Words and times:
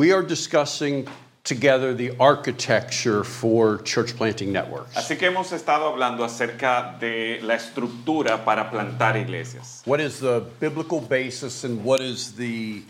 we 0.00 0.12
are 0.12 0.22
discussing 0.22 1.06
together 1.44 1.92
the 1.92 2.10
architecture 2.18 3.22
for 3.22 3.82
church 3.82 4.16
planting 4.16 4.50
networks. 4.50 4.96
Así 4.96 5.18
que 5.18 5.26
hemos 5.26 5.52
estado 5.52 5.86
hablando 5.88 6.24
acerca 6.24 6.96
de 6.98 7.38
la 7.42 7.54
estructura 7.54 8.42
para 8.42 8.70
plantar 8.70 9.18
iglesias. 9.18 9.82
What 9.84 10.00
is 10.00 10.18
the 10.18 10.42
biblical 10.58 11.02
basis 11.02 11.64
and 11.64 11.84
what 11.84 12.00
is 12.00 12.32
the 12.32 12.82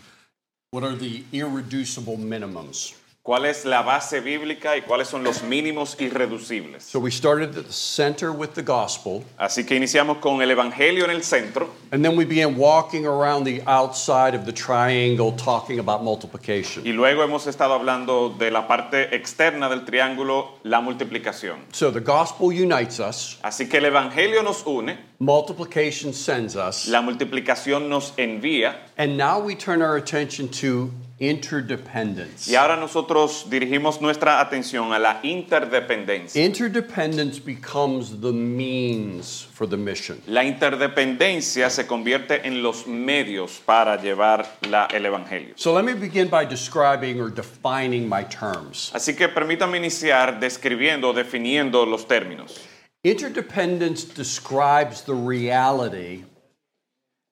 what 0.71 0.85
are 0.85 0.95
the 0.95 1.25
irreducible 1.33 2.15
minimums? 2.17 2.95
¿Cuál 3.23 3.45
es 3.45 3.65
la 3.65 3.83
base 3.83 4.19
bíblica 4.19 4.75
y 4.77 4.81
cuáles 4.81 5.07
son 5.07 5.23
los 5.23 5.43
mínimos 5.43 5.95
irreducibles? 5.99 6.81
So 6.81 6.97
we 6.99 7.11
started 7.11 7.55
at 7.55 7.65
the 7.67 7.71
center 7.71 8.31
with 8.31 8.55
the 8.55 8.63
gospel, 8.63 9.23
Así 9.37 9.63
que 9.63 9.75
iniciamos 9.75 10.17
con 10.17 10.41
el 10.41 10.49
Evangelio 10.49 11.05
en 11.05 11.11
el 11.11 11.21
centro 11.21 11.69
and 11.91 12.03
then 12.03 12.17
we 12.17 12.25
began 12.25 12.57
walking 12.57 13.05
around 13.05 13.43
the 13.45 13.61
outside 13.67 14.33
of 14.33 14.45
the 14.47 14.51
triangle 14.51 15.31
talking 15.33 15.77
about 15.77 16.01
multiplication. 16.03 16.83
y 16.83 16.93
luego 16.93 17.21
hemos 17.21 17.45
estado 17.45 17.75
hablando 17.75 18.29
de 18.39 18.49
la 18.49 18.67
parte 18.67 19.15
externa 19.15 19.69
del 19.69 19.85
triángulo, 19.85 20.57
la 20.63 20.81
multiplicación. 20.81 21.59
So 21.73 21.91
the 21.91 22.01
gospel 22.01 22.47
unites 22.47 22.99
us, 22.99 23.37
Así 23.43 23.69
que 23.69 23.77
el 23.77 23.85
Evangelio 23.85 24.41
nos 24.41 24.65
une, 24.65 24.97
multiplication 25.19 26.11
sends 26.11 26.55
us, 26.55 26.87
la 26.87 27.03
multiplicación 27.03 27.87
nos 27.87 28.13
envía 28.17 28.77
and 28.97 29.15
now 29.15 29.37
we 29.39 29.53
turn 29.53 29.83
our 29.83 29.95
attention 29.95 30.49
to 30.49 30.89
interdependence. 31.21 32.49
y 32.51 32.55
ahora 32.55 32.75
nosotros 32.75 33.45
dirigimos 33.49 34.01
nuestra 34.01 34.39
atención 34.41 34.91
a 34.91 34.99
la 34.99 35.19
interdependencia. 35.23 36.43
Interdependence 36.43 37.39
becomes 37.39 38.19
the 38.21 38.31
means 38.31 39.47
for 39.53 39.67
the 39.67 39.77
mission. 39.77 40.21
La 40.27 40.43
interdependencia 40.43 41.69
se 41.69 41.85
convierte 41.85 42.45
en 42.45 42.61
los 42.63 42.87
medios 42.87 43.61
para 43.65 44.01
llevar 44.01 44.45
la- 44.69 44.87
el 44.93 45.05
Evangelio. 45.05 45.53
So 45.55 45.73
let 45.73 45.83
me 45.83 45.93
begin 45.93 46.27
by 46.29 46.45
describing 46.45 47.21
or 47.21 47.29
defining 47.29 48.07
my 48.09 48.23
terms. 48.23 48.91
Así 48.93 49.15
que 49.15 49.27
permítame 49.29 49.77
iniciar 49.77 50.39
describiendo 50.39 51.13
definiendo 51.13 51.85
los 51.85 52.07
términos. 52.07 52.59
Interdependence 53.03 54.05
describes 54.05 55.01
the 55.05 55.13
reality 55.13 56.23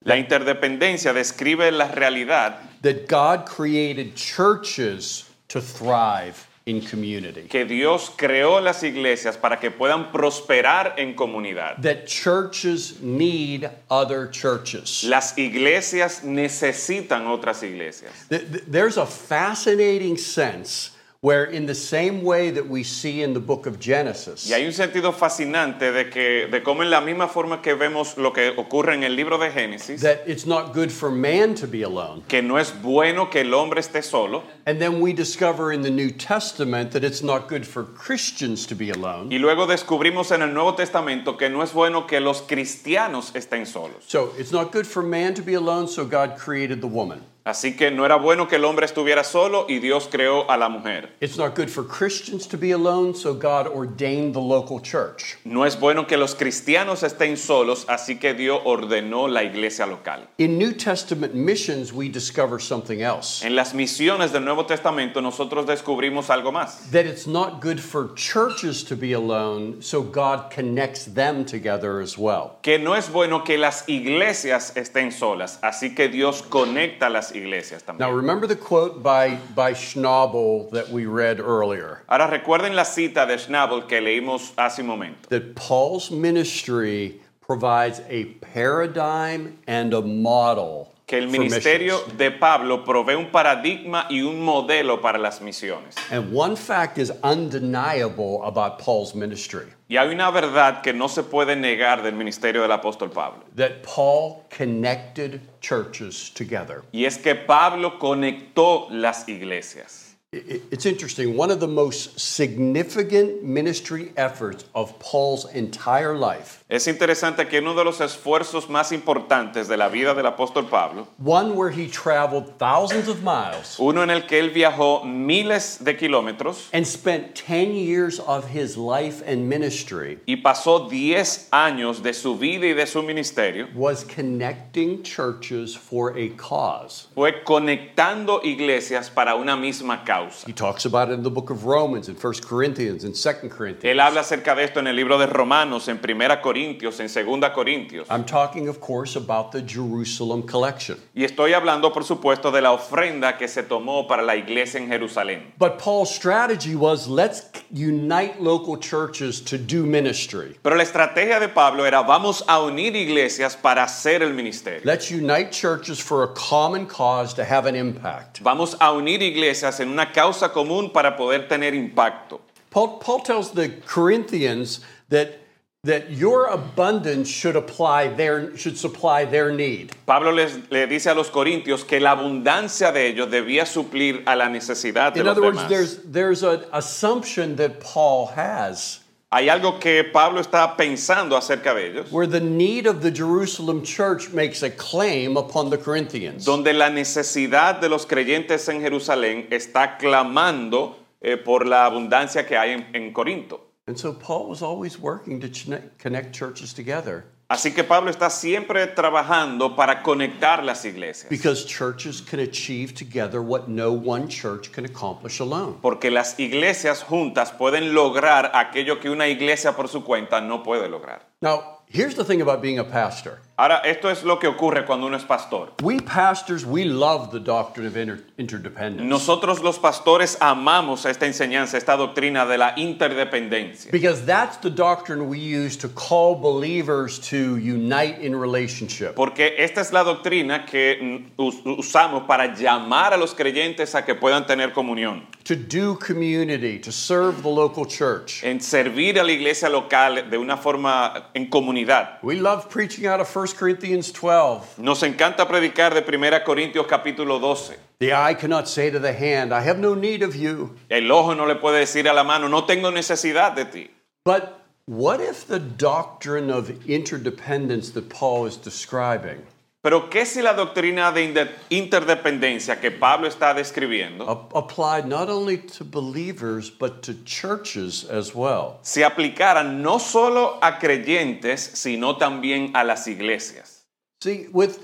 La 0.05 0.15
interdependencia 0.17 1.11
describe 1.13 1.71
la 1.71 1.87
realidad 1.89 2.59
that 2.81 3.07
God 3.07 3.45
created 3.45 4.15
churches 4.15 5.25
to 5.49 5.59
thrive 5.59 6.47
in 6.65 6.79
community. 6.79 7.41
que 7.49 7.65
Dios 7.65 8.09
creó 8.15 8.61
las 8.63 8.81
iglesias 8.83 9.35
para 9.35 9.59
que 9.59 9.71
puedan 9.71 10.09
prosperar 10.11 10.93
en 10.97 11.15
comunidad. 11.15 11.81
That 11.81 12.05
churches 12.05 13.01
need 13.01 13.69
other 13.89 14.29
churches. 14.31 15.03
Las 15.03 15.37
iglesias 15.37 16.23
necesitan 16.23 17.27
otras 17.27 17.61
iglesias. 17.63 18.11
Th- 18.29 18.49
th- 18.49 18.63
There's 18.67 18.95
a 18.97 19.05
fascinating 19.05 20.15
sense 20.17 20.91
where, 21.21 21.43
in 21.43 21.65
the 21.65 21.75
same 21.75 22.23
way 22.23 22.49
that 22.49 22.65
we 22.69 22.81
see 22.81 23.21
in 23.23 23.33
the 23.33 23.41
book 23.41 23.65
of 23.65 23.77
Genesis, 23.77 24.49
Y 24.49 24.53
hay 24.55 24.65
un 24.65 24.71
sentido 24.71 25.11
fascinante 25.11 25.91
de 25.91 26.09
que 26.09 26.47
de 26.49 26.61
cómo 26.63 26.81
en 26.81 26.89
la 26.89 27.01
misma 27.01 27.27
forma 27.27 27.61
que 27.61 27.73
vemos 27.75 28.17
lo 28.17 28.31
que 28.31 28.53
ocurre 28.55 28.93
en 28.93 29.03
el 29.03 29.17
libro 29.17 29.37
de 29.37 29.51
Génesis, 29.51 29.99
that 30.01 30.21
it's 30.25 30.45
not 30.45 30.73
good 30.73 30.89
for 30.89 31.11
man 31.11 31.55
to 31.55 31.67
be 31.67 31.83
alone. 31.83 32.23
que 32.29 32.41
no 32.41 32.55
es 32.57 32.71
bueno 32.81 33.29
que 33.29 33.41
el 33.41 33.53
hombre 33.53 33.81
esté 33.81 34.01
solo, 34.01 34.43
And 34.65 34.79
then 34.79 35.01
we 35.01 35.11
discover 35.11 35.73
in 35.73 35.81
the 35.81 35.89
New 35.89 36.09
Testament 36.11 36.91
that 36.91 37.03
it's 37.03 37.21
not 37.21 37.49
good 37.49 37.67
for 37.67 37.83
Christians 37.83 38.65
to 38.67 38.75
be 38.75 38.89
alone. 38.89 39.29
y 39.29 39.39
luego 39.39 39.67
descubrimos 39.67 40.31
en 40.31 40.41
el 40.41 40.53
Nuevo 40.53 40.75
Testamento 40.75 41.35
que 41.35 41.49
no 41.49 41.61
es 41.63 41.73
bueno 41.73 42.07
que 42.07 42.21
los 42.21 42.43
cristianos 42.43 43.31
estén 43.35 43.65
solos. 43.67 44.05
So 44.07 44.31
it's 44.37 44.53
not 44.53 44.71
good 44.71 44.87
for 44.87 45.03
man 45.03 45.33
to 45.33 45.41
be 45.41 45.55
alone, 45.55 45.89
so 45.89 46.05
God 46.05 46.37
created 46.37 46.79
the 46.79 46.87
woman. 46.87 47.23
Así 47.49 47.75
que 47.75 47.89
no 47.89 48.05
era 48.05 48.15
bueno 48.15 48.47
que 48.47 48.57
el 48.57 48.63
hombre 48.63 48.85
estuviera 48.85 49.23
solo 49.23 49.65
y 49.67 49.79
Dios 49.79 50.07
creó 50.11 50.47
a 50.51 50.55
la 50.55 50.69
mujer. 50.69 51.15
It's 51.19 51.35
not 51.35 51.55
good 51.55 51.67
for 51.67 51.83
Christians 51.83 52.47
to 52.47 52.57
be 52.59 52.71
alone, 52.71 53.15
so 53.15 53.33
God 53.33 53.65
ordained 53.65 54.35
the 54.35 54.39
local 54.39 54.79
church. 54.79 55.35
No 55.45 55.65
es 55.65 55.79
bueno 55.79 56.05
que 56.05 56.15
los 56.15 56.35
cristianos 56.35 57.01
estén 57.01 57.37
solos, 57.37 57.85
así 57.89 58.19
que 58.19 58.35
Dios 58.35 58.61
ordenó 58.65 59.27
la 59.27 59.41
iglesia 59.41 59.87
local. 59.87 60.27
In 60.37 60.59
New 60.59 60.73
Testament 60.73 61.33
missions, 61.33 61.91
we 61.91 62.07
discover 62.07 62.59
something 62.61 63.01
else 63.01 63.43
En 63.43 63.55
las 63.55 63.73
misiones 63.73 64.31
del 64.31 64.45
Nuevo 64.45 64.67
Testamento 64.67 65.19
nosotros 65.19 65.65
descubrimos 65.65 66.29
algo 66.29 66.51
más. 66.51 66.91
that 66.91 67.07
it's 67.07 67.25
not 67.25 67.61
good 67.61 67.79
for 67.79 68.13
churches 68.13 68.83
to 68.83 68.95
be 68.95 69.13
alone, 69.13 69.81
so 69.81 70.03
God 70.03 70.51
connects 70.51 71.05
them 71.05 71.45
together 71.45 71.99
as 71.99 72.15
well. 72.15 72.59
Que 72.61 72.77
no 72.77 72.93
es 72.93 73.09
bueno 73.09 73.43
que 73.43 73.57
las 73.57 73.89
iglesias 73.89 74.73
estén 74.75 75.11
solas, 75.11 75.57
así 75.63 75.95
que 75.95 76.09
Dios 76.09 76.43
conecta 76.43 77.09
las 77.09 77.31
iglesias 77.31 77.38
Now, 77.39 77.93
también. 77.93 78.15
remember 78.15 78.47
the 78.47 78.55
quote 78.55 79.01
by, 79.01 79.35
by 79.55 79.73
Schnabel 79.73 80.69
that 80.71 80.89
we 80.89 81.05
read 81.05 81.39
earlier 81.39 82.03
Ahora 82.09 82.27
recuerden 82.29 82.75
la 82.75 82.83
cita 82.83 83.25
de 83.25 83.37
Schnabel 83.37 83.87
que 83.87 84.01
leímos 84.01 84.53
hace 84.57 84.79
un 84.79 84.87
momento. 84.87 85.27
that 85.29 85.55
Paul's 85.55 86.11
ministry 86.11 87.21
provides 87.41 88.01
a 88.07 88.25
paradigm 88.41 89.57
and 89.67 89.93
a 89.93 90.01
model. 90.01 90.93
Que 91.09 91.17
el 91.17 91.27
ministerio 91.27 91.97
de 92.17 92.29
Pablo 92.29 92.83
provee 92.85 93.15
un 93.15 93.31
paradigma 93.31 94.05
y 94.11 94.21
un 94.21 94.39
modelo 94.39 95.01
para 95.01 95.17
las 95.17 95.41
misiones. 95.41 95.95
And 96.11 96.31
one 96.31 96.55
fact 96.55 96.99
is 96.99 97.11
undeniable 97.23 98.43
about 98.43 98.77
Paul's 98.77 99.15
ministry 99.15 99.65
Y 99.89 99.97
hay 99.97 100.13
una 100.13 100.29
verdad 100.29 100.83
que 100.83 100.93
no 100.93 101.07
se 101.07 101.23
puede 101.23 101.55
negar 101.55 102.03
del 102.03 102.13
ministerio 102.13 102.61
del 102.61 102.71
apóstol 102.71 103.09
Pablo. 103.09 103.43
that 103.55 103.81
Paul 103.81 104.45
connected 104.51 105.41
churches 105.61 106.29
together. 106.35 106.83
Y 106.93 107.05
es 107.05 107.17
que 107.17 107.33
Pablo 107.33 107.97
conectó 107.97 108.87
las 108.91 109.27
iglesias. 109.27 110.15
It's 110.31 110.85
interesting. 110.85 111.35
One 111.35 111.49
of 111.49 111.59
the 111.59 111.67
most 111.67 112.19
significant 112.19 113.43
ministry 113.43 114.11
efforts 114.15 114.65
of 114.75 114.93
Paul's 114.99 115.51
entire 115.55 116.13
life, 116.15 116.58
Es 116.71 116.87
interesante 116.87 117.47
que 117.47 117.57
uno 117.57 117.73
de 117.73 117.83
los 117.83 117.99
esfuerzos 117.99 118.69
más 118.69 118.91
importantes 118.91 119.67
de 119.67 119.75
la 119.75 119.89
vida 119.89 120.13
del 120.13 120.27
apóstol 120.27 120.67
Pablo, 120.69 121.07
one 121.17 121.55
where 121.55 121.71
he 121.71 121.87
traveled 121.87 122.59
thousands 122.59 123.07
of 123.07 123.23
miles 123.23 123.79
uno 123.79 124.03
en 124.03 124.11
el 124.11 124.27
que 124.27 124.37
él 124.37 124.51
viajó 124.51 125.03
miles 125.03 125.83
de 125.83 125.97
kilómetros 125.97 126.69
and 126.71 126.85
spent 126.85 127.33
10 127.33 127.73
years 127.73 128.19
of 128.19 128.45
his 128.53 128.77
life 128.77 129.23
and 129.25 129.49
ministry, 129.49 130.19
y 130.27 130.43
pasó 130.43 130.87
10 130.87 131.49
años 131.51 132.03
de 132.03 132.13
su 132.13 132.37
vida 132.37 132.67
y 132.67 132.73
de 132.73 132.85
su 132.85 133.01
ministerio, 133.01 133.67
was 133.73 134.03
connecting 134.03 135.01
churches 135.01 135.75
for 135.75 136.15
a 136.15 136.29
cause. 136.37 137.07
fue 137.15 137.43
conectando 137.43 138.41
iglesias 138.43 139.09
para 139.09 139.33
una 139.33 139.57
misma 139.57 140.05
causa. 140.05 140.45
He 140.45 140.53
talks 140.53 140.85
about 140.85 141.09
it 141.09 141.15
in 141.15 141.23
the 141.23 141.31
book 141.31 141.49
of 141.49 141.65
Romans, 141.65 142.09
in 142.09 142.15
1 142.15 142.33
Corinthians, 142.47 143.03
and 143.03 143.15
2 143.15 143.49
Corinthians. 143.49 143.91
Él 143.91 143.99
habla 143.99 144.21
acerca 144.21 144.53
de 144.53 144.65
esto 144.65 144.79
en 144.79 144.85
el 144.85 144.95
libro 144.95 145.17
de 145.17 145.25
Romanos, 145.25 145.87
en 145.87 145.97
1 145.97 146.41
Corintios, 146.43 146.58
en 146.65 146.77
2 146.77 147.49
Corintios. 147.53 148.07
I'm 148.09 148.25
talking, 148.25 148.67
of 148.67 148.79
course, 148.79 149.15
about 149.15 149.51
the 149.51 149.61
Jerusalem 149.61 150.43
collection. 150.43 150.97
Y 151.15 151.23
estoy 151.23 151.53
hablando, 151.53 151.91
por 151.93 152.03
supuesto, 152.03 152.51
de 152.51 152.61
la 152.61 152.71
ofrenda 152.71 153.37
que 153.37 153.47
se 153.47 153.63
tomó 153.63 154.07
para 154.07 154.21
la 154.23 154.35
iglesia 154.35 154.79
en 154.79 154.87
Jerusalén. 154.89 155.53
But 155.57 155.79
Paul's 155.79 156.13
strategy 156.13 156.75
was 156.75 157.07
let's 157.07 157.49
unite 157.71 158.41
local 158.41 158.77
churches 158.77 159.41
to 159.41 159.57
do 159.57 159.85
ministry. 159.85 160.57
Pero 160.63 160.75
la 160.75 160.83
estrategia 160.83 161.39
de 161.39 161.49
Pablo 161.49 161.85
era 161.85 162.03
vamos 162.03 162.43
a 162.47 162.61
unir 162.61 162.95
iglesias 162.95 163.55
para 163.55 163.83
hacer 163.83 164.21
el 164.21 164.33
ministerio. 164.33 164.81
Let's 164.83 165.11
unite 165.11 165.51
churches 165.51 165.99
for 165.99 166.23
a 166.23 166.27
common 166.33 166.85
cause 166.85 167.33
to 167.35 167.43
have 167.43 167.65
an 167.65 167.75
impact. 167.75 168.41
Vamos 168.41 168.75
a 168.79 168.91
unir 168.93 169.21
iglesias 169.21 169.79
en 169.79 169.89
una 169.89 170.11
causa 170.11 170.49
común 170.49 170.91
para 170.91 171.15
poder 171.15 171.47
tener 171.47 171.73
impacto. 171.73 172.41
Paul, 172.69 172.99
Paul 172.99 173.19
tells 173.21 173.51
the 173.51 173.69
Corinthians 173.69 174.81
that, 175.09 175.39
that 175.83 176.11
your 176.11 176.47
abundance 176.47 177.29
should 177.29 177.55
apply 177.55 178.09
their 178.09 178.55
should 178.57 178.77
supply 178.77 179.23
their 179.23 179.51
need. 179.51 179.91
Pablo 180.05 180.31
les, 180.31 180.57
le 180.69 180.87
dice 180.87 181.07
a 181.07 181.13
los 181.13 181.29
corintios 181.29 181.87
que 181.87 181.99
la 182.01 182.11
abundancia 182.11 182.91
de 182.91 183.07
ellos 183.07 183.29
debía 183.29 183.65
suplir 183.65 184.23
a 184.25 184.35
la 184.35 184.49
necesidad 184.49 185.13
de 185.13 185.21
In 185.21 185.25
los 185.25 185.37
other 185.37 185.41
words, 185.41 185.67
there's 185.69 186.03
there's 186.03 186.43
an 186.43 186.65
assumption 186.73 187.55
that 187.55 187.79
Paul 187.79 188.27
has 188.35 188.99
Hay 189.31 189.47
algo 189.47 189.79
que 189.79 190.03
Pablo 190.05 190.41
está 190.41 190.75
pensando 190.75 191.37
acerca 191.37 191.73
de 191.75 191.91
ellos, 191.91 192.11
where 192.11 192.27
the 192.27 192.41
need 192.41 192.87
of 192.87 193.01
the 193.01 193.11
Jerusalem 193.11 193.83
church 193.83 194.33
makes 194.33 194.63
a 194.63 194.71
claim 194.71 195.37
upon 195.37 195.69
the 195.69 195.77
Corinthians. 195.77 196.43
donde 196.43 196.73
la 196.73 196.89
necesidad 196.89 197.79
de 197.79 197.87
los 197.87 198.05
creyentes 198.05 198.67
en 198.67 198.81
Jerusalén 198.81 199.47
está 199.49 199.97
clamando 199.97 200.97
eh, 201.21 201.37
por 201.37 201.65
la 201.65 201.85
abundancia 201.85 202.45
que 202.45 202.57
hay 202.57 202.71
en, 202.71 202.87
en 202.93 203.13
Corinto. 203.13 203.68
And 203.89 203.97
so 203.97 204.13
Paul 204.13 204.47
was 204.47 204.61
always 204.61 204.99
working 204.99 205.39
to 205.39 205.49
chne- 205.49 205.81
connect 205.97 206.35
churches 206.35 206.73
together 206.75 207.25
Así 207.51 207.73
que 207.73 207.83
Pablo 207.83 208.11
está 208.11 208.29
siempre 208.29 208.85
trabajando 208.85 209.75
para 209.75 210.03
conectar 210.03 210.63
las 210.63 210.85
iglesias, 210.85 211.31
because 211.31 211.65
churches 211.65 212.21
can 212.21 212.39
achieve 212.39 212.93
together 212.93 213.41
what 213.41 213.67
no 213.67 213.91
one 213.91 214.27
church 214.27 214.71
can 214.71 214.85
accomplish 214.85 215.39
alone. 215.39 215.79
porque 215.81 216.11
las 216.11 216.39
iglesias 216.39 217.01
juntas 217.01 217.51
pueden 217.51 217.95
lograr 217.95 218.51
aquello 218.53 218.99
que 218.99 219.09
una 219.09 219.27
iglesia 219.27 219.75
por 219.75 219.87
su 219.87 220.03
cuenta 220.03 220.39
no 220.41 220.61
puede 220.61 220.87
lograr. 220.87 221.21
Now, 221.41 221.78
here's 221.89 222.15
the 222.15 222.23
thing 222.23 222.41
about 222.41 222.61
being 222.61 222.79
a 222.79 222.83
pastor. 222.83 223.39
Ahora, 223.57 223.81
esto 223.83 224.07
es 224.09 224.23
lo 224.23 224.37
que 224.39 224.47
ocurre 224.47 224.85
cuando 224.85 225.05
uno 225.07 225.17
es 225.17 225.25
pastor. 225.25 225.73
We 225.83 225.99
pastors, 225.99 226.65
we 226.65 226.85
love 226.85 227.29
the 227.31 227.41
doctrine 227.41 227.85
of 227.85 227.97
inter- 227.97 228.23
interdependence. 228.37 229.03
Nosotros 229.05 229.61
los 229.61 229.77
pastores 229.79 230.37
amamos 230.39 231.05
esta 231.05 231.25
enseñanza, 231.25 231.75
esta 231.75 231.97
doctrina 231.97 232.45
de 232.45 232.57
la 232.57 232.73
interdependencia. 232.77 233.91
Because 233.91 234.25
that's 234.25 234.55
the 234.61 234.69
doctrine 234.69 235.27
we 235.27 235.39
use 235.39 235.75
to 235.75 235.89
call 235.89 236.35
believers 236.35 237.19
to 237.31 237.57
unite 237.57 238.19
in 238.21 238.33
relationship. 238.33 239.15
Porque 239.15 239.55
esta 239.57 239.81
es 239.81 239.91
la 239.91 240.03
doctrina 240.05 240.65
que 240.65 241.25
us- 241.37 241.59
usamos 241.65 242.23
para 242.27 242.55
llamar 242.55 243.13
a 243.13 243.17
los 243.17 243.33
creyentes 243.33 243.93
a 243.93 244.05
que 244.05 244.15
puedan 244.15 244.45
tener 244.47 244.71
comunión, 244.71 245.23
to 245.43 245.55
do 245.57 245.97
community, 245.99 246.79
to 246.79 246.93
serve 246.93 247.41
the 247.41 247.49
local 247.49 247.85
church. 247.85 248.41
en 248.45 248.61
servir 248.61 249.19
a 249.19 249.23
la 249.23 249.33
iglesia 249.33 249.67
local 249.67 250.29
de 250.29 250.37
una 250.37 250.55
forma 250.55 251.29
en 251.33 251.47
comunidad. 251.49 251.78
We 252.21 252.39
love 252.39 252.69
preaching 252.69 253.05
out 253.05 253.19
of 253.19 253.35
1 253.35 253.47
Corinthians 253.57 254.11
12. 254.11 254.79
Nos 254.79 255.01
encanta 255.03 255.47
predicar 255.47 255.93
de 255.93 256.01
1 256.01 256.43
Corintios 256.45 256.87
capítulo 256.87 257.39
12. 257.39 257.75
The 257.99 258.13
eye 258.13 258.33
cannot 258.33 258.67
say 258.67 258.89
to 258.89 258.99
the 258.99 259.13
hand, 259.13 259.53
I 259.53 259.61
have 259.61 259.77
no 259.77 259.93
need 259.93 260.23
of 260.23 260.35
you. 260.35 260.75
El 260.89 261.11
ojo 261.11 261.33
no 261.33 261.45
le 261.45 261.55
puede 261.55 261.81
decir 261.81 262.09
a 262.09 262.13
la 262.13 262.23
mano, 262.23 262.47
no 262.47 262.61
tengo 262.61 262.91
necesidad 262.91 263.55
de 263.55 263.65
ti. 263.65 263.91
But 264.23 264.61
what 264.85 265.21
if 265.21 265.45
the 265.45 265.59
doctrine 265.59 266.49
of 266.49 266.87
interdependence 266.87 267.91
that 267.91 268.09
Paul 268.09 268.45
is 268.45 268.57
describing 268.57 269.45
Pero 269.81 270.09
¿qué 270.09 270.25
si 270.25 270.41
la 270.41 270.53
doctrina 270.53 271.11
de 271.13 271.49
interdependencia 271.69 272.81
que 272.81 272.91
Pablo 272.91 273.27
está 273.27 273.53
describiendo 273.53 274.29
ap- 274.29 274.53
applied 274.53 275.05
not 275.05 275.29
only 275.29 275.57
to 275.57 275.85
believers 275.85 276.69
but 276.69 277.01
to 277.01 277.13
churches 277.23 278.03
as 278.03 278.35
well? 278.35 278.79
se 278.81 279.03
aplicara 279.05 279.63
no 279.63 279.97
solo 279.99 280.59
a 280.61 280.77
creyentes, 280.79 281.59
sino 281.75 282.17
también 282.17 282.71
a 282.75 282.83
las 282.83 283.07
iglesias? 283.07 283.85
See, 284.21 284.47
with 284.51 284.79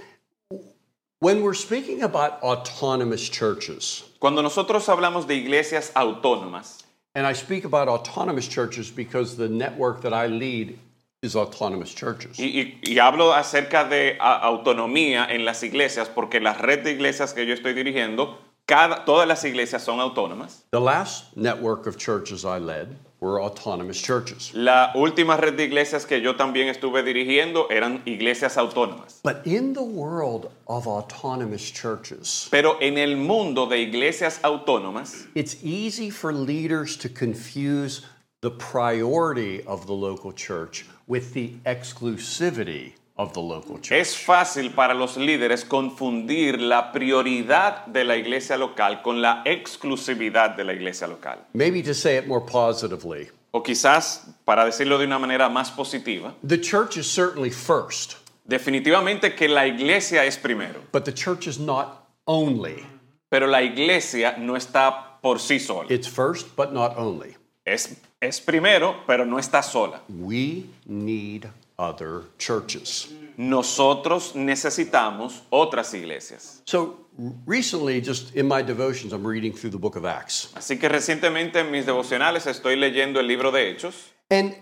when 1.20 1.42
we're 1.44 1.54
speaking 1.54 2.04
about 2.04 2.42
autonomous 2.42 3.28
churches, 3.30 4.04
Cuando 4.20 4.42
nosotros 4.42 4.88
hablamos 4.88 5.28
de 5.28 5.36
iglesias 5.36 5.92
autónomas, 5.94 6.84
and 7.16 7.28
I 7.28 7.34
speak 7.34 7.66
about 7.66 7.90
autonomous 7.90 8.48
churches 8.48 8.90
because 8.92 9.36
the 9.36 9.50
network 9.50 10.02
that 10.04 10.14
I 10.14 10.28
lead 10.28 10.80
is 11.22 11.36
autonomous 11.36 11.94
churches. 11.94 12.38
y, 12.40 12.46
y- 12.46 12.80
y 12.84 13.00
hablo 13.00 13.34
acerca 13.34 13.84
de 13.86 14.18
autonomía 14.20 15.28
en 15.30 15.46
las 15.46 15.64
iglesias, 15.64 16.10
porque 16.10 16.40
la 16.40 16.54
red 16.54 16.84
de 16.84 16.92
iglesias 16.92 17.34
que 17.34 17.46
yo 17.46 17.54
estoy 17.54 17.74
dirigiendo, 17.74 18.38
cada, 18.66 19.06
todas 19.06 19.28
las 19.28 19.44
iglesias 19.46 19.84
son 19.84 20.00
autónomas. 20.00 20.66
The 20.72 20.80
last 20.80 21.36
network 21.36 21.88
of 21.88 21.98
churches 21.98 22.44
I 22.46 22.60
led 22.60 22.96
were 23.22 23.40
autonomous 23.42 24.00
churches. 24.02 24.52
La 24.54 24.92
última 24.96 25.38
red 25.38 25.54
de 25.56 25.64
iglesias 25.66 26.06
que 26.06 26.20
yo 26.22 26.36
también 26.36 26.68
estuve 26.68 27.02
dirigiendo 27.04 27.68
eran 27.72 28.02
iglesias 28.06 28.58
autónomas. 28.58 29.22
But 29.24 29.46
in 29.48 29.74
the 29.74 29.82
world 29.84 30.50
of 30.68 30.88
autonomous 30.88 31.72
churches, 31.72 32.48
Pero 32.52 32.78
en 32.82 32.98
el 32.98 33.16
mundo 33.18 33.66
de 33.68 33.80
iglesias 33.80 34.40
autónomas, 34.44 35.28
it's 35.34 35.58
easy 35.64 36.10
for 36.12 36.34
leaders 36.34 36.98
to 36.98 37.10
confuse 37.10 38.02
the 38.42 38.52
priority 38.52 39.64
of 39.64 39.88
the 39.88 39.94
local 39.94 40.32
church 40.32 40.86
with 41.08 41.34
the 41.34 41.54
exclusivity 41.66 42.94
of 43.18 43.34
the 43.34 43.40
local 43.42 43.78
church. 43.80 43.92
es 43.94 44.16
fácil 44.16 44.74
para 44.76 44.94
los 44.94 45.16
líderes 45.18 45.64
confundir 45.66 46.60
la 46.60 46.92
prioridad 46.92 47.86
de 47.88 48.04
la 48.04 48.16
iglesia 48.18 48.58
local 48.58 49.02
con 49.02 49.22
la 49.22 49.42
exclusividad 49.46 50.56
de 50.58 50.64
la 50.66 50.74
iglesia 50.74 51.08
local. 51.08 51.38
Maybe 51.54 51.82
to 51.84 51.94
say 51.94 52.18
it 52.18 52.28
more 52.28 52.42
positively, 52.42 53.30
O 53.52 53.64
quizás, 53.64 54.28
para 54.46 54.66
decirlo 54.66 54.98
de 54.98 55.06
una 55.06 55.18
manera 55.18 55.48
más 55.50 55.72
positiva, 55.72 56.34
the 56.44 56.58
church 56.58 56.98
is 56.98 57.08
certainly 57.10 57.50
first, 57.50 58.18
definitivamente 58.46 59.34
que 59.34 59.48
la 59.48 59.66
iglesia 59.66 60.26
es 60.26 60.38
primero, 60.38 60.82
but 60.92 61.06
the 61.06 61.14
church 61.14 61.48
is 61.48 61.58
not 61.58 62.06
only. 62.28 62.86
pero 63.32 63.48
la 63.48 63.62
iglesia 63.62 64.36
no 64.38 64.56
está 64.58 65.20
por 65.22 65.38
sí 65.40 65.58
sola. 65.60 65.88
It's 65.90 66.06
first, 66.08 66.54
but 66.58 66.74
not 66.74 66.98
only. 66.98 67.38
Es, 67.66 67.98
es 68.22 68.40
primero, 68.40 69.04
pero 69.08 69.26
no 69.26 69.40
está 69.40 69.64
sola. 69.64 70.02
We 70.08 70.66
need 70.86 71.48
other 71.78 72.22
churches. 72.38 73.12
Nosotros 73.38 74.36
necesitamos 74.36 75.42
otras 75.50 75.94
iglesias. 75.94 76.62
So 76.66 77.08
recently, 77.46 78.00
just 78.02 78.36
in 78.36 78.48
my 78.48 78.62
devotions, 78.62 79.14
I'm 79.14 79.26
reading 79.26 79.52
through 79.52 79.72
the 79.72 79.80
book 79.80 79.96
of 79.96 80.06
Acts. 80.06 80.54
Así 80.56 80.80
que 80.80 80.88
recientemente 80.88 81.60
en 81.60 81.72
mis 81.72 81.86
devocionales 81.86 82.46
estoy 82.46 82.76
leyendo 82.76 83.20
el 83.20 83.28
libro 83.28 83.52
de 83.52 83.72
Hechos 83.72 84.12
And 84.30 84.56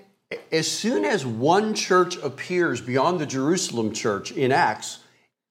as 0.52 0.68
soon 0.68 1.06
as 1.06 1.26
one 1.26 1.74
church 1.76 2.18
appears 2.24 2.82
beyond 2.82 3.20
the 3.20 3.26
Jerusalem 3.26 3.94
church 3.94 4.32
in 4.32 4.52
Acts, 4.52 5.00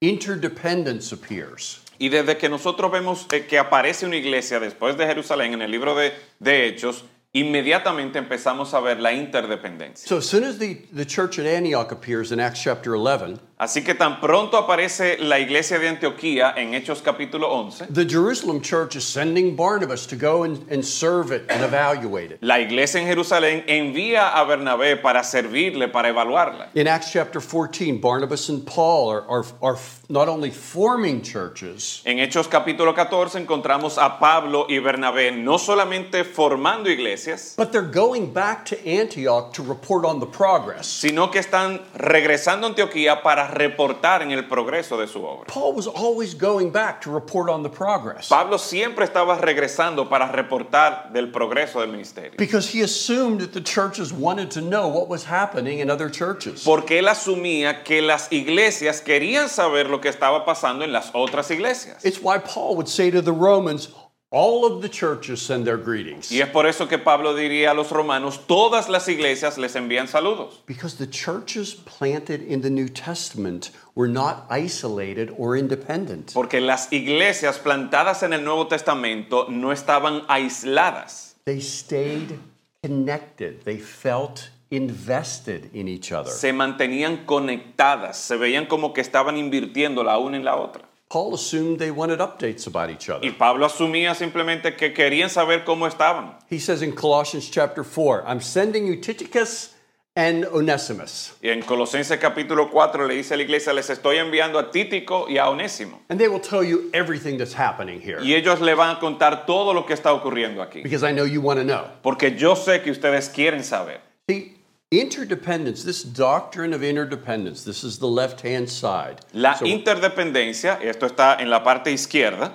interdependence 0.01 1.13
appears. 1.13 1.81
y 1.99 2.09
desde 2.09 2.37
que 2.37 2.49
nosotros 2.49 2.91
vemos 2.91 3.27
eh, 3.31 3.47
que 3.47 3.59
aparece 3.59 4.05
una 4.07 4.17
iglesia 4.17 4.59
después 4.59 4.97
de 4.97 5.07
Jerusalén 5.07 5.53
en 5.55 5.63
el 5.63 5.71
libro 5.71 5.95
de, 5.95 6.13
de 6.41 6.67
Hechos, 6.67 7.05
inmediatamente 7.33 8.19
empezamos 8.19 8.75
a 8.75 8.81
ver 8.81 9.01
la 9.01 9.13
interdependencia. 9.13 10.07
So 10.07 10.19
as 10.19 10.27
soon 10.27 10.45
as 10.45 10.59
the, 10.59 10.75
the 10.93 11.05
church 11.05 11.39
at 11.39 11.47
Antioch 11.47 11.91
appears 11.91 12.31
in 12.33 12.41
Acts 12.41 12.63
chapter 12.63 12.95
11, 12.95 13.41
Así 13.63 13.85
que 13.85 13.95
tan 13.95 14.21
pronto 14.21 14.57
aparece 14.57 15.19
la 15.19 15.39
iglesia 15.39 15.79
de 15.79 15.89
Antioquía 15.89 16.53
en 16.57 16.75
Hechos 16.75 17.01
capítulo 17.01 17.49
11, 17.49 17.87
the 17.95 18.05
Jerusalem 18.05 18.61
church 18.61 18.97
is 18.97 19.05
sending 19.05 19.55
Barnabas 19.55 20.05
to 20.05 20.17
go 20.17 20.43
and, 20.43 20.69
and 20.69 20.85
serve 20.85 21.31
it 21.31 21.45
and 21.49 21.63
evaluate 21.63 22.33
it. 22.33 22.39
la 22.43 22.59
iglesia 22.59 23.01
en 23.01 23.07
Jerusalén 23.07 23.63
envía 23.69 24.35
a 24.35 24.45
Bernabé 24.47 25.01
para 25.01 25.23
servirle, 25.23 25.87
para 25.93 26.09
evaluarla. 26.09 26.71
In 26.75 26.89
Acts 26.89 27.13
chapter 27.13 27.41
14, 27.41 28.01
Barnabas 28.01 28.49
and 28.49 28.67
Paul 28.67 29.09
are, 29.09 29.25
are, 29.29 29.45
are 29.63 29.79
not 30.09 30.29
only 30.29 30.51
forming 30.51 31.23
churches, 31.23 32.03
En 32.05 32.19
Hechos 32.19 32.49
capítulo 32.49 32.97
14 32.97 33.39
encontramos 33.47 33.97
a 33.97 34.19
Pablo 34.19 34.67
y 34.69 34.81
Bernabé 34.81 35.31
no 35.31 35.57
solamente 35.57 36.25
formando 36.25 36.91
iglesias, 36.91 37.55
but 37.57 37.71
they're 37.71 37.83
going 37.83 38.33
back 38.33 38.65
to 38.67 38.77
Antioch 38.85 39.53
to 39.53 39.63
report 39.63 40.05
on 40.05 40.19
the 40.19 40.27
progress. 40.27 40.89
sino 40.89 41.31
que 41.31 41.39
están 41.39 41.81
regresando 41.95 42.67
a 42.67 42.71
Antioquía 42.71 43.23
para 43.23 43.52
reportar 43.53 44.23
en 44.23 44.31
el 44.33 44.49
progreso 44.49 44.97
de 44.99 45.07
su 45.07 45.21
obra. 45.25 45.47
Paul 45.47 45.75
was 45.75 45.87
always 45.87 46.35
going 46.35 46.71
back 46.71 47.01
to 47.03 47.11
report 47.11 47.49
on 47.49 47.63
the 47.63 47.69
progress 47.69 48.29
Pablo 48.29 48.57
siempre 48.59 49.05
estaba 49.05 49.39
regresando 49.41 50.09
para 50.09 50.31
reportar 50.33 51.13
del 51.13 51.31
progreso 51.31 51.81
del 51.81 51.89
ministerio. 51.91 52.37
because 52.39 52.69
he 52.69 52.81
assumed 52.83 53.41
that 53.41 53.53
the 53.53 53.61
churches 53.61 54.13
wanted 54.13 54.51
to 54.51 54.61
know 54.61 54.89
what 54.89 55.09
was 55.09 55.25
happening 55.25 55.79
in 55.79 55.91
other 55.91 56.09
churches. 56.11 56.65
Porque 56.65 56.99
él 56.99 57.09
asumía 57.09 57.85
que 57.85 58.01
las 58.03 58.29
iglesias 58.33 59.01
querían 59.01 59.49
saber 59.49 59.89
lo 59.89 60.01
que 60.01 60.09
estaba 60.11 60.45
pasando 60.45 60.85
en 60.85 60.93
las 60.93 61.11
otras 61.15 61.51
iglesias. 61.51 62.05
It's 62.05 62.21
why 62.21 62.39
Paul 62.39 62.77
would 62.77 62.89
say 62.89 63.11
to 63.11 63.21
the 63.23 63.33
Romans, 63.33 63.89
all 64.33 64.65
of 64.65 64.81
the 64.81 64.89
churches 64.89 65.41
send 65.41 65.67
their 65.67 65.77
greetings. 65.77 66.33
Y 66.33 66.41
es 66.41 66.49
por 66.49 66.67
eso 66.67 66.89
que 66.89 66.99
Pablo 66.99 67.35
diría 67.35 67.71
a 67.71 67.75
los 67.75 67.91
romanos, 67.91 68.41
todas 68.47 68.89
las 68.89 69.07
iglesias 69.09 69.59
les 69.59 69.77
envían 69.77 70.09
saludos. 70.09 70.63
Because 70.67 70.97
the 70.97 71.07
churches 71.07 71.75
planted 71.75 72.43
in 72.43 72.63
the 72.63 72.71
New 72.71 72.89
Testament 72.89 73.71
were 73.95 74.09
not 74.09 74.47
isolated 74.51 75.33
or 75.37 75.57
independent. 75.57 76.33
Porque 76.33 76.61
las 76.61 76.91
iglesias 76.91 77.59
plantadas 77.59 78.23
en 78.23 78.33
el 78.33 78.43
Nuevo 78.43 78.67
Testamento 78.67 79.47
no 79.49 79.71
estaban 79.71 80.23
aisladas. 80.29 81.35
They 81.45 81.61
stayed 81.61 82.39
connected. 82.83 83.65
They 83.65 83.79
felt 83.79 84.51
invested 84.71 85.71
in 85.75 85.89
each 85.89 86.11
other. 86.11 86.33
Se 86.33 86.53
mantenían 86.53 87.27
conectadas, 87.27 88.17
se 88.17 88.37
veían 88.37 88.67
como 88.67 88.95
que 88.95 89.03
estaban 89.03 89.37
invirtiendo 89.37 90.03
la 90.03 90.17
una 90.17 90.39
en 90.39 90.45
la 90.45 90.57
otra. 90.57 90.89
Paul 91.13 91.35
assumed 91.35 91.79
they 91.79 91.91
wanted 91.91 92.21
updates 92.21 92.67
about 92.67 92.89
each 92.89 93.11
other. 93.11 93.23
Y. 93.23 93.33
Pablo 93.33 93.67
asumía 93.67 94.15
simplemente 94.15 94.75
que 94.79 94.95
querían 94.95 95.29
saber 95.29 95.63
cómo 95.63 95.87
estaban. 95.87 96.39
He 96.49 96.59
says 96.59 96.81
in 96.81 96.93
Colossians 96.93 97.51
chapter 97.51 97.85
4, 97.85 98.25
I'm 98.27 98.41
sending 98.41 98.87
you 98.87 98.97
Tychicus 98.97 99.75
and 100.17 100.47
Onesimus. 100.47 101.35
Y 101.43 101.51
en 101.51 101.61
Colosenses 101.61 102.19
capítulo 102.19 102.71
4 102.71 103.07
le 103.07 103.17
dice 103.17 103.35
a 103.35 103.37
la 103.37 103.43
iglesia, 103.43 103.75
les 103.75 103.91
estoy 103.91 104.17
enviando 104.17 104.59
a 104.59 104.71
Títico 104.71 105.29
y 105.29 105.37
a 105.37 105.51
Onésimo. 105.51 106.01
And 106.09 106.19
they 106.19 106.29
will 106.29 106.41
tell 106.41 106.65
you 106.65 106.89
everything 106.95 107.37
that's 107.37 107.53
happening 107.53 108.01
here. 108.01 108.19
Y 108.23 108.33
ellos 108.33 108.63
le 108.63 108.75
van 108.75 108.97
a 108.97 108.99
contar 108.99 109.45
todo 109.45 109.75
lo 109.75 109.85
que 109.85 109.93
está 109.93 110.15
ocurriendo 110.15 110.63
aquí. 110.63 110.83
Because 110.83 111.05
I 111.07 111.13
know 111.13 111.27
you 111.27 111.43
want 111.43 111.61
to 111.61 111.65
know. 111.67 111.91
Porque 112.03 112.39
yo 112.39 112.55
sé 112.57 112.81
que 112.81 112.91
ustedes 112.91 113.29
quieren 113.29 113.65
saber. 113.65 114.01
See, 114.31 114.62
interdependence, 114.93 115.83
this 115.83 116.05
doctrine 116.05 116.73
of 116.73 116.85
interdependence, 116.85 117.65
this 117.65 117.83
is 117.83 117.99
the 117.99 118.07
left 118.07 118.43
hand 118.43 118.69
side. 118.69 119.21
La 119.33 119.55
So 119.55 119.65
interdependencia, 119.65 120.81
esto 120.81 121.09
está 121.09 121.41
en 121.41 121.51
la 121.51 121.65
parte 121.65 121.87
izquierda, 121.87 122.53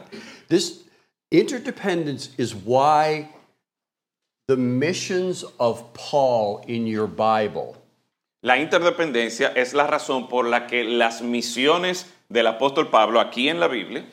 this 0.48 0.84
interdependence 1.32 2.29
is 2.38 2.56
why 2.56 3.29
the 4.48 4.56
missions 4.56 5.44
of 5.60 5.94
Paul 5.94 6.63
in 6.67 6.88
your 6.88 7.08
Bible 7.08 7.75
la 8.44 8.58
interdependencia 8.58 9.51
es 9.56 9.74
la 9.74 9.88
razón 9.88 10.29
por 10.29 10.46
la 10.46 10.67
que 10.67 10.84
las 10.84 11.22
misiones 11.22 12.06
del 12.29 12.46
apóstol 12.48 12.89
Pablo 12.89 13.20
aquí 13.20 13.50
en 13.50 13.60
la 13.60 13.67
Biblia 13.67 14.06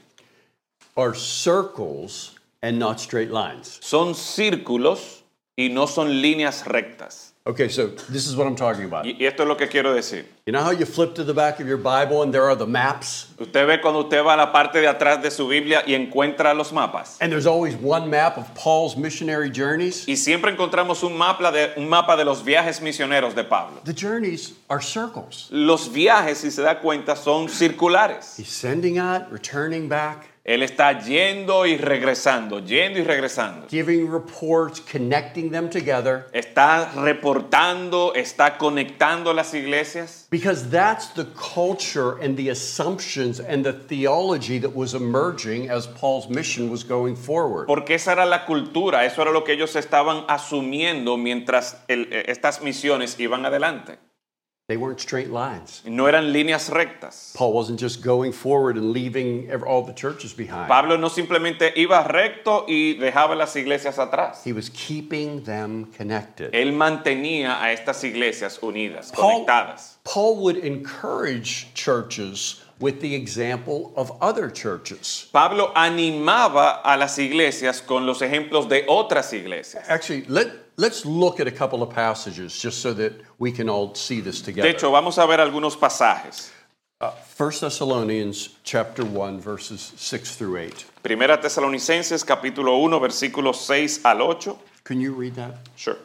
are 0.97 1.15
circles 1.15 2.33
and 2.63 2.79
not 2.79 2.99
straight 2.99 3.31
lines. 3.31 3.79
son 3.83 4.15
círculos 4.15 5.23
y 5.57 5.69
no 5.69 5.87
son 5.87 6.23
líneas 6.23 6.65
rectas. 6.67 7.34
Okay, 7.47 7.69
so 7.69 7.89
this 8.09 8.27
is 8.27 8.37
what 8.37 8.47
I'm 8.47 8.57
talking 8.57 8.87
about. 8.87 9.05
Y, 9.05 9.17
y 9.21 9.27
esto 9.27 9.43
es 9.43 9.49
lo 9.49 9.57
que 9.57 9.67
quiero 9.67 9.93
decir. 9.93 10.25
You 10.47 10.53
know 10.55 10.63
how 10.63 10.71
you 10.71 10.87
flip 10.87 11.15
to 11.17 11.25
the 11.25 11.35
back 11.35 11.61
of 11.61 11.69
your 11.69 11.77
Bible 11.77 12.23
and 12.23 12.33
there 12.33 12.45
are 12.45 12.57
the 12.57 12.67
maps? 12.67 13.27
Usted 13.39 13.67
ve 13.67 13.83
cuando 13.83 14.01
usted 14.01 14.25
va 14.25 14.33
a 14.33 14.37
la 14.39 14.51
parte 14.51 14.81
de 14.81 14.87
atrás 14.87 15.21
de 15.23 15.31
su 15.31 15.47
Biblia 15.47 15.83
y 15.87 15.93
encuentra 15.93 16.55
los 16.57 16.73
mapas. 16.73 17.19
And 17.21 17.31
there's 17.31 17.47
always 17.47 17.77
one 17.77 18.09
map 18.09 18.39
of 18.39 18.55
Paul's 18.55 18.97
missionary 18.97 19.51
journeys. 19.51 20.09
Y 20.09 20.17
siempre 20.17 20.51
encontramos 20.53 21.03
un 21.03 21.19
mapa 21.19 21.53
de, 21.53 21.75
un 21.77 21.87
mapa 21.87 22.17
de 22.17 22.25
los 22.25 22.43
viajes 22.43 22.81
misioneros 22.81 23.35
de 23.35 23.45
Pablo. 23.45 23.83
The 23.85 23.93
journeys 23.93 24.55
are 24.71 24.81
circles. 24.81 25.51
Los 25.51 25.93
viajes, 25.93 26.39
si 26.39 26.51
se 26.51 26.63
da 26.63 26.81
cuenta, 26.81 27.15
son 27.15 27.51
circulares. 27.51 28.39
He's 28.39 28.49
sending 28.49 28.97
out, 28.97 29.31
returning 29.31 29.87
back, 29.87 30.34
Él 30.45 30.63
está 30.63 31.01
yendo 31.01 31.65
y 31.65 31.79
regresando, 31.79 32.59
yendo 32.59 32.99
y 32.99 33.03
regresando. 33.03 33.67
giving 33.71 34.11
reports, 34.13 34.79
connecting 34.79 35.51
them 35.51 35.71
together. 35.71 36.27
Está 36.35 36.93
reportando, 36.95 38.13
está 38.15 38.59
conectando 38.59 39.33
las 39.33 39.55
iglesias. 39.55 40.27
Because 40.31 40.69
that's 40.69 41.09
the 41.15 41.25
culture 41.35 42.19
and 42.21 42.37
the 42.37 42.51
assumptions 42.51 43.41
and 43.41 43.65
the 43.65 43.73
theology 43.73 44.59
that 44.59 44.75
was 44.75 44.93
emerging 44.93 45.71
as 45.71 45.87
Paul's 45.87 46.29
mission 46.29 46.71
was 46.71 46.85
going 46.85 47.17
forward. 47.17 47.67
Porque 47.67 47.95
esa 47.95 48.13
era 48.13 48.27
la 48.27 48.45
cultura, 48.45 49.07
eso 49.07 49.23
era 49.23 49.33
lo 49.33 49.45
que 49.45 49.55
ellos 49.55 49.75
estaban 49.77 50.25
asumiendo 50.29 51.17
mientras 51.17 51.83
el- 51.89 52.09
eh, 52.13 52.25
estas 52.29 52.61
misiones 52.61 53.19
iban 53.19 53.47
adelante. 53.47 53.99
They 54.67 54.79
weren't 54.79 54.99
straight 54.99 55.31
lines. 55.31 55.83
No 55.85 56.07
eran 56.07 56.33
líneas 56.33 56.71
rectas. 56.71 57.35
Paul 57.37 57.53
wasn't 57.53 57.79
just 57.79 58.03
going 58.03 58.33
forward 58.33 58.79
and 58.79 58.93
leaving 58.93 59.53
all 59.67 59.83
the 59.83 59.93
churches 59.93 60.33
behind. 60.33 60.69
Pablo 60.69 60.97
no 60.97 61.11
simplemente 61.11 61.75
iba 61.77 62.03
recto 62.09 62.65
y 62.67 62.97
dejaba 62.99 63.37
las 63.37 63.55
iglesias 63.57 63.99
atrás. 63.99 64.43
He 64.43 64.55
was 64.55 64.71
keeping 64.71 65.45
them 65.45 65.93
connected. 65.93 66.53
Él 66.55 66.73
mantenía 66.73 67.61
a 67.61 67.73
estas 67.73 68.03
iglesias 68.05 68.59
unidas, 68.63 69.13
Paul, 69.13 69.45
conectadas. 69.45 69.97
Paul 70.03 70.37
would 70.37 70.57
encourage 70.57 71.75
churches 71.75 72.63
with 72.81 73.03
the 73.03 73.15
example 73.15 73.93
of 73.97 74.13
other 74.23 74.51
churches. 74.51 75.29
Pablo 75.31 75.73
animaba 75.75 76.81
a 76.83 76.97
las 76.97 77.19
iglesias 77.19 77.83
con 77.87 78.07
los 78.07 78.23
ejemplos 78.23 78.71
de 78.71 78.87
otras 78.89 79.35
iglesias. 79.35 79.85
Actually, 79.91 80.25
let, 80.25 80.64
let's 80.77 81.05
look 81.05 81.41
at 81.41 81.47
a 81.47 81.51
couple 81.51 81.83
of 81.83 81.91
passages 81.91 82.59
just 82.59 82.81
so 82.81 82.93
that 82.95 83.13
we 83.39 83.53
can 83.53 83.69
all 83.69 83.95
see 83.95 84.21
this 84.21 84.41
De 84.41 84.53
together. 84.53 84.69
hecho, 84.69 84.91
vamos 84.91 85.19
a 85.19 85.27
ver 85.27 85.41
algunos 85.41 85.77
pasajes. 85.77 86.51
Uh, 87.01 87.11
1 87.37 87.51
Thessalonians 87.61 88.51
chapter 88.63 89.05
1 89.05 89.41
verses 89.41 89.93
6 89.97 90.37
through 90.37 90.57
8. 90.57 90.87
Primera 91.03 91.39
Tesalonicenses 91.41 92.25
capítulo 92.25 92.79
1 92.79 93.01
versículos 93.01 93.57
6 93.67 94.05
al 94.05 94.23
8. 94.23 94.57
Can 94.85 95.01
you 95.01 95.13
read 95.13 95.35
that? 95.35 95.57
Sure. 95.77 95.99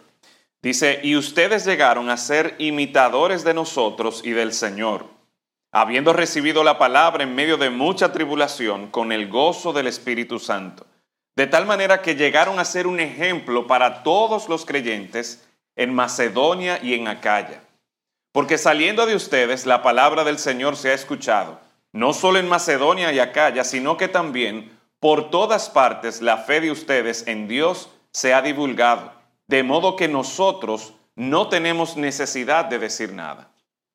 Dice, 0.62 1.00
y 1.04 1.16
ustedes 1.16 1.66
llegaron 1.66 2.10
a 2.10 2.18
ser 2.18 2.56
imitadores 2.58 3.46
de 3.46 3.54
nosotros 3.54 4.22
y 4.26 4.32
del 4.32 4.52
Señor, 4.52 5.06
habiendo 5.72 6.12
recibido 6.12 6.66
la 6.66 6.78
palabra 6.78 7.24
en 7.24 7.34
medio 7.34 7.56
de 7.56 7.70
mucha 7.70 8.12
tribulación 8.12 8.88
con 8.88 9.14
el 9.14 9.30
gozo 9.30 9.72
del 9.72 9.88
Espíritu 9.88 10.38
Santo, 10.38 10.86
de 11.39 11.48
tal 11.48 11.65
manera 11.65 12.01
que 12.01 12.15
llegaron 12.15 12.60
a 12.60 12.65
ser 12.65 12.86
un 12.86 13.00
ejemplo 13.00 13.65
para 13.65 14.03
todos 14.03 14.50
los 14.50 14.65
creyentes 14.65 15.48
en 15.77 15.93
Macedonia 15.93 16.81
y 16.84 16.96
en 16.96 17.08
Acaya. 17.08 17.63
Porque 18.34 18.58
saliendo 18.58 19.05
de 19.05 19.15
ustedes 19.15 19.65
la 19.65 19.81
palabra 19.81 20.25
del 20.25 20.38
Señor 20.38 20.75
se 20.75 20.91
ha 20.91 20.93
escuchado, 20.93 21.62
no 21.93 22.12
solo 22.12 22.39
en 22.39 22.50
Macedonia 22.50 23.13
y 23.13 23.19
Acaya, 23.19 23.63
sino 23.63 23.96
que 23.96 24.10
también 24.10 24.77
por 25.00 25.29
todas 25.29 25.69
partes 25.69 26.22
la 26.22 26.39
fe 26.39 26.60
de 26.60 26.72
ustedes 26.72 27.25
en 27.25 27.48
Dios 27.48 27.89
se 28.12 28.34
ha 28.34 28.41
divulgado, 28.41 29.13
de 29.48 29.63
modo 29.63 29.96
que 29.96 30.10
nosotros 30.10 30.93
no 31.15 31.48
tenemos 31.48 31.96
necesidad 31.96 32.65
de 32.65 32.79
decir 32.79 33.13
nada. 33.13 33.50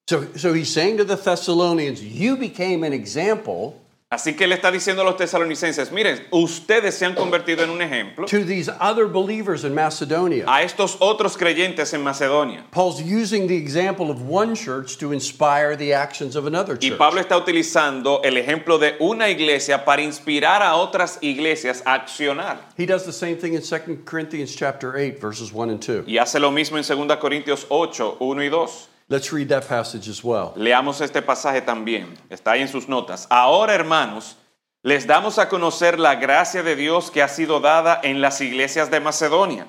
So, 0.09 0.29
so 0.35 0.55
he's 0.55 0.73
saying 0.73 0.97
to 0.97 1.05
the 1.05 1.19
Thessalonians, 1.19 2.01
You 2.01 2.39
became 2.39 2.87
an 2.87 2.95
example 2.95 3.84
Así 4.15 4.35
que 4.35 4.47
le 4.47 4.55
está 4.55 4.71
diciendo 4.71 5.03
a 5.03 5.05
los 5.05 5.17
tesalonicenses, 5.17 5.91
miren, 5.91 6.25
ustedes 6.31 6.95
se 6.95 7.05
han 7.05 7.17
convertido 7.17 7.65
en 7.65 7.71
un 7.71 7.83
ejemplo 7.83 8.27
to 8.29 8.45
these 8.45 8.71
other 8.81 9.09
believers 9.09 9.65
in 9.65 9.75
Macedonia. 9.75 10.45
a 10.47 10.63
estos 10.63 10.97
otros 11.01 11.37
creyentes 11.37 11.93
en 11.95 12.01
Macedonia. 12.05 12.65
Paul's 12.71 13.03
using 13.03 13.49
the 13.49 13.57
example 13.57 14.13
of 14.13 14.23
one 14.23 14.55
church 14.55 14.99
to 14.99 15.13
inspire 15.13 15.75
the 15.75 15.93
actions 15.93 16.37
of 16.37 16.47
another 16.47 16.75
Y 16.75 16.91
church. 16.91 16.99
Pablo 16.99 17.21
está 17.21 17.37
utilizando 17.37 18.21
el 18.23 18.37
ejemplo 18.37 18.79
de 18.79 18.95
una 19.01 19.29
iglesia 19.29 19.85
para 19.85 20.01
inspirar 20.01 20.63
a 20.63 20.77
otras 20.77 21.19
iglesias 21.21 21.83
a 21.85 21.95
accionar. 21.95 22.59
He 22.77 22.87
does 22.87 23.05
the 23.05 23.13
same 23.13 23.35
thing 23.35 23.55
in 23.55 23.63
2 23.63 24.05
Corinthians 24.05 24.55
chapter 24.55 24.97
8 24.97 25.21
verses 25.21 25.53
1 25.53 25.71
and 25.71 25.83
2. 25.83 26.05
Y 26.07 26.19
hace 26.19 26.39
lo 26.39 26.53
mismo 26.53 26.79
en 26.79 26.85
2 26.85 27.17
Corintios 27.19 27.67
8, 27.69 28.19
1 28.21 28.43
y 28.45 28.49
2. 28.49 28.89
Let's 29.09 29.33
read 29.33 29.49
that 29.49 29.69
passage 29.69 30.09
as 30.09 30.25
well. 30.25 30.53
Leamos 30.57 31.01
este 31.01 31.21
pasaje 31.21 31.61
también. 31.61 32.17
Está 32.31 32.53
ahí 32.53 32.63
en 32.63 32.69
sus 32.69 32.89
notas. 32.89 33.27
Ahora, 33.29 33.75
hermanos, 33.75 34.37
les 34.83 35.07
damos 35.07 35.39
a 35.39 35.49
conocer 35.49 35.99
la 35.99 36.15
gracia 36.15 36.63
de 36.63 36.75
Dios 36.75 37.11
que 37.11 37.23
ha 37.23 37.29
sido 37.29 37.61
dada 37.61 38.01
en 38.03 38.21
las 38.21 38.41
iglesias 38.41 38.91
de 38.91 39.01
Macedonia. 39.01 39.67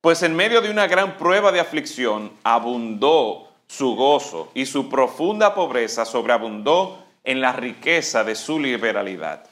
Pues 0.00 0.22
en 0.24 0.34
medio 0.34 0.60
de 0.60 0.70
una 0.70 0.88
gran 0.88 1.16
prueba 1.16 1.52
de 1.52 1.60
aflicción 1.60 2.32
abundó 2.42 3.48
su 3.68 3.94
gozo 3.94 4.50
y 4.52 4.66
su 4.66 4.88
profunda 4.88 5.54
pobreza 5.54 6.04
sobreabundó 6.04 6.98
en 7.22 7.40
la 7.40 7.52
riqueza 7.52 8.24
de 8.24 8.34
su 8.34 8.58
liberalidad. 8.58 9.44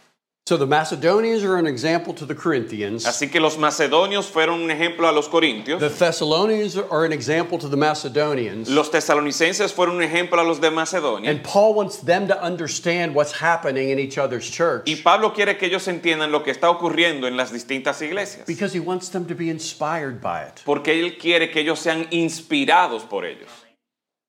So 0.51 0.57
the 0.57 0.67
Macedonians 0.67 1.45
are 1.45 1.59
an 1.59 1.69
example 1.69 2.13
to 2.13 2.27
the 2.27 2.35
Corinthians. 2.35 3.07
Así 3.07 3.31
que 3.31 3.39
los 3.39 3.57
macedonios 3.57 4.29
fueron 4.29 4.61
un 4.61 4.69
ejemplo 4.73 5.09
a 5.09 5.13
los 5.13 5.29
corintios. 5.29 5.79
The 5.79 5.89
Thessalonians 5.89 6.77
are 6.77 7.05
an 7.05 7.13
example 7.13 7.57
to 7.57 7.69
the 7.69 7.77
Macedonians. 7.77 8.69
Los 8.69 8.91
tesalonicenses 8.91 9.73
fueron 9.73 9.99
un 9.99 10.03
ejemplo 10.03 10.41
a 10.41 10.43
los 10.43 10.61
de 10.61 10.73
Macedonia. 10.73 11.31
And 11.31 11.45
Paul 11.45 11.75
wants 11.75 11.99
them 11.99 12.27
to 12.27 12.43
understand 12.43 13.15
what's 13.15 13.31
happening 13.31 13.91
in 13.91 14.01
each 14.01 14.19
other's 14.19 14.51
church 14.51 14.89
Y 14.89 14.97
Pablo 14.97 15.33
quiere 15.33 15.57
que 15.57 15.69
ellos 15.69 15.87
entiendan 15.87 16.33
lo 16.33 16.43
que 16.43 16.51
está 16.51 16.69
ocurriendo 16.69 17.29
en 17.29 17.37
las 17.37 17.53
distintas 17.53 18.03
iglesias. 18.03 18.45
because 18.45 18.73
he 18.73 18.81
wants 18.81 19.11
them 19.11 19.27
to 19.27 19.37
be 19.37 19.51
inspired 19.51 20.21
by 20.21 20.43
it. 20.43 20.63
Porque 20.65 20.99
él 20.99 21.17
quiere 21.17 21.53
que 21.53 21.61
ellos 21.61 21.79
sean 21.79 22.09
inspirados 22.11 23.05
por 23.09 23.25
ellos. 23.25 23.49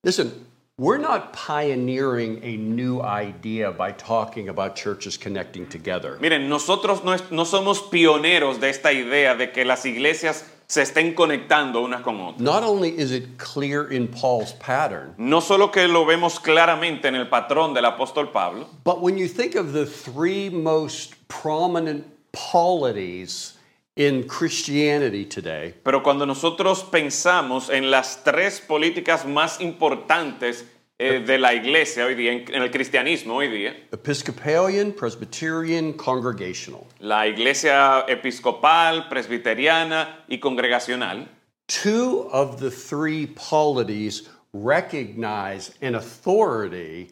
Listen, 0.04 0.51
we're 0.82 0.98
not 0.98 1.32
pioneering 1.32 2.40
a 2.42 2.56
new 2.56 3.00
idea 3.00 3.70
by 3.70 3.92
talking 3.92 4.48
about 4.48 4.74
churches 4.74 5.16
connecting 5.16 5.64
together. 5.68 6.18
Miren, 6.20 6.48
nosotros 6.48 7.04
no, 7.04 7.12
es- 7.12 7.30
no 7.30 7.44
somos 7.44 7.80
pioneros 7.88 8.58
de 8.58 8.68
esta 8.68 8.92
idea 8.92 9.36
de 9.36 9.52
que 9.52 9.64
las 9.64 9.84
iglesias 9.86 10.44
se 10.66 10.82
estén 10.82 11.14
conectando 11.14 11.82
unas 11.84 12.02
con 12.02 12.18
otras. 12.20 12.40
Not 12.40 12.64
only 12.64 12.88
is 12.98 13.12
it 13.12 13.38
clear 13.38 13.92
in 13.92 14.08
Paul's 14.08 14.54
pattern, 14.54 15.14
No 15.18 15.40
solo 15.40 15.70
que 15.70 15.86
lo 15.86 16.04
vemos 16.04 16.40
claramente 16.40 17.06
en 17.06 17.14
el 17.14 17.28
patrón 17.28 17.74
del 17.74 17.84
apóstol 17.84 18.32
Pablo, 18.32 18.66
but 18.82 19.00
when 19.00 19.16
you 19.16 19.28
think 19.28 19.54
of 19.54 19.72
the 19.72 19.86
three 19.86 20.48
most 20.50 21.14
prominent 21.28 22.06
polities 22.32 23.54
in 23.94 24.26
Christianity 24.26 25.26
today, 25.26 25.74
pero 25.84 26.02
cuando 26.02 26.24
nosotros 26.24 26.82
pensamos 26.82 27.68
en 27.68 27.90
las 27.90 28.24
tres 28.24 28.58
políticas 28.66 29.26
más 29.26 29.60
importantes 29.60 30.64
eh, 31.02 31.20
de 31.20 31.38
la 31.38 31.52
iglesia 31.54 32.06
hoy 32.06 32.14
día, 32.14 32.32
en, 32.32 32.44
en 32.54 32.62
el 32.62 32.70
cristianismo 32.70 33.36
hoy 33.36 33.48
día, 33.48 33.74
Episcopalian, 33.90 34.92
Presbyterian, 34.92 35.92
Congregational, 35.94 36.82
la 37.00 37.26
iglesia 37.26 38.04
episcopal, 38.08 39.08
presbiteriana 39.08 40.24
y 40.28 40.38
congregacional, 40.38 41.28
two 41.66 42.28
of 42.32 42.60
the 42.60 42.70
three 42.70 43.26
polities 43.26 44.28
recognize 44.52 45.72
an 45.80 45.94
authority 45.94 47.10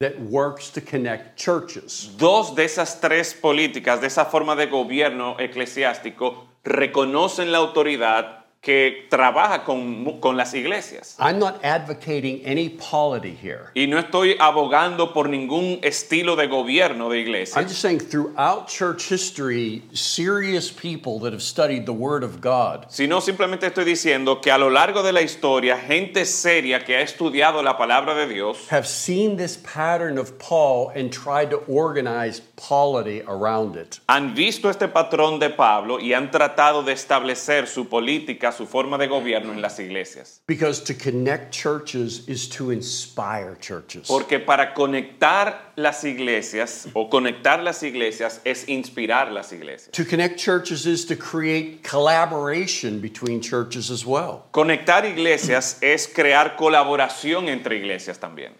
that 0.00 0.18
works 0.20 0.70
to 0.70 0.80
connect 0.80 1.38
churches. 1.38 2.10
Dos 2.16 2.54
de 2.54 2.64
esas 2.64 3.00
tres 3.00 3.34
políticas, 3.34 4.00
de 4.00 4.06
esa 4.06 4.24
forma 4.24 4.56
de 4.56 4.66
gobierno 4.66 5.36
eclesiástico, 5.38 6.48
reconocen 6.64 7.52
la 7.52 7.58
autoridad 7.58 8.39
que 8.62 9.06
trabaja 9.08 9.64
con, 9.64 10.20
con 10.20 10.36
las 10.36 10.52
iglesias. 10.52 11.16
I'm 11.18 11.38
not 11.38 11.64
advocating 11.64 12.42
any 12.44 12.68
polity 12.68 13.34
here. 13.34 13.70
Y 13.74 13.86
no 13.86 13.98
estoy 13.98 14.36
abogando 14.38 15.14
por 15.14 15.30
ningún 15.30 15.78
estilo 15.82 16.36
de 16.36 16.46
gobierno 16.46 17.08
de 17.08 17.20
I'm 17.20 17.26
iglesia, 17.26 17.62
just 17.62 17.80
saying 17.80 18.00
throughout 18.00 18.68
church 18.68 19.08
history, 19.08 19.82
serious 19.94 20.70
people 20.70 21.18
that 21.20 21.32
have 21.32 21.42
studied 21.42 21.86
the 21.86 21.92
Word 21.92 22.22
of 22.22 22.42
God 22.42 22.86
sino 22.90 23.20
simplemente 23.22 23.66
estoy 23.66 23.84
diciendo 23.84 24.42
que 24.42 24.50
a 24.50 24.58
lo 24.58 24.68
largo 24.68 25.02
de 25.02 25.12
la 25.12 25.22
historia, 25.22 25.78
gente 25.78 26.26
seria 26.26 26.84
que 26.84 26.96
ha 26.96 27.00
estudiado 27.00 27.62
la 27.62 27.78
palabra 27.78 28.14
de 28.14 28.26
Dios 28.26 28.70
have 28.70 28.86
seen 28.86 29.38
this 29.38 29.56
pattern 29.56 30.18
of 30.18 30.38
Paul 30.38 30.90
and 30.94 31.10
tried 31.10 31.48
to 31.48 31.62
organize 31.66 32.42
polity 32.56 33.22
around 33.26 33.76
it. 33.76 34.00
han 34.06 34.34
visto 34.34 34.68
este 34.68 34.88
patrón 34.88 35.38
de 35.38 35.48
Pablo 35.48 35.98
y 35.98 36.12
han 36.12 36.30
tratado 36.30 36.82
de 36.82 36.92
establecer 36.92 37.66
su 37.66 37.88
política 37.88 38.49
a 38.50 38.52
su 38.52 38.66
forma 38.66 38.98
de 38.98 39.06
gobierno 39.06 39.52
en 39.52 39.62
las 39.62 39.78
iglesias. 39.78 40.42
Because 40.46 40.82
to 40.84 40.94
connect 40.94 41.52
churches 41.52 42.28
is 42.28 42.48
to 42.48 42.70
inspire 42.70 43.56
churches. 43.60 44.06
Porque 44.08 44.38
para 44.38 44.74
conectar 44.74 45.72
las 45.76 46.04
iglesias 46.04 46.88
o 46.94 47.08
conectar 47.08 47.62
las 47.62 47.82
iglesias 47.82 48.40
es 48.44 48.68
inspirar 48.68 49.30
las 49.30 49.52
iglesias. 49.52 49.90
To 49.92 50.04
connect 50.04 50.38
churches 50.38 50.86
is 50.86 51.06
to 51.06 51.16
create 51.16 51.82
collaboration 51.82 53.00
between 53.00 53.40
churches 53.40 53.90
as 53.90 54.04
well. 54.04 54.46
Conectar 54.52 55.04
iglesias 55.04 55.78
es 55.80 56.06
crear 56.06 56.56
colaboración 56.56 57.48
entre 57.48 57.76
iglesias 57.76 58.18
también. 58.18 58.52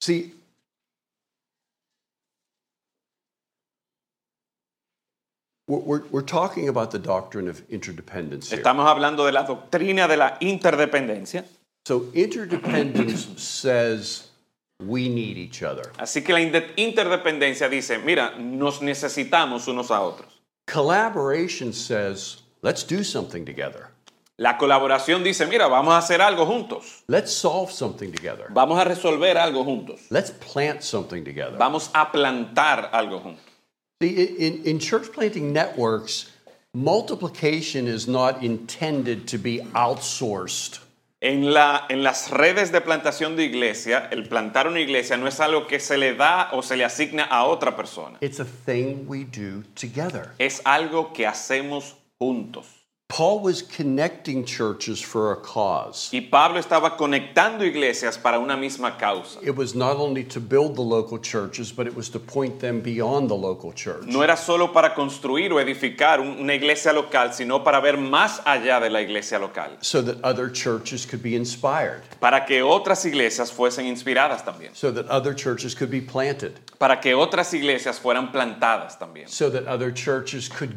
See, 0.00 0.34
we're, 5.80 6.02
we're, 6.10 6.22
talking 6.22 6.68
about 6.68 6.90
the 6.90 6.98
doctrine 6.98 7.48
of 7.48 7.62
interdependence 7.70 8.50
here. 8.50 8.62
Estamos 8.62 8.86
hablando 8.86 9.24
de 9.26 9.32
la 9.32 9.44
doctrina 9.44 10.08
de 10.08 10.16
la 10.16 10.38
interdependencia. 10.40 11.44
So, 11.84 12.06
interdependence 12.14 13.40
says 13.42 14.28
we 14.78 15.08
need 15.08 15.36
each 15.36 15.62
other. 15.62 15.92
Así 15.98 16.24
que 16.24 16.32
la 16.32 16.40
interdependencia 16.40 17.68
dice, 17.68 17.98
mira, 17.98 18.38
nos 18.38 18.80
necesitamos 18.80 19.68
unos 19.68 19.90
a 19.90 20.00
otros. 20.00 20.42
Collaboration 20.66 21.72
says 21.72 22.42
let's 22.62 22.84
do 22.84 23.02
something 23.02 23.44
together. 23.44 23.88
La 24.38 24.56
colaboración 24.56 25.22
dice, 25.22 25.46
mira, 25.46 25.68
vamos 25.68 25.92
a 25.94 25.98
hacer 25.98 26.20
algo 26.20 26.46
juntos. 26.46 27.04
Let's 27.06 27.32
solve 27.32 27.70
something 27.70 28.10
together. 28.10 28.46
Vamos 28.50 28.80
a 28.80 28.84
resolver 28.84 29.36
algo 29.36 29.62
juntos. 29.62 30.00
Let's 30.10 30.30
plant 30.30 30.82
something 30.82 31.22
together. 31.22 31.58
Vamos 31.58 31.90
a 31.94 32.10
plantar 32.10 32.90
algo 32.92 33.20
juntos. 33.20 33.51
In, 34.02 34.62
in 34.64 34.78
church 34.78 35.12
planting 35.12 35.52
networks, 35.52 36.32
multiplication 36.74 37.86
is 37.86 38.08
not 38.08 38.42
intended 38.42 39.28
to 39.28 39.38
be 39.38 39.60
outsourced. 39.74 40.80
En, 41.20 41.52
la, 41.52 41.86
en 41.88 42.02
las 42.02 42.30
redes 42.30 42.72
de 42.72 42.80
plantación 42.80 43.36
de 43.36 43.44
iglesia, 43.44 44.08
el 44.10 44.24
plantar 44.24 44.66
una 44.66 44.80
iglesia 44.80 45.16
no 45.16 45.28
es 45.28 45.38
algo 45.38 45.68
que 45.68 45.78
se 45.78 45.96
le 45.96 46.14
da 46.14 46.50
o 46.52 46.62
se 46.62 46.76
le 46.76 46.84
asigna 46.84 47.28
a 47.30 47.44
otra 47.44 47.76
persona. 47.76 48.18
It's 48.20 48.40
a 48.40 48.44
thing 48.44 49.06
we 49.06 49.22
do 49.22 49.62
together. 49.76 50.32
Es 50.38 50.60
algo 50.64 51.12
que 51.12 51.26
hacemos 51.26 51.94
juntos. 52.18 52.81
Paul 53.12 53.40
was 53.40 53.60
connecting 53.60 54.42
churches 54.46 54.98
for 55.02 55.32
a 55.32 55.36
cause. 55.36 56.08
Y 56.14 56.20
Pablo 56.30 56.58
estaba 56.58 56.96
conectando 56.96 57.62
iglesias 57.62 58.16
para 58.16 58.38
una 58.38 58.56
misma 58.56 58.96
causa. 58.96 59.38
It 59.42 59.54
was 59.54 59.74
not 59.74 59.98
only 59.98 60.24
to 60.24 60.40
build 60.40 60.76
the 60.76 60.82
local 60.82 61.18
churches, 61.18 61.70
but 61.70 61.86
it 61.86 61.94
was 61.94 62.08
to 62.08 62.18
point 62.18 62.58
them 62.58 62.80
beyond 62.80 63.28
the 63.28 63.34
local 63.36 63.70
church. 63.74 64.06
No 64.06 64.22
era 64.22 64.34
solo 64.34 64.68
para 64.72 64.94
construir 64.94 65.52
o 65.52 65.60
edificar 65.60 66.20
una 66.20 66.54
iglesia 66.54 66.90
local, 66.94 67.34
sino 67.34 67.62
para 67.62 67.82
ver 67.82 67.98
más 67.98 68.40
allá 68.46 68.80
de 68.80 68.88
la 68.88 69.02
iglesia 69.02 69.38
local. 69.38 69.76
So 69.82 70.00
that 70.00 70.16
other 70.24 70.48
churches 70.48 71.04
could 71.04 71.22
be 71.22 71.36
inspired, 71.36 72.00
Para 72.18 72.46
que 72.46 72.62
otras 72.62 73.04
iglesias 73.04 73.52
fuesen 73.52 73.84
inspiradas 73.84 74.42
también. 74.42 74.74
so 74.74 74.90
that 74.90 75.06
other 75.10 75.34
churches 75.34 75.74
could 75.74 75.90
be 75.90 76.00
planted, 76.00 76.58
Para 76.78 76.98
que 76.98 77.12
otras 77.14 77.52
iglesias 77.52 78.00
fueran 78.00 78.32
plantadas 78.32 78.98
también. 78.98 79.28
so 79.28 79.50
that 79.50 79.66
other 79.66 79.92
churches 79.92 80.48
could 80.48 80.72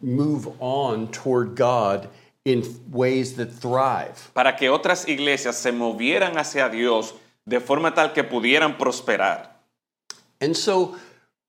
move 0.00 0.46
on 0.60 1.08
toward 1.08 1.55
God 1.56 2.08
in 2.44 2.62
ways 2.92 3.34
that 3.34 3.50
thrive. 3.50 4.30
Para 4.32 4.54
que 4.56 4.70
otras 4.70 5.08
iglesias 5.08 5.56
se 5.56 5.72
movieran 5.72 6.38
hacia 6.38 6.68
Dios 6.68 7.14
de 7.44 7.60
forma 7.60 7.92
tal 7.92 8.12
que 8.12 8.22
pudieran 8.22 8.78
prosperar. 8.78 9.50
And 10.40 10.56
so 10.56 10.96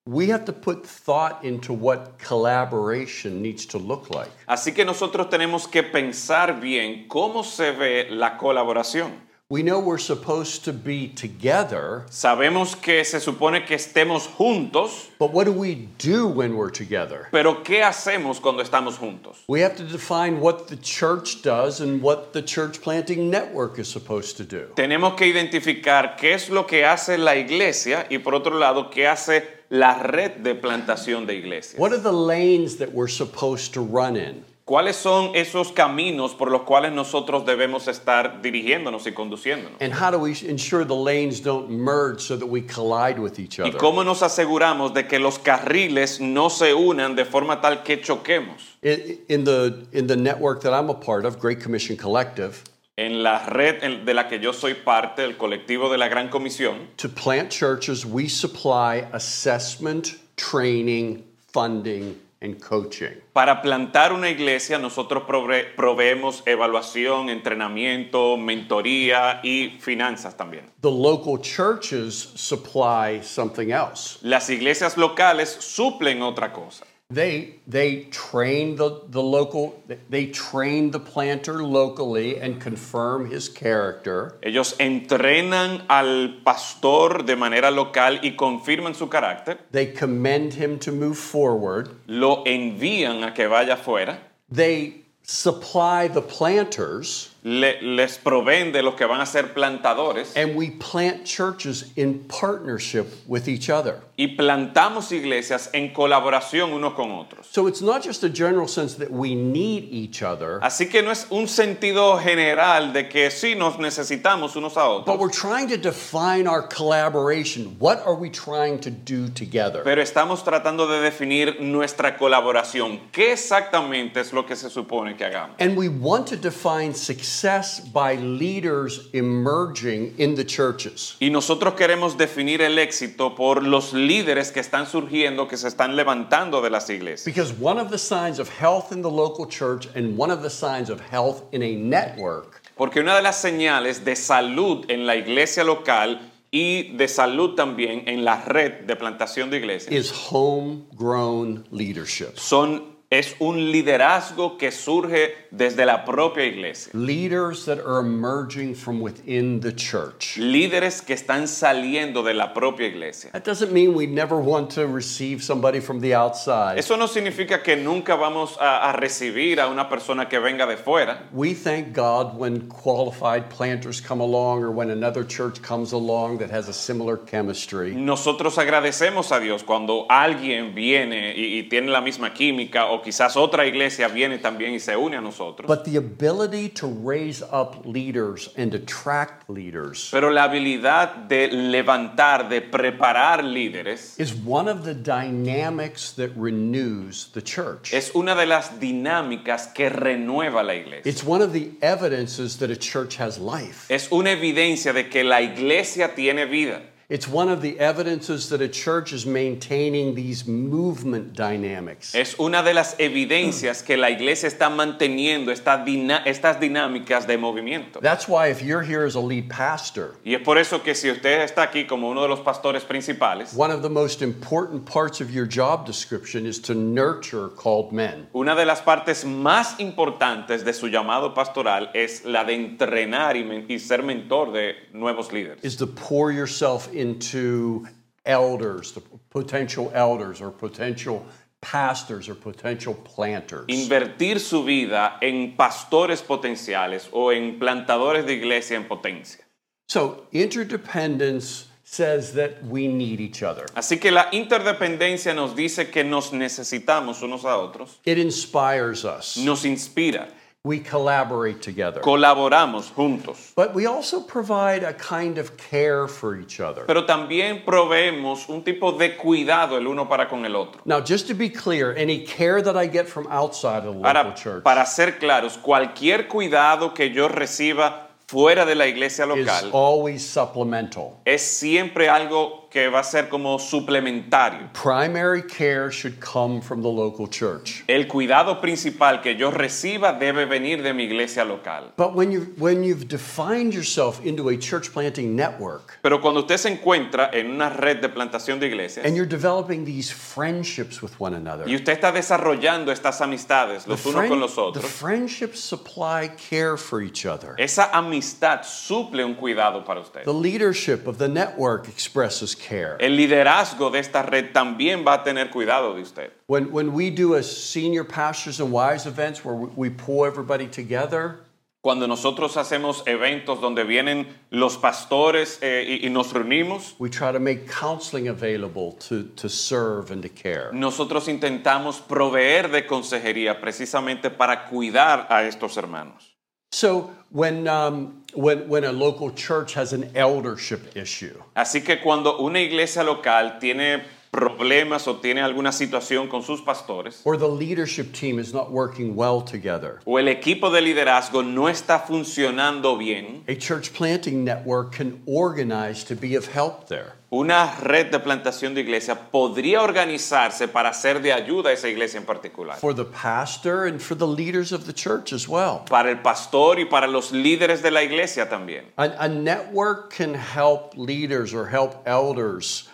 we 0.08 0.28
have 0.30 0.46
to 0.46 0.54
put 0.54 0.86
thought 0.86 1.44
into 1.44 1.74
what 1.74 2.18
collaboration 2.18 3.42
needs 3.42 3.66
to 3.68 3.78
look 3.78 4.10
like. 4.10 4.32
Así 4.48 4.74
que 4.74 4.86
nosotros 4.86 5.30
tenemos 5.30 5.68
que 5.70 5.84
pensar 5.84 6.60
bien 6.60 7.08
cómo 7.08 7.44
se 7.44 7.72
ve 7.72 8.08
la 8.10 8.38
colaboración. 8.38 9.27
We 9.50 9.64
know 9.64 9.80
we're 9.80 9.98
supposed 9.98 10.66
to 10.66 10.74
be 10.74 11.08
together, 11.08 12.04
Sabemos 12.10 12.76
que 12.76 13.06
se 13.06 13.22
supone 13.22 13.66
que 13.66 13.78
estemos 13.78 14.28
juntos, 14.28 15.08
but 15.18 15.32
what 15.32 15.46
do 15.46 15.54
we 15.54 15.88
do 15.98 16.28
when 16.28 16.58
we're 16.58 16.70
together? 16.70 17.30
pero 17.32 17.64
¿qué 17.64 17.82
hacemos 17.82 18.42
cuando 18.42 18.62
estamos 18.62 18.98
juntos? 18.98 19.38
We 19.48 19.62
have 19.62 19.78
to 19.78 19.84
define 19.84 20.42
what 20.42 20.68
the 20.68 20.76
church 20.76 21.44
does 21.44 21.80
and 21.80 22.02
what 22.02 22.34
the 22.34 22.42
church 22.42 22.82
planting 22.82 23.30
network 23.30 23.80
is 23.80 23.88
supposed 23.88 24.36
to 24.36 24.44
do. 24.44 24.68
Tenemos 24.76 25.16
que 25.16 25.26
identificar 25.28 26.18
qué 26.18 26.34
es 26.34 26.50
lo 26.50 26.66
que 26.68 26.84
hace 26.84 27.18
la 27.18 27.38
iglesia 27.38 28.06
y 28.10 28.18
por 28.18 28.36
otro 28.36 28.60
lado, 28.60 28.90
qué 28.92 29.08
hace 29.08 29.48
la 29.70 30.04
red 30.04 30.44
de 30.44 30.56
plantación 30.56 31.26
de 31.26 31.36
iglesias. 31.36 31.80
What 31.80 31.94
are 31.94 32.02
the 32.02 32.12
lanes 32.12 32.80
that 32.80 32.92
we're 32.92 33.08
supposed 33.08 33.74
to 33.76 33.82
run 33.82 34.18
in? 34.18 34.44
¿Cuáles 34.68 34.98
son 34.98 35.32
esos 35.34 35.72
caminos 35.72 36.36
por 36.36 36.52
los 36.52 36.64
cuales 36.64 36.92
nosotros 36.92 37.46
debemos 37.46 37.88
estar 37.88 38.42
dirigiéndonos 38.42 39.08
y 39.08 39.14
conduciéndonos? 39.14 39.82
And 39.82 39.94
how 39.94 40.12
do 40.12 40.20
we 40.20 40.34
ensure 40.46 40.84
the 40.84 40.94
lanes 40.94 41.40
don't 41.42 41.70
merge 41.70 42.20
so 42.20 42.36
that 42.36 42.48
we 42.48 42.62
collide 42.64 43.18
with 43.18 43.40
each 43.40 43.60
¿Y 43.60 43.72
cómo 43.72 44.04
nos 44.04 44.24
aseguramos 44.24 44.94
de 44.94 45.08
que 45.08 45.20
los 45.20 45.40
carriles 45.40 46.20
no 46.20 46.50
se 46.50 46.74
unan 46.74 47.16
de 47.16 47.24
forma 47.24 47.62
tal 47.62 47.82
que 47.84 48.02
choquemos? 48.02 48.76
In, 48.84 49.20
in 49.30 49.46
the, 49.46 49.88
in 49.94 50.08
the 50.08 50.18
network 50.18 50.62
that 50.64 50.74
I'm 50.74 50.90
a 50.90 50.94
part 50.94 51.24
of, 51.24 51.40
Great 51.40 51.62
Commission 51.62 51.96
Collective, 51.96 52.62
En 52.98 53.24
la 53.24 53.46
red 53.48 54.04
de 54.04 54.14
la 54.14 54.28
que 54.28 54.38
yo 54.38 54.52
soy 54.52 54.74
parte, 54.74 55.24
el 55.24 55.38
colectivo 55.38 55.90
de 55.90 55.98
la 55.98 56.10
Gran 56.10 56.30
Comisión, 56.30 56.88
to 56.98 57.08
plant 57.08 57.50
churches, 57.50 58.06
we 58.06 58.28
supply 58.28 59.08
assessment, 59.14 60.18
training, 60.36 61.24
funding, 61.54 62.20
and 62.42 62.60
coaching. 62.62 63.22
para 63.34 63.62
plantar 63.62 64.14
una 64.14 64.30
iglesia 64.30 64.78
nosotros 64.78 65.24
prove- 65.28 65.74
proveemos 65.76 66.44
evaluación, 66.46 67.30
entrenamiento, 67.30 68.38
mentoría 68.38 69.40
y 69.44 69.78
finanzas 69.80 70.36
también. 70.38 70.66
The 70.82 70.92
local 70.92 71.40
churches 71.42 72.14
supply 72.36 73.22
something 73.24 73.70
else. 73.72 74.20
Las 74.22 74.50
iglesias 74.50 74.98
locales 74.98 75.50
suplen 75.50 76.22
otra 76.22 76.54
cosa. 76.54 76.86
They, 77.10 77.56
they 77.66 78.04
train 78.12 78.76
the, 78.76 79.02
the 79.08 79.22
local, 79.24 79.82
they 80.10 80.26
train 80.28 80.92
the 80.92 81.00
planter 81.00 81.64
locally 81.64 82.38
and 82.38 82.60
confirm 82.60 83.32
his 83.32 83.48
character. 83.48 84.38
Ellos 84.44 84.74
entrenan 84.78 85.86
al 85.90 86.42
pastor 86.44 87.24
de 87.24 87.38
manera 87.38 87.72
local 87.72 88.20
y 88.22 88.36
confirman 88.36 88.94
su 88.94 89.08
carácter, 89.08 89.58
They 89.72 89.86
commend 89.94 90.56
him 90.56 90.80
to 90.80 90.92
move 90.92 91.18
forward. 91.18 91.92
lo 92.08 92.44
envían 92.44 93.24
a 93.26 93.34
que 93.34 93.48
vaya 93.48 93.76
afuera, 93.78 94.18
They 94.52 95.06
supply 95.24 96.10
the 96.10 96.22
planters, 96.22 97.30
le- 97.44 97.82
les 97.82 98.18
proveen 98.18 98.74
de 98.74 98.82
los 98.84 98.96
que 98.96 99.08
van 99.08 99.22
a 99.22 99.26
ser 99.26 99.44
plantadores 99.54 100.34
and 100.36 100.58
we 100.58 100.72
plant 100.72 101.26
churches 101.26 101.94
in 101.96 102.26
partnership 102.26 103.08
with 103.28 103.48
each 103.48 103.70
other. 103.70 104.02
Y 104.20 104.30
plantamos 104.30 105.12
iglesias 105.12 105.70
en 105.74 105.94
colaboración 105.94 106.74
unos 106.74 106.96
con 106.96 107.12
otros. 107.12 107.46
So 107.52 107.68
it's 107.68 107.84
not 107.84 108.04
just 108.04 108.24
a 108.24 108.30
general 108.30 108.68
sense 108.68 108.96
that 108.96 109.12
we 109.12 109.36
need 109.36 109.88
each 109.92 110.24
other, 110.24 110.60
Así 110.64 110.90
que 110.90 111.04
no 111.04 111.12
es 111.12 111.28
un 111.30 111.48
sentido 111.48 112.18
general 112.18 112.94
de 112.94 113.08
que 113.08 113.30
sí 113.30 113.54
nos 113.56 113.78
necesitamos 113.78 114.56
unos 114.56 114.76
a 114.76 114.88
but 114.88 115.08
otros, 115.08 115.20
we're 115.20 115.30
trying 115.30 115.68
to 115.68 115.78
define 115.78 116.48
our 116.48 116.64
collaboration. 116.64 117.76
What 117.78 118.04
are 118.08 118.16
we 118.16 118.32
trying 118.32 118.80
to 118.80 118.90
do 118.90 119.30
together? 119.30 119.84
pero 119.84 120.02
estamos 120.02 120.44
tratando 120.44 120.88
de 120.88 121.00
definir 121.00 121.62
nuestra 121.62 122.18
colaboración. 122.18 123.00
¿Qué 123.12 123.34
exactamente 123.34 124.20
es 124.20 124.34
lo 124.34 124.48
que 124.48 124.56
se 124.56 124.72
supone 124.72 125.16
que 125.16 125.26
hagamos? 125.26 125.58
And 125.60 125.78
we 125.78 125.90
want 125.90 126.28
to 126.30 126.36
define 126.36 126.96
success 126.96 127.80
by 127.80 128.16
leaders 128.16 129.10
emerging 129.14 130.16
in 130.18 130.34
the 130.34 130.44
churches. 130.44 131.16
Y 131.20 131.30
nosotros 131.30 131.76
queremos 131.76 132.18
definir 132.18 132.64
el 132.64 132.80
éxito 132.80 133.36
por 133.36 133.62
los 133.62 133.94
líderes 133.94 134.07
que 134.54 134.60
están 134.60 134.88
surgiendo, 134.88 135.48
que 135.48 135.58
se 135.58 135.68
están 135.68 135.96
levantando 135.96 136.62
de 136.62 136.70
las 136.70 136.90
iglesias. 136.90 137.26
Because 137.26 137.54
one 137.60 137.80
of 137.80 137.90
the 137.90 137.98
signs 137.98 138.40
of 138.40 138.50
health 138.50 138.92
in 138.92 139.02
the 139.02 139.10
local 139.10 139.48
church 139.48 139.88
and 139.96 140.18
one 140.18 140.32
of 140.32 140.42
the 140.42 140.50
signs 140.50 140.90
of 140.90 141.00
health 141.00 141.44
in 141.52 141.62
a 141.64 141.76
network 141.76 142.62
Porque 142.76 143.00
una 143.00 143.16
de 143.16 143.24
las 143.24 143.42
señales 143.42 144.06
de 144.06 144.16
salud 144.16 144.86
en 144.90 145.08
la 145.08 145.16
iglesia 145.16 145.64
local 145.64 146.32
y 146.52 146.96
de 146.96 147.08
salud 147.08 147.56
también 147.56 148.04
en 148.08 148.24
la 148.24 148.44
red 148.46 148.86
de 148.86 148.96
plantación 148.96 149.50
de 149.50 149.58
iglesias 149.58 149.92
is 149.92 150.12
homegrown 150.32 151.68
leadership. 151.72 152.36
son 152.38 152.97
es 153.10 153.36
un 153.40 153.72
liderazgo 153.72 154.58
que 154.58 154.70
surge 154.70 155.34
desde 155.50 155.86
la 155.86 156.04
propia 156.04 156.44
iglesia. 156.44 156.92
Leaders 156.94 157.64
that 157.64 157.80
are 157.80 158.00
emerging 158.00 158.76
from 158.76 159.00
within 159.00 159.62
the 159.62 159.72
church. 159.72 160.36
Líderes 160.38 161.02
que 161.02 161.16
están 161.16 161.48
saliendo 161.48 162.22
de 162.22 162.34
la 162.34 162.54
propia 162.54 162.88
iglesia. 162.88 163.32
That 163.32 163.46
doesn't 163.46 163.72
mean 163.72 163.94
we 163.94 164.08
never 164.08 164.38
want 164.38 164.72
to 164.72 164.88
receive 164.88 165.42
somebody 165.42 165.80
from 165.80 166.02
the 166.02 166.16
outside. 166.16 166.78
Eso 166.78 166.98
no 166.98 167.08
significa 167.08 167.64
que 167.64 167.78
nunca 167.78 168.18
vamos 168.18 168.58
a, 168.60 168.90
a 168.90 168.94
recibir 168.94 169.62
a 169.62 169.70
una 169.70 169.88
persona 169.88 170.28
que 170.28 170.40
venga 170.40 170.66
de 170.68 170.76
fuera. 170.76 171.30
We 171.32 171.54
thank 171.54 171.94
God 171.94 172.38
when 172.38 172.68
qualified 172.68 173.50
planters 173.50 174.02
come 174.02 174.20
along 174.20 174.64
or 174.64 174.72
when 174.72 174.90
another 174.90 175.24
church 175.24 175.62
comes 175.62 175.94
along 175.94 176.40
that 176.40 176.50
has 176.50 176.68
a 176.68 176.74
similar 176.74 177.16
chemistry. 177.16 177.96
Nosotros 177.96 178.58
agradecemos 178.58 179.32
a 179.32 179.40
Dios 179.40 179.64
cuando 179.64 180.06
alguien 180.10 180.76
viene 180.76 181.34
y, 181.38 181.60
y 181.60 181.70
tiene 181.70 181.90
la 181.90 182.02
misma 182.02 182.34
química 182.34 182.97
o 182.98 183.02
quizás 183.02 183.38
otra 183.38 183.66
iglesia 183.66 184.08
viene 184.08 184.40
también 184.40 184.74
y 184.74 184.80
se 184.80 184.96
une 184.96 185.18
a 185.18 185.22
nosotros. 185.22 185.68
But 185.68 185.84
the 185.84 185.98
ability 185.98 186.70
to 186.70 186.88
raise 186.88 187.42
up 187.42 187.86
leaders 187.86 188.50
and 188.58 188.74
attract 188.74 189.50
leaders 189.50 190.10
Pero 190.12 190.30
la 190.30 190.44
habilidad 190.44 191.28
de 191.28 191.50
levantar, 191.50 192.50
de 192.50 192.62
preparar 192.62 193.44
líderes, 193.44 194.20
is 194.20 194.34
one 194.34 194.70
of 194.70 194.84
the 194.84 194.94
dynamics 194.94 196.12
that 196.14 196.30
renews 196.36 197.32
the 197.34 197.42
church. 197.42 197.94
es 197.94 198.12
una 198.16 198.36
de 198.36 198.46
las 198.46 198.80
dinámicas 198.80 199.68
que 199.74 199.90
renueva 199.90 200.64
la 200.64 200.74
iglesia. 200.74 201.10
It's 201.10 201.24
one 201.24 201.42
of 201.42 201.54
the 201.54 201.72
evidences 201.82 202.58
that 202.58 202.72
a 202.72 202.76
church 202.76 203.18
has 203.18 203.38
life. 203.40 203.86
Es 203.90 204.12
una 204.12 204.32
evidencia 204.32 204.94
de 204.94 205.10
que 205.10 205.24
la 205.24 205.42
iglesia 205.42 206.16
tiene 206.16 206.46
vida. 206.46 206.82
It's 207.10 207.26
one 207.26 207.48
of 207.48 207.62
the 207.62 207.80
evidences 207.80 208.50
that 208.50 208.60
a 208.60 208.68
church 208.68 209.14
is 209.14 209.26
maintaining 209.26 210.14
these 210.14 210.46
movement 210.46 211.32
dynamics. 211.38 212.14
Es 212.14 212.38
una 212.38 212.62
de 212.62 212.74
las 212.74 212.98
evidencias 213.00 213.82
que 213.82 213.96
la 213.96 214.10
iglesia 214.10 214.50
está 214.50 214.70
manteniendo 214.70 215.54
esta 215.54 215.86
estas 216.26 216.60
dinámicas 216.60 217.26
de 217.26 217.38
movimiento. 217.38 218.02
That's 218.02 218.28
why 218.28 218.48
if 218.48 218.62
you're 218.62 218.82
here 218.82 219.06
as 219.06 219.16
a 219.16 219.22
lead 219.22 219.48
pastor, 219.48 220.16
Y 220.26 220.34
es 220.34 220.42
por 220.42 220.58
eso 220.58 220.84
que 220.84 220.94
si 220.94 221.10
usted 221.10 221.44
está 221.44 221.64
aquí 221.64 221.88
como 221.88 222.10
uno 222.10 222.24
de 222.24 222.28
los 222.28 222.42
pastores 222.42 222.84
principales, 222.84 223.54
one 223.54 223.72
of 223.72 223.82
the 223.84 223.90
most 223.90 224.22
important 224.22 224.86
parts 224.86 225.22
of 225.22 225.32
your 225.32 225.46
job 225.48 225.86
description 225.86 226.46
is 226.46 226.60
to 226.60 226.76
nurture 226.76 227.48
called 227.56 227.94
men. 227.94 228.28
una 228.34 228.54
de 228.54 228.66
las 228.66 228.82
partes 228.82 229.24
más 229.24 229.80
importantes 229.80 230.66
de 230.66 230.74
su 230.74 230.90
llamado 230.90 231.34
pastoral 231.34 231.90
es 231.94 232.26
la 232.26 232.44
de 232.44 232.54
entrenar 232.56 233.38
y, 233.38 233.64
y 233.70 233.80
ser 233.80 234.04
mentor 234.04 234.52
de 234.52 234.76
nuevos 234.92 235.32
líderes. 235.32 235.64
Is 235.64 235.78
to 235.78 235.88
pour 235.88 236.34
yourself 236.34 236.90
into 236.98 237.88
elders, 238.26 238.92
the 238.94 239.02
potential 239.30 239.92
elders 239.94 240.42
or 240.42 240.52
potential 240.52 241.26
pastors 241.62 242.28
or 242.30 242.36
potential 242.36 242.94
planters. 242.94 243.66
Invertir 243.68 244.40
su 244.40 244.64
vida 244.64 245.18
en 245.22 245.56
pastores 245.56 246.22
potenciales 246.22 247.08
o 247.12 247.32
en 247.32 247.58
plantadores 247.60 248.26
de 248.26 248.34
iglesia 248.34 248.76
en 248.78 248.86
potencia. 248.88 249.44
So, 249.88 250.26
interdependence 250.34 251.68
says 251.84 252.34
that 252.34 252.62
we 252.66 252.88
need 252.88 253.22
each 253.22 253.42
other. 253.42 253.66
Así 253.74 253.98
que 254.00 254.12
la 254.12 254.28
interdependencia 254.34 255.34
nos 255.34 255.56
dice 255.56 255.90
que 255.90 256.04
nos 256.04 256.34
necesitamos 256.34 257.22
unos 257.24 257.46
a 257.46 257.58
otros, 257.58 258.00
It 258.06 258.18
inspires 258.18 259.06
us. 259.06 259.38
nos 259.38 259.64
inspira, 259.64 260.28
We 260.68 260.80
collaborate 260.82 261.62
together. 261.62 262.02
colaboramos 262.02 262.92
juntos, 262.94 263.54
But 263.56 263.74
we 263.74 263.86
also 263.88 264.20
provide 264.28 264.84
a 264.84 264.94
kind 264.94 265.38
of 265.38 265.56
care 265.56 266.08
for 266.10 266.36
each 266.38 266.60
other. 266.60 266.84
pero 266.86 267.06
también 267.06 267.64
proveemos 267.64 268.50
un 268.50 268.64
tipo 268.64 268.92
de 268.92 269.16
cuidado 269.16 269.78
el 269.78 269.88
uno 269.88 270.10
para 270.10 270.28
con 270.28 270.44
el 270.46 270.56
otro. 270.58 270.82
Now, 270.84 271.00
just 271.00 271.28
to 271.30 271.34
be 271.34 271.50
clear, 271.50 271.96
any 271.98 272.26
care 272.26 272.62
that 272.62 272.76
I 272.76 272.88
get 272.88 273.08
from 273.08 273.28
outside 273.30 273.86
of 273.88 273.96
the 273.96 274.02
local 274.02 274.06
Ahora, 274.06 274.36
church 274.36 274.64
para 274.64 274.86
ser 274.86 275.18
claros, 275.20 275.58
cualquier 275.58 276.28
cuidado 276.28 276.94
que 276.94 277.12
yo 277.14 277.30
reciba 277.30 278.10
fuera 278.28 278.66
de 278.66 278.76
la 278.76 278.88
iglesia 278.88 279.24
is 279.24 279.48
local 279.48 279.70
always 279.72 280.22
supplemental. 280.22 281.22
es 281.24 281.42
siempre 281.42 282.10
algo 282.10 282.67
que 282.70 282.90
va 282.90 283.00
a 283.00 283.04
ser 283.04 283.30
como 283.30 283.58
suplementario. 283.58 284.72
Primary 284.74 285.42
care 285.42 285.90
should 285.92 286.20
come 286.20 286.62
from 286.62 286.82
the 286.82 286.90
local 286.90 287.28
church. 287.28 287.84
El 287.88 288.06
cuidado 288.08 288.60
principal 288.62 289.22
que 289.22 289.36
yo 289.36 289.52
reciba 289.52 290.14
debe 290.20 290.46
venir 290.46 290.84
de 290.84 290.94
mi 290.94 291.06
iglesia 291.06 291.44
local. 291.46 291.94
But 291.96 292.14
when 292.14 292.32
you 292.32 292.54
when 292.58 292.84
you've 292.84 293.08
defined 293.08 293.74
yourself 293.74 294.26
into 294.26 294.50
a 294.50 294.58
church 294.58 294.92
planting 294.92 295.36
network 295.36 296.00
Pero 296.02 296.20
cuando 296.20 296.42
usted 296.42 296.58
se 296.58 296.70
encuentra 296.70 297.30
en 297.34 297.52
una 297.52 297.70
red 297.70 298.02
de 298.02 298.10
plantación 298.10 298.60
de 298.60 298.68
iglesias 298.68 299.06
and 299.06 299.16
you're 299.16 299.26
developing 299.26 299.86
these 299.86 300.12
friendships 300.12 301.02
with 301.02 301.12
one 301.20 301.36
another, 301.36 301.68
y 301.68 301.76
usted 301.76 301.94
está 301.94 302.12
desarrollando 302.12 302.92
estas 302.92 303.22
amistades 303.22 303.88
los 303.88 304.06
unos 304.06 304.28
con 304.28 304.40
los 304.40 304.56
the 304.56 304.62
otros, 304.62 304.86
friendships 304.86 305.60
supply 305.60 306.30
care 306.50 306.78
for 306.78 307.02
each 307.02 307.26
other. 307.26 307.56
esa 307.58 307.90
amistad 307.94 308.64
suple 308.64 309.24
un 309.24 309.36
cuidado 309.36 309.86
para 309.86 310.02
usted. 310.02 310.24
The 310.24 310.34
leadership 310.34 311.08
of 311.08 311.18
the 311.18 311.28
network 311.28 311.88
expresses 311.88 312.57
care. 312.58 312.98
El 313.00 313.16
liderazgo 313.16 313.92
de 313.92 314.00
esta 314.00 314.22
red 314.22 314.52
también 314.52 315.06
va 315.06 315.14
a 315.14 315.24
tener 315.24 315.50
cuidado 315.50 315.96
de 315.96 316.02
usted. 316.02 316.32
When, 316.48 316.72
when 316.72 316.94
we 316.94 317.10
do 317.10 317.36
a 317.36 317.44
senior 317.44 318.04
pastors 318.04 318.60
and 318.60 318.72
wives 318.72 319.06
events 319.06 319.46
where 319.46 319.56
we, 319.56 319.90
pull 319.90 320.26
everybody 320.26 320.68
together, 320.68 321.40
Cuando 321.80 322.08
nosotros 322.08 322.58
hacemos 322.58 323.04
eventos 323.06 323.62
donde 323.62 323.86
vienen 323.86 324.28
los 324.50 324.78
pastores 324.78 325.60
eh, 325.62 326.00
y, 326.02 326.08
y 326.08 326.10
nos 326.10 326.34
reunimos, 326.34 326.96
we 327.00 327.10
try 327.10 327.32
to 327.32 327.40
make 327.40 327.66
counseling 327.68 328.28
available 328.28 328.94
to, 329.08 329.24
to 329.36 329.48
serve 329.48 330.12
and 330.12 330.22
to 330.24 330.28
care. 330.28 330.70
nosotros 330.74 331.30
intentamos 331.30 332.02
proveer 332.02 332.72
de 332.72 332.86
consejería 332.86 333.62
precisamente 333.62 334.30
para 334.30 334.66
cuidar 334.66 335.28
a 335.30 335.44
estos 335.44 335.78
hermanos. 335.78 336.36
So 336.72 337.12
when, 337.32 337.68
um, 337.68 338.24
when, 338.38 338.70
when 338.70 338.84
a 338.84 338.92
local 338.92 339.32
church 339.32 339.74
has 339.74 339.94
an 339.94 340.12
eldership 340.16 340.96
issue, 340.96 341.34
Así 341.56 341.84
que 341.84 342.00
cuando 342.00 342.38
una 342.40 342.60
iglesia 342.60 343.04
local 343.04 343.58
tiene 343.60 344.04
problemas 344.32 345.08
o 345.08 345.18
tiene 345.18 345.42
alguna 345.42 345.72
situación 345.72 346.28
con 346.28 346.44
sus 346.44 346.62
pastores, 346.62 347.22
or 347.26 347.38
the 347.38 347.48
leadership 347.48 348.14
team 348.14 348.40
is 348.40 348.54
not 348.54 348.72
working 348.72 349.16
well 349.16 349.42
together, 349.42 350.00
o 350.06 350.18
el 350.18 350.28
equipo 350.28 350.70
de 350.70 350.82
liderazgo 350.82 351.44
no 351.44 351.68
está 351.68 352.00
funcionando 352.00 352.98
bien, 352.98 353.44
a 353.48 353.56
church 353.56 353.94
planting 353.94 354.44
network 354.44 354.92
can 354.92 355.22
organize 355.26 356.04
to 356.04 356.16
be 356.16 356.36
of 356.36 356.48
help 356.54 356.88
there. 356.88 357.14
una 357.30 357.76
red 357.82 358.10
de 358.10 358.20
plantación 358.20 358.74
de 358.74 358.82
iglesia 358.82 359.16
podría 359.32 359.82
organizarse 359.82 360.68
para 360.68 360.94
ser 360.94 361.22
de 361.22 361.34
ayuda 361.34 361.70
a 361.70 361.74
esa 361.74 361.90
iglesia 361.90 362.20
en 362.20 362.26
particular. 362.26 362.78
For 362.78 362.94
the 362.94 363.06
pastor 363.06 363.86
and 363.86 364.02
for 364.02 364.16
the 364.16 364.28
leaders 364.28 364.72
of 364.72 364.86
the 364.86 364.94
church 364.94 365.34
as 365.34 365.48
well. 365.48 365.84
Para 365.90 366.10
el 366.10 366.22
pastor 366.22 366.80
y 366.80 366.86
para 366.86 367.08
los 367.08 367.32
líderes 367.32 367.82
de 367.82 367.92
la 367.92 368.02
iglesia 368.02 368.48
también. 368.48 368.86
A, 368.98 369.26
a 369.26 369.28
network 369.28 370.14
can 370.14 370.34
help 370.34 370.96
leaders 370.96 371.54
or 371.54 371.68
help 371.68 372.02
elders. 372.06 372.88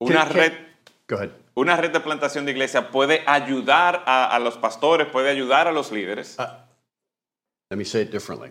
Una 0.00 0.24
can- 0.26 0.32
red, 0.36 0.52
Go 1.08 1.16
ahead. 1.16 1.30
una 1.54 1.76
red 1.76 1.92
de 1.92 2.00
plantación 2.00 2.44
de 2.44 2.52
iglesia 2.52 2.90
puede 2.90 3.22
ayudar 3.26 4.02
a, 4.06 4.26
a 4.34 4.38
los 4.38 4.56
pastores, 4.58 5.06
puede 5.08 5.30
ayudar 5.30 5.66
a 5.68 5.72
los 5.72 5.90
líderes. 5.92 6.36
Let 7.70 7.76
me 7.78 7.84
say 7.84 8.02
it 8.02 8.10
differently. 8.10 8.50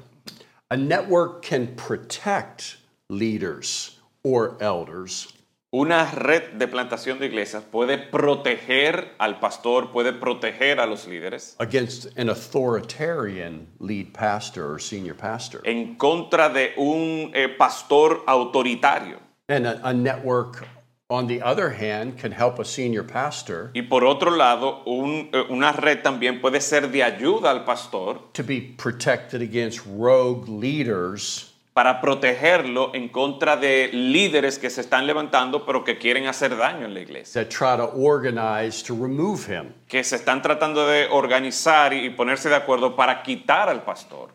A 0.71 0.77
network 0.77 1.41
can 1.43 1.75
protect 1.75 2.77
leaders 3.09 3.99
or 4.23 4.57
elders 4.59 5.31
Una 5.71 6.05
red 6.09 6.53
de 6.57 6.67
plantación 6.69 7.19
de 7.19 7.25
iglesias 7.27 7.61
puede 7.69 7.97
proteger 7.97 9.13
al 9.19 9.39
pastor, 9.41 9.91
puede 9.91 10.13
proteger 10.13 10.79
a 10.79 10.85
los 10.85 11.05
líderes 11.05 11.55
against 11.59 12.17
an 12.17 12.29
authoritarian 12.29 13.67
lead 13.79 14.13
pastor 14.13 14.71
or 14.71 14.79
senior 14.79 15.15
pastor. 15.15 15.61
en 15.65 15.95
contra 15.97 16.49
de 16.49 16.73
un 16.77 17.31
eh, 17.33 17.49
pastor 17.49 18.23
autoritario. 18.25 19.19
And 19.49 19.67
a, 19.67 19.79
a 19.87 19.93
network, 19.93 20.65
on 21.09 21.27
the 21.27 21.41
other 21.41 21.69
hand, 21.69 22.17
can 22.17 22.31
help 22.31 22.57
a 22.59 22.65
senior 22.65 23.03
pastor 23.03 23.69
Y 23.73 23.83
por 23.83 24.03
otro 24.03 24.31
lado, 24.31 24.81
un, 24.85 25.29
eh, 25.31 25.45
una 25.49 25.71
red 25.71 26.01
también 26.01 26.41
puede 26.41 26.61
ser 26.61 26.89
de 26.89 27.03
ayuda 27.03 27.51
al 27.51 27.63
pastor 27.63 28.19
to 28.33 28.43
be 28.43 28.59
protected 28.77 29.41
against 29.41 29.85
rogue 29.85 30.47
leaders 30.49 31.51
para 31.73 31.99
protegerlo 31.99 32.95
en 32.95 33.09
contra 33.09 33.57
de 33.57 33.89
líderes 33.91 34.57
que 34.57 34.69
se 34.69 34.81
están 34.81 35.05
levantando 35.05 35.65
pero 35.65 35.83
que 35.83 35.97
quieren 35.97 36.25
hacer 36.25 36.55
daño 36.57 36.85
en 36.85 36.93
la 36.93 37.01
iglesia, 37.01 37.43
that 37.43 37.49
try 37.51 37.75
to 37.77 37.91
organize 37.93 38.81
to 38.83 38.95
remove 38.95 39.45
him. 39.45 39.73
que 39.87 40.03
se 40.03 40.15
están 40.15 40.41
tratando 40.41 40.87
de 40.87 41.07
organizar 41.11 41.93
y 41.93 42.09
ponerse 42.11 42.49
de 42.49 42.55
acuerdo 42.55 42.95
para 42.95 43.21
quitar 43.21 43.69
al 43.69 43.83
pastor. 43.83 44.29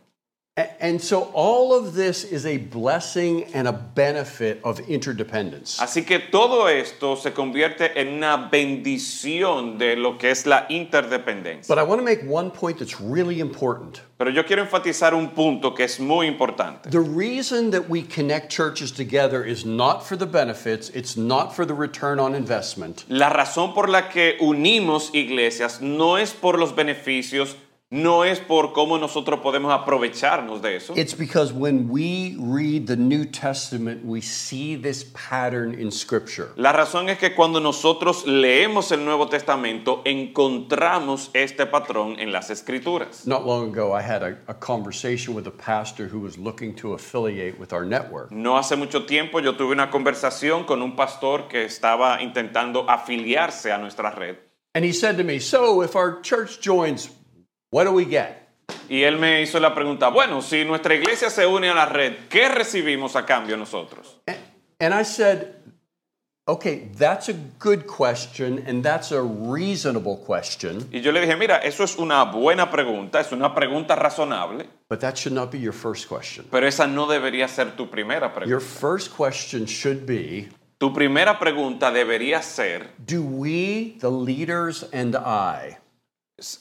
And 0.80 1.00
so 1.00 1.30
all 1.34 1.74
of 1.74 1.94
this 1.94 2.24
is 2.24 2.46
a 2.46 2.58
blessing 2.58 3.44
and 3.54 3.68
a 3.68 3.72
benefit 3.72 4.60
of 4.64 4.80
interdependence. 4.88 5.78
Así 5.80 6.04
que 6.06 6.18
todo 6.18 6.68
esto 6.68 7.16
se 7.16 7.32
convierte 7.32 7.92
en 7.96 8.14
una 8.14 8.48
bendición 8.50 9.78
de 9.78 9.96
lo 9.96 10.18
que 10.18 10.30
es 10.30 10.46
la 10.46 10.66
interdependencia. 10.68 11.68
But 11.68 11.78
I 11.78 11.82
want 11.82 12.00
to 12.00 12.04
make 12.04 12.22
one 12.24 12.50
point 12.50 12.78
that's 12.78 13.00
really 13.00 13.40
important. 13.40 14.00
Pero 14.18 14.30
yo 14.30 14.44
quiero 14.44 14.62
enfatizar 14.62 15.14
un 15.14 15.30
punto 15.30 15.74
que 15.74 15.84
es 15.84 15.98
muy 15.98 16.26
importante. 16.26 16.90
The 16.90 17.00
reason 17.00 17.70
that 17.70 17.88
we 17.88 18.02
connect 18.02 18.50
churches 18.50 18.92
together 18.92 19.42
is 19.42 19.64
not 19.64 20.06
for 20.06 20.16
the 20.16 20.26
benefits, 20.26 20.90
it's 20.90 21.16
not 21.16 21.54
for 21.54 21.64
the 21.64 21.74
return 21.74 22.20
on 22.20 22.34
investment. 22.34 23.04
La 23.08 23.30
razón 23.30 23.72
por 23.72 23.88
la 23.88 24.08
que 24.10 24.36
unimos 24.40 25.10
iglesias 25.14 25.80
no 25.80 26.16
es 26.16 26.32
por 26.32 26.58
los 26.58 26.74
beneficios, 26.74 27.56
no 27.92 28.22
es 28.24 28.38
por 28.38 28.72
cómo 28.72 28.98
nosotros 28.98 29.40
podemos 29.40 29.72
aprovecharnos 29.72 30.62
de 30.62 30.76
eso. 30.76 30.94
It's 30.96 31.12
because 31.12 31.52
when 31.52 31.88
we 31.90 32.36
read 32.38 32.86
the 32.86 32.96
New 32.96 33.24
Testament, 33.24 34.04
we 34.04 34.20
see 34.20 34.76
this 34.76 35.04
pattern 35.12 35.74
in 35.74 35.90
Scripture. 35.90 36.52
La 36.54 36.72
razón 36.72 37.08
es 37.08 37.18
que 37.18 37.34
cuando 37.34 37.58
nosotros 37.58 38.24
leemos 38.26 38.92
el 38.92 39.04
Nuevo 39.04 39.26
Testamento 39.28 40.02
encontramos 40.04 41.30
este 41.34 41.66
patrón 41.66 42.20
en 42.20 42.30
las 42.30 42.50
escrituras. 42.50 43.26
Not 43.26 43.44
long 43.44 43.72
ago, 43.72 43.92
I 43.92 44.02
had 44.02 44.22
a, 44.22 44.38
a 44.46 44.54
conversation 44.54 45.34
with 45.34 45.48
a 45.48 45.50
pastor 45.50 46.06
who 46.06 46.20
was 46.20 46.38
looking 46.38 46.76
to 46.76 46.92
affiliate 46.94 47.58
with 47.58 47.72
our 47.72 47.84
network. 47.84 48.30
No 48.30 48.56
hace 48.56 48.76
mucho 48.76 49.04
tiempo 49.04 49.40
yo 49.40 49.56
tuve 49.56 49.72
una 49.72 49.90
conversación 49.90 50.64
con 50.64 50.80
un 50.80 50.94
pastor 50.94 51.48
que 51.48 51.64
estaba 51.64 52.22
intentando 52.22 52.88
afiliarse 52.88 53.72
a 53.72 53.78
nuestra 53.78 54.12
red. 54.12 54.36
And 54.76 54.84
he 54.84 54.92
said 54.92 55.16
to 55.16 55.24
me, 55.24 55.40
So 55.40 55.82
if 55.82 55.96
our 55.96 56.20
church 56.20 56.60
joins, 56.60 57.10
what 57.70 57.84
do 57.84 57.92
we 57.92 58.04
get? 58.04 58.36
Y 58.88 59.02
él 59.04 59.18
me 59.18 59.42
hizo 59.42 59.60
la 59.60 59.74
pregunta, 59.74 60.08
bueno, 60.10 60.42
si 60.42 60.64
nuestra 60.64 60.94
iglesia 60.94 61.30
se 61.30 61.46
une 61.46 61.68
a 61.68 61.74
la 61.74 61.86
red, 61.86 62.28
¿qué 62.28 62.48
recibimos 62.48 63.14
a 63.16 63.24
cambio 63.24 63.56
nosotros? 63.56 64.16
And 64.80 64.94
I 64.94 65.04
said, 65.04 65.54
Okay, 66.48 66.88
that's 66.98 67.28
a 67.28 67.34
good 67.60 67.86
question, 67.86 68.64
and 68.66 68.82
that's 68.82 69.12
a 69.12 69.22
reasonable 69.22 70.16
question, 70.16 70.88
Y 70.90 71.00
yo 71.00 71.12
le 71.12 71.20
dije, 71.20 71.36
mira, 71.38 71.58
eso 71.58 71.84
es 71.84 71.96
una 71.96 72.24
buena 72.24 72.68
pregunta, 72.72 73.20
es 73.20 73.30
una 73.30 73.54
pregunta 73.54 73.94
razonable, 73.94 74.66
but 74.88 74.98
that 74.98 75.16
should 75.16 75.32
not 75.34 75.52
be 75.52 75.58
your 75.60 75.74
first 75.74 76.08
question. 76.08 76.44
pero 76.50 76.66
esa 76.66 76.88
no 76.88 77.06
debería 77.06 77.46
ser 77.46 77.76
tu 77.76 77.88
primera 77.88 78.32
pregunta. 78.34 78.48
Your 78.48 78.60
first 78.60 79.14
question 79.16 79.66
should 79.66 80.06
be 80.06 80.48
Tu 80.78 80.92
primera 80.92 81.38
pregunta 81.38 81.92
debería 81.92 82.42
ser, 82.42 82.88
Do 82.98 83.22
we, 83.22 83.96
the 84.00 84.10
leaders 84.10 84.82
and 84.92 85.14
I, 85.14 85.76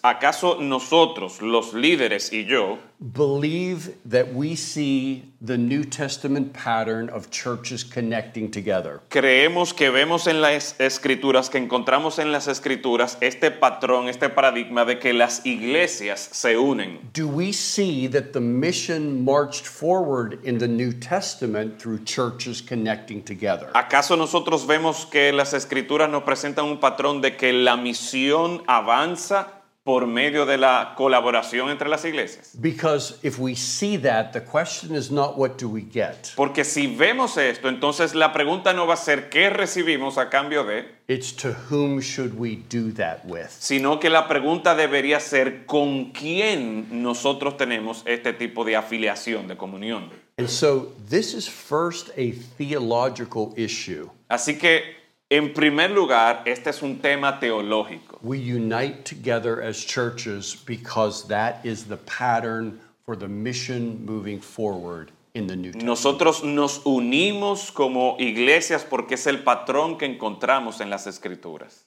¿acaso 0.02 0.58
nosotros, 0.60 1.42
los 1.42 1.74
líderes 1.74 2.32
y 2.34 2.46
yo, 2.46 2.80
believe 3.00 3.96
that 4.06 4.34
we 4.34 4.56
see 4.56 5.24
the 5.42 5.58
New 5.58 5.86
Testament 5.86 6.54
pattern 6.54 7.10
of 7.10 7.30
churches 7.30 7.84
connecting 7.84 8.52
together? 8.52 9.02
creemos 9.10 9.74
que 9.74 9.90
vemos 9.90 10.28
en 10.28 10.42
las 10.42 10.76
escrituras, 10.80 11.50
que 11.50 11.58
encontramos 11.58 12.20
en 12.20 12.32
las 12.32 12.48
escrituras 12.48 13.18
este 13.22 13.52
patrón, 13.52 14.10
este 14.10 14.30
paradigma 14.30 14.86
de 14.86 15.00
que 15.00 15.14
las 15.14 15.46
iglesias 15.46 16.30
se 16.32 16.58
unen? 16.58 17.00
Do 17.14 17.28
we 17.28 17.54
see 17.54 18.08
that 18.10 18.34
the 18.34 18.42
mission 18.42 19.24
marched 19.24 19.66
forward 19.66 20.40
in 20.44 20.58
the 20.58 20.68
New 20.68 20.92
Testament 20.92 21.80
through 21.80 22.04
churches 22.04 22.62
connecting 22.62 23.24
together? 23.24 23.70
¿Acaso 23.74 24.18
nosotros 24.18 24.68
vemos 24.68 25.06
que 25.06 25.32
las 25.32 25.54
escrituras 25.54 26.10
nos 26.10 26.24
presentan 26.24 26.66
un 26.66 26.80
patrón 26.80 27.22
de 27.22 27.38
que 27.38 27.54
la 27.54 27.78
misión 27.78 28.62
avanza 28.68 29.60
por 29.84 30.06
medio 30.08 30.46
de 30.46 30.58
la 30.58 30.94
colaboración 30.96 31.70
entre 31.70 31.90
las 31.90 32.04
iglesias? 32.06 32.52
Because 32.60 33.16
if 33.24 33.40
we 33.40 33.56
see 33.56 33.98
that, 33.98 34.34
the 34.34 34.42
question 34.42 34.94
is 34.96 35.10
not 35.10 35.38
what 35.38 35.58
do 35.58 35.70
we 35.70 35.82
get? 35.82 36.32
Porque 36.36 36.64
si 36.64 36.88
vemos 36.96 37.38
esto, 37.38 37.70
entonces 37.70 38.14
la 38.14 38.32
pregunta 38.34 38.74
no 38.74 38.86
va 38.86 38.96
a 38.96 38.98
ser 38.98 39.30
qué 39.30 39.50
recibimos 39.50 40.18
a 40.18 40.30
cambio 40.30 40.64
de, 40.64 40.86
It's 41.08 41.36
to 41.38 41.54
whom 41.72 42.02
should 42.02 42.38
we 42.38 42.58
do 42.70 42.92
that 42.94 43.26
with? 43.26 43.50
sino 43.50 44.00
que 44.00 44.10
la 44.10 44.28
pregunta 44.28 44.76
debería 44.76 45.20
ser 45.20 45.66
con 45.66 46.12
quién 46.12 47.02
nosotros 47.02 47.58
tenemos 47.58 48.04
este 48.06 48.34
tipo 48.34 48.64
de 48.66 48.76
afiliación, 48.76 49.48
de 49.48 49.58
comunión. 49.58 50.10
And 50.38 50.48
so 50.48 50.94
this 51.10 51.34
is 51.34 51.50
first 51.50 52.10
a 52.18 52.32
theological 52.58 53.54
issue. 53.58 54.10
Así 54.30 54.58
que, 54.58 54.99
en 55.30 55.54
primer 55.54 55.92
lugar, 55.92 56.42
este 56.46 56.72
es 56.72 56.82
un 56.82 57.00
tema 57.00 57.40
teológico. 57.40 58.20
We 58.22 58.38
unite 58.38 59.04
together 59.04 59.62
as 59.62 59.78
churches 59.78 60.56
because 60.66 61.28
that 61.28 61.64
is 61.64 61.86
the 61.86 61.98
pattern 61.98 62.80
for 63.06 63.16
the 63.16 63.28
mission 63.28 64.04
moving 64.06 64.42
forward 64.42 65.12
in 65.36 65.48
the 65.48 65.56
New 65.56 65.72
Testament. 65.72 65.86
Nosotros 65.86 66.44
nos 66.44 66.82
unimos 66.86 67.72
como 67.72 68.18
iglesias 68.20 68.84
porque 68.84 69.14
es 69.14 69.28
el 69.28 69.44
patrón 69.44 69.98
que 69.98 70.06
encontramos 70.06 70.82
en 70.82 70.90
las 70.90 71.06
escrituras. 71.06 71.86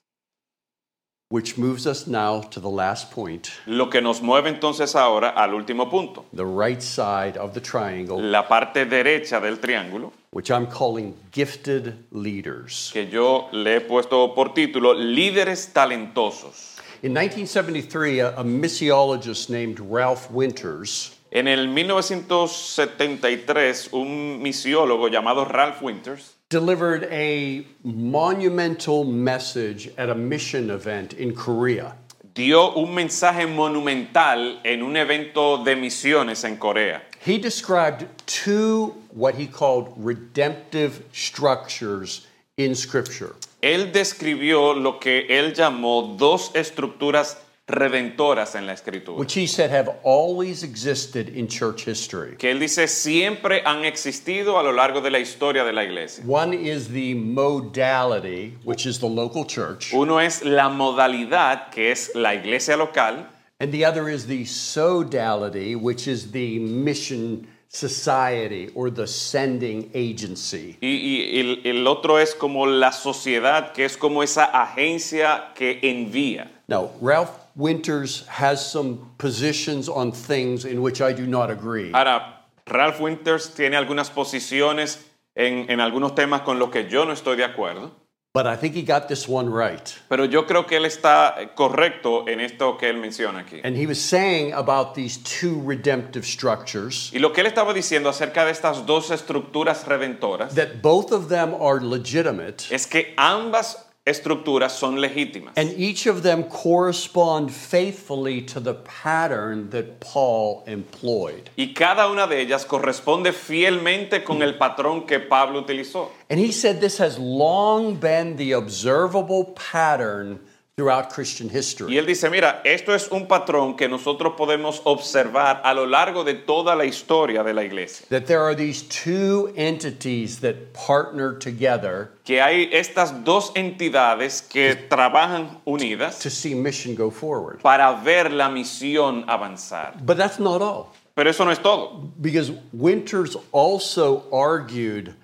Which 1.29 1.57
moves 1.57 1.87
us 1.87 2.07
now 2.07 2.43
to 2.43 2.61
the 2.61 2.69
last 2.69 3.11
point, 3.11 3.49
Lo 3.67 3.89
que 3.89 4.03
nos 4.03 4.21
mueve 4.21 4.51
entonces 4.51 4.95
ahora 4.95 5.31
al 5.31 5.55
último 5.55 5.89
punto, 5.89 6.27
the 6.35 6.45
right 6.45 6.83
side 6.83 7.39
of 7.39 7.55
the 7.55 7.61
triangle, 7.61 8.21
la 8.21 8.47
parte 8.47 8.85
derecha 8.85 9.41
del 9.41 9.59
triángulo, 9.59 10.13
which 10.33 10.51
I'm 10.51 10.67
calling 10.67 11.15
gifted 11.31 11.95
leaders. 12.11 12.91
que 12.93 13.07
yo 13.07 13.49
le 13.53 13.77
he 13.77 13.81
puesto 13.81 14.35
por 14.35 14.55
título 14.55 14.95
Líderes 14.95 15.73
talentosos. 15.73 16.79
In 17.03 17.13
1973, 17.13 18.21
a, 18.21 18.35
a 18.39 18.45
missiologist 18.45 19.51
named 19.51 19.79
Ralph 19.81 20.31
Winters 20.31 21.19
En 21.35 21.49
el 21.49 21.67
1973, 21.69 23.89
un 23.93 24.43
misiólogo 24.43 25.09
llamado 25.09 25.47
Ralph 25.47 25.81
Winters 25.81 26.35
delivered 26.51 27.09
a 27.11 27.65
monumental 27.83 29.03
message 29.05 29.91
at 29.97 30.11
a 30.11 30.15
mission 30.15 30.69
event 30.69 31.15
in 31.15 31.35
Korea. 31.35 31.95
dio 32.35 32.75
un 32.75 32.95
mensaje 32.95 33.47
monumental 33.47 34.61
en 34.63 34.83
un 34.83 34.95
evento 34.99 35.65
de 35.65 35.75
misiones 35.75 36.45
en 36.45 36.59
Corea. 36.59 37.03
He 37.25 37.39
described 37.39 38.07
two, 38.27 38.95
what 39.15 39.37
he 39.37 39.47
called 39.47 39.95
redemptive 39.97 41.05
structures 41.13 42.27
in 42.57 42.75
Scripture. 42.75 43.37
Él 43.63 43.93
describió 43.93 44.75
lo 44.75 44.99
que 44.99 45.27
él 45.29 45.55
llamó 45.55 46.17
dos 46.19 46.51
estructuras 46.55 47.37
redentoras 47.69 48.57
en 48.57 48.67
la 48.67 48.73
escritura. 48.73 49.17
which 49.17 49.35
he 49.35 49.47
said 49.47 49.71
have 49.71 49.89
always 50.03 50.65
existed 50.65 51.29
in 51.29 51.47
church 51.47 51.85
history. 51.85 52.37
Que 52.37 52.51
él 52.51 52.59
dice 52.59 52.89
siempre 52.89 53.63
han 53.65 53.85
existido 53.85 54.59
a 54.59 54.65
lo 54.65 54.73
largo 54.73 55.01
de 55.01 55.11
la 55.11 55.21
historia 55.21 55.65
de 55.65 55.73
la 55.73 55.85
iglesia. 55.85 56.25
One 56.27 56.53
is 56.53 56.89
the 56.89 57.15
modality, 57.15 58.59
which 58.65 58.85
is 58.85 58.99
the 58.99 59.09
local 59.09 59.45
church, 59.45 59.93
Uno 59.95 60.19
es 60.19 60.45
la 60.45 60.69
modalidad, 60.69 61.71
que 61.71 61.93
es 61.93 62.11
la 62.17 62.35
iglesia 62.35 62.77
local, 62.77 63.29
and 63.63 63.71
the 63.71 63.85
other 63.85 64.09
is 64.09 64.27
the 64.27 64.45
sodality, 64.45 65.77
which 65.77 66.09
is 66.09 66.33
the 66.33 66.59
mission 66.59 67.47
society 67.69 68.69
or 68.75 68.91
the 68.91 69.07
sending 69.07 69.89
agency. 69.95 70.77
y, 70.83 70.89
y 70.89 71.41
el, 71.41 71.61
el 71.65 71.87
otro 71.87 72.17
es 72.17 72.35
como 72.35 72.67
la 72.67 72.91
sociedad, 72.91 73.73
que 73.73 73.85
es 73.85 73.97
como 73.97 74.23
esa 74.23 74.51
agencia 74.53 75.55
que 75.55 75.79
envía. 75.81 76.49
Now, 76.67 76.91
Ralph 77.01 77.31
Winters 77.55 78.27
has 78.27 78.69
some 78.69 79.13
positions 79.17 79.89
on 79.89 80.11
things 80.11 80.65
in 80.65 80.83
which 80.83 81.01
I 81.01 81.13
do 81.13 81.27
not 81.27 81.49
agree. 81.49 81.93
Ahora, 81.93 82.41
Ralph 82.69 83.01
Winters 83.01 83.55
tiene 83.55 83.77
algunas 83.77 84.11
posiciones 84.11 84.99
en, 85.37 85.71
en 85.71 85.79
algunos 85.79 86.17
temas 86.17 86.43
con 86.43 86.59
los 86.59 86.71
que 86.71 86.89
yo 86.89 87.05
no 87.05 87.13
estoy 87.13 87.37
de 87.37 87.45
acuerdo, 87.45 87.93
But 88.35 88.47
I 88.47 88.57
think 88.57 88.75
he 88.75 88.83
got 88.83 89.09
this 89.09 89.29
one 89.29 89.51
right. 89.51 89.95
pero 90.09 90.25
yo 90.25 90.47
creo 90.47 90.67
que 90.67 90.79
él 90.79 90.87
está 90.87 91.55
correcto 91.55 92.27
en 92.27 92.41
esto 92.41 92.79
que 92.79 92.89
él 92.89 92.97
menciona 92.97 93.41
aquí. 93.41 93.61
And 93.63 93.77
he 93.77 93.87
was 93.87 94.01
saying 94.01 94.55
about 94.55 94.95
these 94.95 95.19
two 95.19 95.61
redemptive 95.63 96.25
structures 96.25 97.11
Y 97.13 97.19
lo 97.19 97.35
que 97.35 97.43
él 97.43 97.47
estaba 97.47 97.75
diciendo 97.75 98.09
acerca 98.09 98.47
de 98.47 98.53
estas 98.53 98.87
dos 98.87 99.11
estructuras 99.11 99.87
redentoras 99.87 100.55
that 100.55 100.81
both 100.81 101.13
of 101.13 101.29
them 101.29 101.53
are 101.61 101.79
legitimate 101.79 102.65
es 102.71 102.87
que 102.87 103.13
ambas 103.19 103.87
estructuras 104.05 104.73
son 104.73 104.97
legítimas. 104.97 105.53
and 105.57 105.71
each 105.79 106.07
of 106.07 106.23
them 106.23 106.45
correspond 106.45 107.53
faithfully 107.53 108.43
to 108.43 108.59
the 108.59 108.75
pattern 108.75 109.71
that 109.71 110.01
Paul 110.01 110.65
employed. 110.67 111.51
Y 111.57 111.73
cada 111.75 112.09
una 112.11 112.27
de 112.27 112.41
ellas 112.41 112.65
corresponde 112.67 113.33
fielmente 113.33 114.25
con 114.25 114.43
el 114.43 114.59
patrón 114.59 115.07
que 115.07 115.21
Pablo 115.21 115.63
utilizó. 115.63 116.09
And 116.29 116.41
he 116.41 116.51
said 116.51 116.81
this 116.81 116.99
has 116.99 117.19
long 117.19 117.95
been 117.95 118.37
the 118.37 118.53
observable 118.53 119.45
pattern 119.55 120.41
throughout 120.77 121.11
Christian 121.11 121.49
Y 121.51 121.53
history. 121.59 121.99
él 121.99 122.07
dice, 122.07 122.31
mira, 122.31 122.63
esto 122.65 122.95
es 122.95 123.09
un 123.11 123.27
patrón 123.29 123.77
que 123.77 123.89
nosotros 123.89 124.33
podemos 124.39 124.81
observar 124.85 125.61
a 125.65 125.75
lo 125.75 125.87
largo 125.87 126.25
de 126.25 126.33
toda 126.35 126.75
la 126.75 126.87
historia 126.87 127.43
de 127.43 127.53
la 127.53 127.63
iglesia. 127.63 128.07
That 128.09 128.25
there 128.27 128.41
are 128.41 128.55
these 128.55 128.83
two 128.83 129.53
entities 129.55 130.41
that 130.41 130.73
partner 130.73 131.35
together 131.39 132.13
Que 132.25 132.41
hay 132.41 132.71
estas 132.73 133.23
dos 133.23 133.53
entidades 133.55 134.41
que 134.41 134.75
trabajan 134.89 135.61
unidas 135.67 136.19
to 136.21 136.31
see 136.31 136.55
mission 136.55 136.95
go 136.95 137.11
forward. 137.11 137.61
para 137.63 138.01
ver 138.03 138.31
la 138.33 138.49
misión 138.49 139.25
avanzar. 139.29 139.95
But 140.05 140.17
that's 140.17 140.39
not 140.39 140.63
all. 140.63 140.95
Pero 141.15 141.29
eso 141.29 141.45
no 141.45 141.51
es 141.51 141.59
todo. 141.59 142.11
Because 142.19 142.51
Winters 142.73 143.37
also 143.53 144.25
argued 144.33 145.15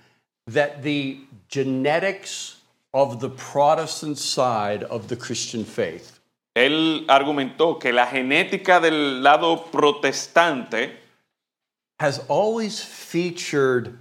that 0.46 0.82
the 0.82 1.20
genetics 1.48 2.56
of 2.92 3.20
the 3.20 3.28
Protestant 3.28 4.18
side 4.18 4.82
of 4.84 5.08
the 5.08 5.16
Christian 5.16 5.64
faith 5.64 6.18
Él 6.56 7.04
argumentó 7.08 7.78
que 7.78 7.92
la 7.92 8.06
genética 8.06 8.80
del 8.80 9.22
lado 9.22 9.64
protestante 9.70 10.96
has 12.00 12.20
always 12.28 12.80
featured 12.80 13.98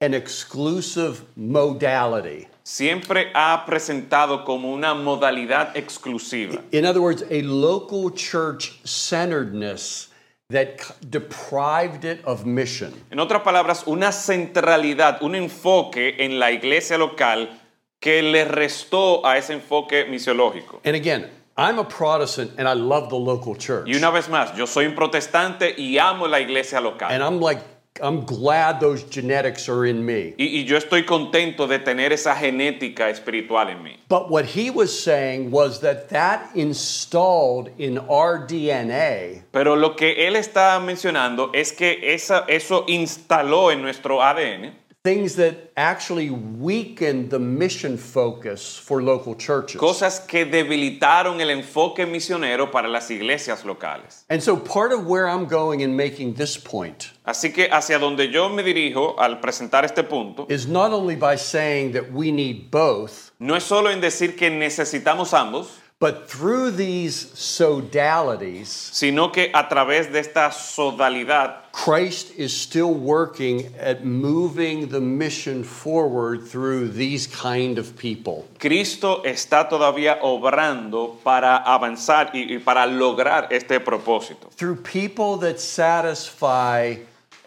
an 0.00 0.14
exclusive 0.14 1.24
modality. 1.36 2.48
siempre 2.64 3.30
ha 3.34 3.64
presentado 3.66 4.44
como 4.44 4.72
una 4.72 4.94
modalidad 4.94 5.76
exclusiva. 5.76 6.62
In 6.72 6.84
other 6.84 7.00
words, 7.00 7.22
a 7.30 7.42
local 7.42 8.10
church 8.10 8.80
centeredness 8.84 10.08
that 10.50 10.78
deprived 11.10 12.04
it 12.04 12.24
of 12.24 12.44
mission. 12.44 12.92
En 13.10 13.18
otras 13.18 13.42
palabras, 13.42 13.84
una 13.86 14.12
centralidad, 14.12 15.22
un 15.22 15.34
enfoque 15.34 16.16
en 16.18 16.38
la 16.38 16.50
iglesia 16.50 16.98
local 16.98 17.59
que 18.00 18.22
le 18.22 18.44
restó 18.44 19.24
a 19.26 19.36
ese 19.36 19.52
enfoque 19.52 20.06
misiológico. 20.06 20.80
And 20.84 20.96
again, 20.96 21.28
I'm 21.56 21.78
a 21.78 21.84
Protestant 21.84 22.52
and 22.58 22.66
I 22.66 22.72
love 22.72 23.10
the 23.10 23.18
local 23.18 23.54
church. 23.54 23.86
Y 23.86 23.94
una 23.94 24.10
vez 24.10 24.28
más, 24.28 24.56
yo 24.56 24.66
soy 24.66 24.86
un 24.86 24.94
protestante 24.94 25.74
y 25.76 25.98
amo 25.98 26.26
la 26.26 26.40
iglesia 26.40 26.80
local. 26.80 27.10
And 27.10 27.22
I'm 27.22 27.40
like, 27.40 27.60
I'm 28.02 28.24
glad 28.24 28.80
those 28.80 29.04
genetics 29.10 29.68
are 29.68 29.84
in 29.84 30.04
me. 30.06 30.34
Y, 30.38 30.60
y 30.60 30.64
yo 30.64 30.78
estoy 30.78 31.04
contento 31.04 31.66
de 31.66 31.78
tener 31.80 32.12
esa 32.12 32.34
genética 32.34 33.10
espiritual 33.10 33.68
en 33.68 33.82
mí. 33.82 33.96
But 34.08 34.30
what 34.30 34.46
he 34.46 34.70
was 34.70 34.88
saying 34.90 35.50
was 35.50 35.80
that 35.80 36.08
that 36.08 36.50
installed 36.54 37.70
in 37.78 37.98
our 37.98 38.46
DNA 38.46 39.42
Pero 39.52 39.76
lo 39.76 39.96
que 39.96 40.26
él 40.26 40.36
está 40.36 40.80
mencionando 40.80 41.50
es 41.52 41.72
que 41.72 42.14
esa, 42.14 42.46
eso 42.48 42.84
instaló 42.88 43.70
en 43.70 43.82
nuestro 43.82 44.22
ADN 44.22 44.79
things 45.02 45.36
that 45.36 45.72
actually 45.78 46.28
weakened 46.28 47.30
the 47.30 47.38
mission 47.38 47.96
focus 47.96 48.76
for 48.76 49.02
local 49.02 49.34
churches. 49.34 49.80
cosas 49.80 50.20
que 50.20 50.44
debilitaron 50.44 51.40
el 51.40 51.48
enfoque 51.48 52.04
misionero 52.04 52.70
para 52.70 52.86
las 52.86 53.10
iglesias 53.10 53.64
locales. 53.64 54.24
And 54.28 54.42
so 54.42 54.58
part 54.58 54.92
of 54.92 55.06
where 55.06 55.26
I'm 55.26 55.46
going 55.46 55.80
in 55.80 55.96
making 55.96 56.34
this 56.34 56.58
point 56.58 57.12
Así 57.24 57.52
que 57.52 57.68
hacia 57.70 57.98
donde 57.98 58.30
yo 58.30 58.48
me 58.48 58.62
dirijo 58.62 59.14
al 59.18 59.40
presentar 59.40 59.84
este 59.84 60.02
punto, 60.02 60.46
is 60.48 60.66
not 60.66 60.92
only 60.92 61.16
by 61.16 61.36
saying 61.36 61.92
that 61.92 62.12
we 62.12 62.32
need 62.32 62.70
both, 62.70 63.30
no 63.38 63.54
es 63.54 63.64
solo 63.64 63.88
en 63.88 64.00
decir 64.00 64.36
que 64.36 64.50
necesitamos 64.50 65.32
ambos, 65.32 65.79
but 66.00 66.30
through 66.30 66.70
these 66.70 67.26
sodalities, 67.34 68.68
sino 68.68 69.30
que 69.30 69.50
a 69.52 69.68
través 69.68 70.10
de 70.10 70.20
esta 70.20 70.50
sodalidad, 70.50 71.70
Christ 71.72 72.32
is 72.38 72.56
still 72.56 72.94
working 72.94 73.70
at 73.78 74.02
moving 74.02 74.88
the 74.88 75.00
mission 75.00 75.62
forward 75.62 76.48
through 76.48 76.88
these 76.88 77.26
kind 77.26 77.78
of 77.78 77.98
people. 77.98 78.48
Cristo 78.58 79.22
está 79.24 79.68
todavía 79.68 80.18
obrando 80.22 81.18
para 81.22 81.58
avanzar 81.58 82.30
y, 82.32 82.54
y 82.54 82.58
para 82.60 82.86
lograr 82.86 83.48
este 83.52 83.78
propósito. 83.78 84.48
Through 84.52 84.76
people 84.76 85.36
that 85.36 85.60
satisfy, 85.60 86.96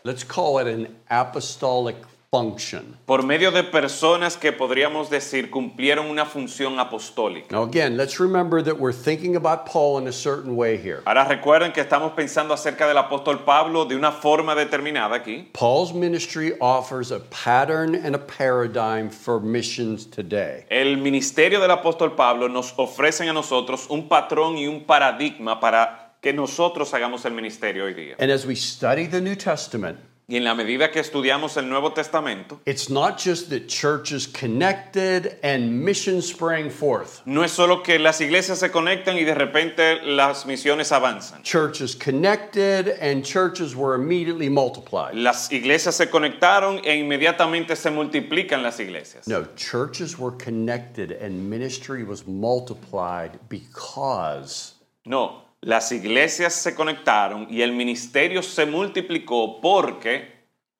let's 0.04 0.24
call 0.24 0.60
it 0.60 0.68
an 0.68 0.96
apostolic 1.10 1.96
function. 2.34 2.98
Por 3.06 3.22
medio 3.22 3.52
de 3.52 3.64
personas 3.64 4.38
que 4.38 4.52
podríamos 4.52 5.12
decir 5.12 5.52
cumplieron 5.52 6.10
una 6.10 6.26
función 6.26 6.80
apostólica. 6.80 7.52
Now, 7.52 7.62
again, 7.62 7.96
let's 7.96 8.20
remember 8.20 8.64
that 8.64 8.80
we're 8.80 8.92
thinking 8.92 9.36
about 9.36 9.68
Paul 9.68 10.00
in 10.00 10.08
a 10.08 10.12
certain 10.12 10.56
way 10.56 10.78
here. 10.78 11.04
Ahora 11.06 11.26
recuerden 11.26 11.72
que 11.72 11.82
estamos 11.84 12.14
pensando 12.14 12.56
acerca 12.56 12.88
del 12.88 12.98
apóstol 12.98 13.46
Pablo 13.46 13.86
de 13.86 13.96
una 13.96 14.12
forma 14.12 14.56
determinada 14.56 15.16
aquí. 15.16 15.48
Paul's 15.54 15.94
ministry 15.94 16.54
offers 16.60 17.12
a 17.12 17.20
pattern 17.20 17.94
and 17.94 18.16
a 18.16 18.20
paradigm 18.20 19.12
for 19.12 19.40
missions 19.40 20.08
today. 20.08 20.66
El 20.72 20.98
ministerio 20.98 21.60
del 21.60 21.70
apóstol 21.70 22.16
Pablo 22.16 22.50
nos 22.50 22.74
ofrece 22.78 23.30
a 23.30 23.34
nosotros 23.34 23.86
un 23.90 24.10
patrón 24.10 24.58
y 24.58 24.66
un 24.66 24.86
paradigma 24.86 25.60
para 25.60 26.16
que 26.20 26.34
nosotros 26.34 26.92
hagamos 26.96 27.26
el 27.26 27.34
ministerio 27.34 27.86
hoy 27.86 27.94
día. 27.94 28.16
And 28.18 28.32
as 28.32 28.44
we 28.48 28.56
study 28.56 29.06
the 29.06 29.22
New 29.22 29.36
Testament, 29.36 30.00
Y 30.26 30.38
en 30.38 30.46
la 30.46 30.56
medida 30.56 30.90
que 30.90 31.02
estudiamos 31.02 31.58
el 31.58 31.68
Nuevo 31.68 31.92
Testamento, 31.92 32.62
it's 32.66 32.90
not 32.90 33.20
just 33.20 33.50
that 33.50 33.68
churches 33.68 34.26
connected 34.26 35.38
and 35.44 35.70
missions 35.84 36.26
sprang 36.28 36.70
forth. 36.70 37.22
no 37.26 37.44
es 37.44 37.52
solo 37.52 37.84
que 37.84 38.00
las 38.00 38.22
iglesias 38.22 38.60
se 38.60 38.70
conectan 38.72 39.18
y 39.18 39.26
de 39.26 39.36
repente 39.36 40.02
las 40.04 40.46
misiones 40.46 40.94
avanzan. 40.94 41.44
Churches 41.44 41.94
connected 41.96 42.98
and 43.02 43.26
churches 43.26 43.76
were 43.76 43.96
immediately 43.96 44.48
multiplied. 44.48 45.14
Las 45.14 45.52
iglesias 45.52 45.96
se 45.96 46.10
conectaron 46.10 46.80
e 46.86 46.96
inmediatamente 46.96 47.76
se 47.76 47.92
multiplican 47.92 48.64
las 48.64 48.80
iglesias. 48.80 49.28
No, 49.28 49.46
churches 49.58 50.18
were 50.18 50.32
connected 50.38 51.12
and 51.12 51.50
ministry 51.50 52.04
was 52.06 52.26
multiplied 52.26 53.38
because 53.50 54.76
No, 55.06 55.42
las 55.64 55.92
iglesias 55.92 56.54
se 56.54 56.76
conectaron 56.76 57.48
y 57.50 57.62
el 57.62 57.72
ministerio 57.72 58.44
se 58.44 58.66
multiplicó 58.66 59.62
porque 59.62 60.32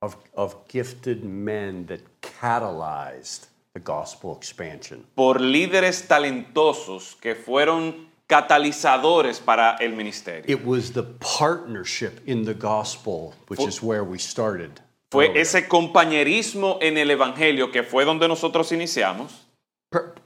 of, 0.02 0.18
of 0.34 0.56
gifted 0.68 1.24
men 1.24 1.86
that 1.86 2.00
catalyzed 2.22 3.48
the 3.74 3.80
gospel 3.80 4.36
expansion. 4.36 5.06
por 5.16 5.40
líderes 5.40 6.08
talentosos 6.08 7.16
que 7.22 7.36
fueron 7.36 8.08
catalizadores 8.28 9.40
para 9.40 9.78
el 9.80 9.94
ministerio. 9.94 10.44
It 10.48 10.66
was 10.66 10.92
the 10.92 11.04
partnership 11.04 12.22
in 12.26 12.46
the 12.46 12.54
gospel, 12.54 13.34
which 13.48 13.62
is 13.62 13.82
where 13.82 14.04
we 14.04 14.18
started. 14.18 14.82
Fue 15.12 15.28
earlier. 15.28 15.42
ese 15.42 15.68
compañerismo 15.68 16.80
en 16.82 16.98
el 16.98 17.12
evangelio 17.12 17.72
que 17.72 17.84
fue 17.84 18.04
donde 18.06 18.28
nosotros 18.28 18.72
iniciamos. 18.72 19.43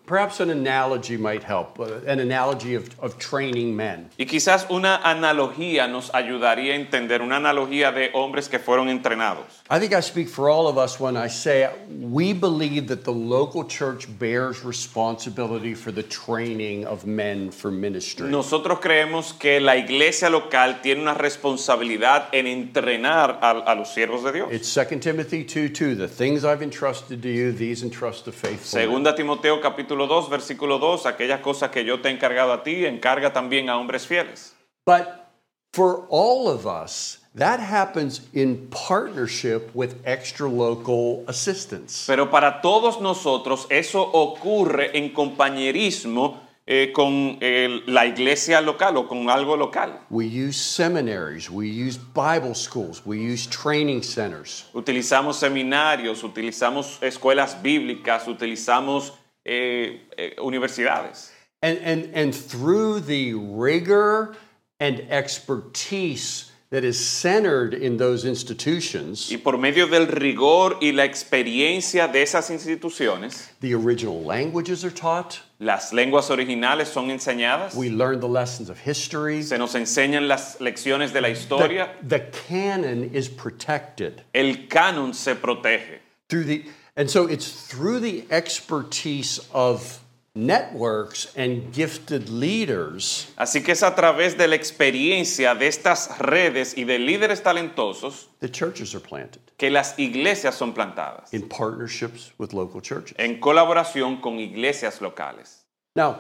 Per- 0.08 0.18
Perhaps 0.18 0.40
an 0.40 0.50
analogy 0.50 1.16
might 1.16 1.44
help, 1.44 1.80
uh, 1.80 2.00
an 2.08 2.20
analogy 2.20 2.74
of, 2.74 2.90
of 3.00 3.20
training 3.20 3.76
men. 3.76 4.10
Y 4.18 4.26
quizás 4.26 4.66
una 4.72 5.00
analogía 5.04 5.88
nos 5.88 6.10
ayudaría 6.10 6.74
a 6.74 6.76
entender, 6.76 7.22
una 7.22 7.36
analogía 7.38 7.92
de 7.92 8.10
hombres 8.16 8.50
que 8.50 8.58
fueron 8.58 8.90
entrenados. 8.90 9.46
I 9.70 9.78
think 9.78 9.94
I 9.94 10.02
speak 10.02 10.28
for 10.28 10.50
all 10.50 10.68
of 10.68 10.78
us 10.80 11.00
when 11.00 11.16
I 11.16 11.28
say 11.28 11.70
we 11.88 12.34
believe 12.34 12.88
that 12.88 13.04
the 13.04 13.12
local 13.14 13.64
church 13.64 14.08
bears 14.18 14.64
responsibility 14.66 15.76
for 15.76 15.92
the 15.92 16.02
training 16.02 16.88
of 16.88 17.06
men 17.06 17.52
for 17.52 17.70
ministry. 17.70 18.28
Nosotros 18.28 18.80
creemos 18.80 19.34
que 19.38 19.60
la 19.60 19.76
iglesia 19.76 20.32
local 20.32 20.82
tiene 20.82 21.02
una 21.02 21.14
responsabilidad 21.14 22.30
en 22.32 22.48
entrenar 22.48 23.38
a, 23.42 23.52
a 23.52 23.76
los 23.76 23.94
siervos 23.94 24.24
de 24.24 24.32
Dios. 24.32 24.50
It's 24.52 24.74
2 24.74 25.00
Timothy 25.00 25.44
2 25.44 25.70
2. 25.70 25.96
The 25.96 26.08
things 26.08 26.44
I've 26.44 26.64
entrusted 26.64 27.22
to 27.22 27.30
you, 27.30 27.52
these 27.52 27.84
entrust 27.84 28.26
to 28.26 28.32
faithful. 28.32 28.80
men. 28.80 28.88
Segunda 28.88 29.14
Timoteo 29.14 29.62
capítulo 29.62 29.97
2, 30.06 30.30
versículo 30.30 30.78
2, 30.78 31.08
aquellas 31.08 31.40
cosas 31.42 31.72
que 31.72 31.84
yo 31.84 32.02
te 32.02 32.10
he 32.10 32.12
encargado 32.12 32.54
a 32.54 32.62
ti, 32.62 32.86
encarga 32.86 33.34
también 33.34 33.70
a 33.70 33.78
hombres 33.78 34.06
fieles. 34.06 34.54
But 34.86 35.28
for 35.74 36.06
all 36.10 36.48
of 36.48 36.68
us, 36.68 37.20
that 37.34 37.60
happens 37.60 38.22
in 38.34 38.68
partnership 38.70 39.72
with 39.74 39.96
extra 40.06 40.48
local 40.48 41.24
assistance. 41.28 42.06
Pero 42.08 42.30
para 42.30 42.62
todos 42.62 43.00
nosotros 43.00 43.68
eso 43.70 44.02
ocurre 44.02 44.98
en 44.98 45.14
compañerismo 45.14 46.42
eh, 46.70 46.92
con 46.92 47.38
eh, 47.40 47.82
la 47.86 48.06
iglesia 48.06 48.60
local 48.60 48.98
o 48.98 49.08
con 49.08 49.30
algo 49.30 49.56
local. 49.56 50.02
We 50.10 50.26
use 50.26 50.58
seminaries, 50.58 51.50
we 51.50 51.68
use 51.68 51.98
Bible 51.98 52.56
schools, 52.56 53.06
we 53.06 53.20
use 53.20 53.48
training 53.48 54.02
centers. 54.02 54.66
Utilizamos 54.74 55.38
seminarios, 55.38 56.24
utilizamos 56.24 56.98
escuelas 57.02 57.62
bíblicas, 57.62 58.28
utilizamos 58.28 59.14
eh, 59.48 60.00
eh, 60.18 60.32
universidades. 60.38 61.32
And, 61.62 61.80
and, 61.80 62.12
and 62.14 62.36
through 62.36 63.00
the 63.02 63.34
rigor 63.34 64.36
and 64.80 65.00
expertise 65.10 66.52
that 66.70 66.84
is 66.84 67.00
centered 67.00 67.74
in 67.74 67.96
those 67.98 68.26
institutions, 68.26 69.32
Y 69.32 69.38
por 69.38 69.58
medio 69.58 69.88
del 69.88 70.06
rigor 70.08 70.78
y 70.82 70.92
la 70.92 71.04
experiencia 71.06 72.12
de 72.12 72.22
esas 72.22 72.50
instituciones, 72.52 73.50
the 73.62 73.74
original 73.74 74.22
languages 74.22 74.84
are 74.84 74.92
taught. 74.92 75.40
las 75.60 75.94
lenguas 75.94 76.30
originales 76.30 76.88
son 76.88 77.10
enseñadas, 77.10 77.74
We 77.74 77.90
learn 77.90 78.20
the 78.20 78.28
lessons 78.28 78.70
of 78.70 78.78
history. 78.80 79.42
se 79.44 79.58
nos 79.58 79.76
enseñan 79.76 80.28
las 80.28 80.60
lecciones 80.60 81.14
de 81.14 81.22
la 81.22 81.30
The, 81.30 81.34
historia, 81.34 81.90
the 82.06 82.20
canon 82.50 83.12
is 83.14 83.30
protected 83.30 84.24
el 84.36 84.68
canon 84.70 85.14
se 85.14 85.36
protege. 85.36 86.00
through 86.28 86.44
the, 86.44 86.66
and 86.98 87.10
so 87.10 87.28
it's 87.28 87.50
through 87.68 88.00
the 88.02 88.26
expertise 88.32 89.40
of 89.54 90.02
networks 90.36 91.34
and 91.36 91.72
gifted 91.74 92.28
leaders 92.30 93.32
Así 93.38 93.64
que 93.64 93.72
es 93.72 93.82
a 93.82 93.96
través 93.96 94.38
de 94.38 94.48
la 94.48 94.56
experiencia 94.56 95.56
de 95.56 95.68
estas 95.68 96.20
redes 96.20 96.76
y 96.78 96.84
de 96.84 97.00
líderes 97.00 97.42
talentosos 97.42 98.28
that 98.40 98.52
churches 98.52 98.94
are 98.94 99.00
planted 99.00 99.40
que 99.58 99.70
las 99.72 99.98
iglesias 99.98 100.54
son 100.56 100.74
plantadas 100.74 101.34
in 101.34 101.48
partnerships 101.48 102.32
with 102.38 102.54
local 102.54 102.82
churches. 102.82 103.16
en 103.18 103.40
colaboración 103.40 104.22
con 104.22 104.40
iglesias 104.40 105.00
locales. 105.00 105.64
Now, 105.96 106.20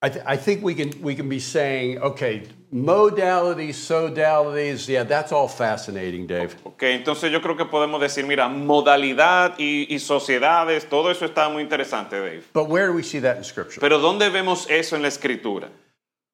I, 0.00 0.08
th- 0.08 0.24
I 0.26 0.36
think 0.36 0.62
we 0.64 0.74
can 0.74 0.90
we 1.02 1.14
can 1.14 1.28
be 1.28 1.38
saying, 1.38 1.98
okay, 1.98 2.42
modalities, 2.72 3.74
sodalities, 3.74 4.88
yeah, 4.88 5.04
that's 5.04 5.30
all 5.30 5.48
fascinating, 5.48 6.26
Dave. 6.26 6.56
Ok, 6.64 6.82
entonces 6.84 7.30
yo 7.30 7.40
creo 7.40 7.56
que 7.56 7.66
podemos 7.66 8.00
decir, 8.00 8.26
mira, 8.26 8.48
modalidad 8.48 9.54
y, 9.58 9.86
y 9.90 9.98
sociedades, 9.98 10.88
todo 10.88 11.10
eso 11.10 11.26
está 11.26 11.48
muy 11.50 11.62
interesante, 11.62 12.18
Dave. 12.18 12.44
But 12.52 12.68
where 12.68 12.86
do 12.86 12.94
we 12.94 13.02
see 13.02 13.20
that 13.20 13.36
in 13.36 13.44
Scripture? 13.44 13.80
Pero 13.80 13.98
¿dónde 13.98 14.30
vemos 14.30 14.66
eso 14.70 14.96
en 14.96 15.02
la 15.02 15.08
escritura? 15.08 15.68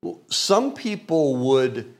Well, 0.03 0.21
some 0.29 0.75
people 0.75 1.37
would 1.37 1.93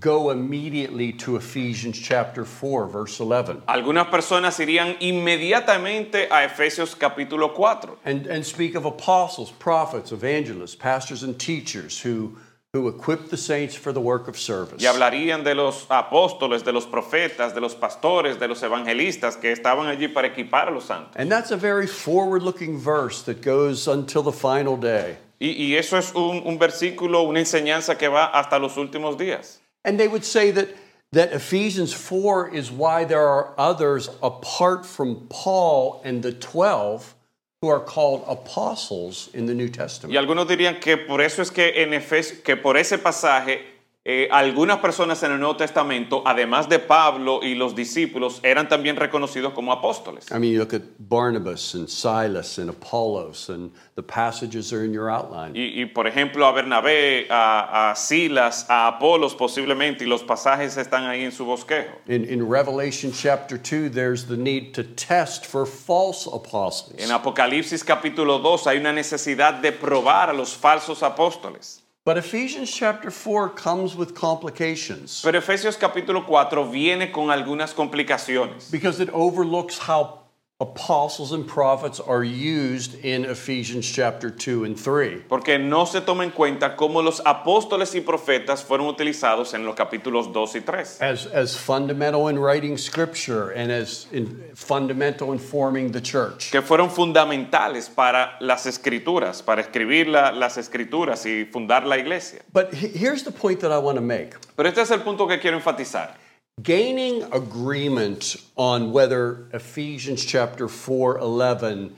go 0.00 0.30
immediately 0.30 1.12
to 1.12 1.36
Ephesians 1.36 1.98
chapter 1.98 2.44
4, 2.44 2.86
verse 2.86 3.20
11, 3.20 3.62
Algunas 3.68 4.08
personas 4.08 4.58
irían 4.58 4.96
inmediatamente 5.00 6.28
a 6.30 6.44
Efesios 6.44 6.96
capítulo 6.96 7.54
4 7.54 7.98
and, 8.04 8.26
and 8.26 8.44
speak 8.44 8.74
of 8.74 8.84
apostles, 8.84 9.50
prophets, 9.52 10.10
evangelists, 10.10 10.74
pastors, 10.74 11.22
and 11.22 11.38
teachers 11.38 12.00
who, 12.00 12.36
who 12.72 12.86
equip 12.86 13.30
the 13.30 13.36
saints 13.36 13.74
for 13.74 13.92
the 13.92 14.00
work 14.00 14.28
of 14.28 14.38
service. 14.38 14.80
y 14.80 14.86
hablarían 14.86 15.42
de 15.42 15.56
los 15.56 15.86
apóstoles, 15.90 16.62
de 16.62 16.72
los 16.72 16.86
profetas, 16.86 17.52
de 17.52 17.60
los 17.60 17.74
pastores, 17.74 18.38
de 18.38 18.46
los 18.46 18.62
evangelistas 18.62 19.36
que 19.36 19.50
estaban 19.50 19.88
allí 19.88 20.06
para 20.06 20.28
equipar 20.28 20.68
a 20.68 20.70
los 20.70 20.84
santos. 20.84 21.16
And 21.16 21.30
that's 21.30 21.50
a 21.50 21.56
very 21.56 21.88
forward 21.88 22.42
looking 22.42 22.78
verse 22.78 23.22
that 23.22 23.42
goes 23.42 23.88
until 23.88 24.22
the 24.22 24.32
final 24.32 24.76
day. 24.76 25.16
Y, 25.40 25.48
y 25.58 25.74
eso 25.76 25.96
es 25.96 26.14
un, 26.14 26.42
un 26.46 26.58
versículo, 26.58 27.24
una 27.28 27.40
enseñanza 27.40 27.98
que 27.98 28.08
va 28.08 28.26
hasta 28.26 28.60
los 28.60 28.76
últimos 28.76 29.18
días. 29.18 29.58
And 29.84 29.98
they 29.98 30.06
would 30.06 30.24
say 30.24 30.52
that 30.52 30.68
that 31.12 31.32
Ephesians 31.32 31.92
4 31.92 32.54
is 32.54 32.70
why 32.70 33.02
there 33.04 33.26
are 33.26 33.52
others 33.58 34.08
apart 34.22 34.86
from 34.86 35.26
Paul 35.28 36.00
and 36.04 36.22
the 36.22 36.30
12 36.30 37.16
who 37.62 37.68
are 37.68 37.80
called 37.84 38.24
apostles 38.26 39.28
in 39.34 39.44
the 39.46 39.52
New 39.54 39.68
Testament. 39.68 40.14
Y 40.14 40.16
algunos 40.16 40.48
dirían 40.48 40.80
que 40.80 40.96
por 40.96 41.20
eso 41.20 41.42
es 41.42 41.50
que 41.50 41.82
en 41.82 41.92
Efes- 41.92 42.42
que 42.42 42.56
por 42.56 42.78
ese 42.78 42.96
pasaje 42.96 43.60
eh, 44.02 44.28
algunas 44.32 44.78
personas 44.78 45.22
en 45.24 45.32
el 45.32 45.38
Nuevo 45.38 45.56
Testamento, 45.56 46.22
además 46.24 46.70
de 46.70 46.78
Pablo 46.78 47.40
y 47.42 47.54
los 47.54 47.74
discípulos, 47.74 48.40
eran 48.42 48.66
también 48.66 48.96
reconocidos 48.96 49.52
como 49.52 49.72
apóstoles. 49.72 50.30
I 50.30 50.38
mean, 50.38 50.54
you 50.54 50.58
look 50.58 50.72
at 50.72 50.80
Barnabas 50.98 51.74
and 51.74 51.86
Silas 51.86 52.58
and 52.58 52.70
Apollos, 52.70 53.50
and 53.50 53.70
the 53.96 54.02
passages 54.02 54.72
are 54.72 54.86
in 54.86 54.94
your 54.94 55.10
outline. 55.10 55.54
Y, 55.54 55.82
y, 55.82 55.84
por 55.84 56.06
ejemplo 56.06 56.46
a 56.46 56.52
Bernabé, 56.52 57.26
a, 57.28 57.90
a 57.90 57.94
Silas, 57.94 58.64
a 58.70 58.86
Apolos 58.86 59.34
posiblemente, 59.34 60.04
y 60.04 60.06
los 60.06 60.22
pasajes 60.22 60.78
están 60.78 61.04
ahí 61.04 61.22
en 61.22 61.32
su 61.32 61.44
bosquejo. 61.44 61.92
In, 62.08 62.24
in 62.24 62.48
Revelation 62.48 63.12
chapter 63.12 63.58
2, 63.58 63.90
there's 63.92 64.24
the 64.24 64.36
need 64.38 64.72
to 64.72 64.82
test 64.82 65.44
for 65.44 65.66
false 65.66 66.26
apostles. 66.26 67.04
En 67.04 67.10
Apocalipsis 67.10 67.84
capítulo 67.84 68.38
2 68.38 68.66
hay 68.66 68.78
una 68.78 68.94
necesidad 68.94 69.60
de 69.60 69.72
probar 69.72 70.30
a 70.30 70.32
los 70.32 70.56
falsos 70.56 71.02
apóstoles. 71.02 71.82
But 72.02 72.16
Ephesians 72.16 72.70
chapter 72.70 73.10
4 73.10 73.50
comes 73.50 73.94
with 73.94 74.14
complications 74.14 75.20
Pero 75.22 75.38
Efesios 75.38 75.76
capítulo 75.76 76.24
4 76.26 76.64
viene 76.70 77.12
con 77.12 77.28
algunas 77.30 77.74
complicaciones. 77.74 78.70
because 78.70 79.00
it 79.00 79.10
overlooks 79.12 79.76
how 79.78 80.20
apostles 80.60 81.32
and 81.32 81.46
prophets 81.46 82.00
are 82.00 82.22
used 82.22 82.94
in 83.04 83.24
Ephesians 83.24 83.90
chapter 83.90 84.30
2 84.30 84.64
and 84.64 84.78
3. 84.78 85.22
Porque 85.28 85.58
no 85.58 85.86
se 85.86 86.00
toma 86.02 86.22
en 86.24 86.30
cuenta 86.30 86.76
cómo 86.76 87.02
los 87.02 87.20
apóstoles 87.24 87.94
y 87.94 88.00
profetas 88.02 88.62
fueron 88.62 88.86
utilizados 88.86 89.54
en 89.54 89.64
los 89.64 89.74
capítulos 89.74 90.32
2 90.32 90.56
y 90.56 90.60
3. 90.60 91.00
As, 91.00 91.26
as 91.26 91.56
fundamental 91.56 92.28
in 92.28 92.38
writing 92.38 92.76
scripture 92.76 93.50
and 93.52 93.72
as 93.72 94.06
in, 94.12 94.42
fundamental 94.54 95.32
in 95.32 95.38
forming 95.38 95.92
the 95.92 96.00
church. 96.00 96.50
Que 96.50 96.60
fueron 96.60 96.90
fundamentales 96.90 97.88
para 97.88 98.36
las 98.40 98.66
escrituras, 98.66 99.42
para 99.42 99.62
escribir 99.62 100.08
la- 100.08 100.30
las 100.32 100.58
escrituras 100.58 101.24
y 101.24 101.46
fundar 101.50 101.86
la 101.86 101.96
iglesia. 101.96 102.40
But 102.52 102.74
he- 102.74 102.88
here's 102.88 103.24
the 103.24 103.32
point 103.32 103.60
that 103.60 103.72
I 103.72 103.78
want 103.78 103.96
to 103.96 104.02
make. 104.02 104.34
Pero 104.56 104.68
este 104.68 104.82
es 104.82 104.90
el 104.90 105.00
punto 105.00 105.26
que 105.26 105.38
quiero 105.38 105.56
enfatizar. 105.56 106.16
Gaining 106.62 107.22
agreement 107.32 108.36
on 108.56 108.92
whether 108.92 109.48
Ephesians 109.52 110.24
chapter 110.24 110.66
4:11 110.66 111.92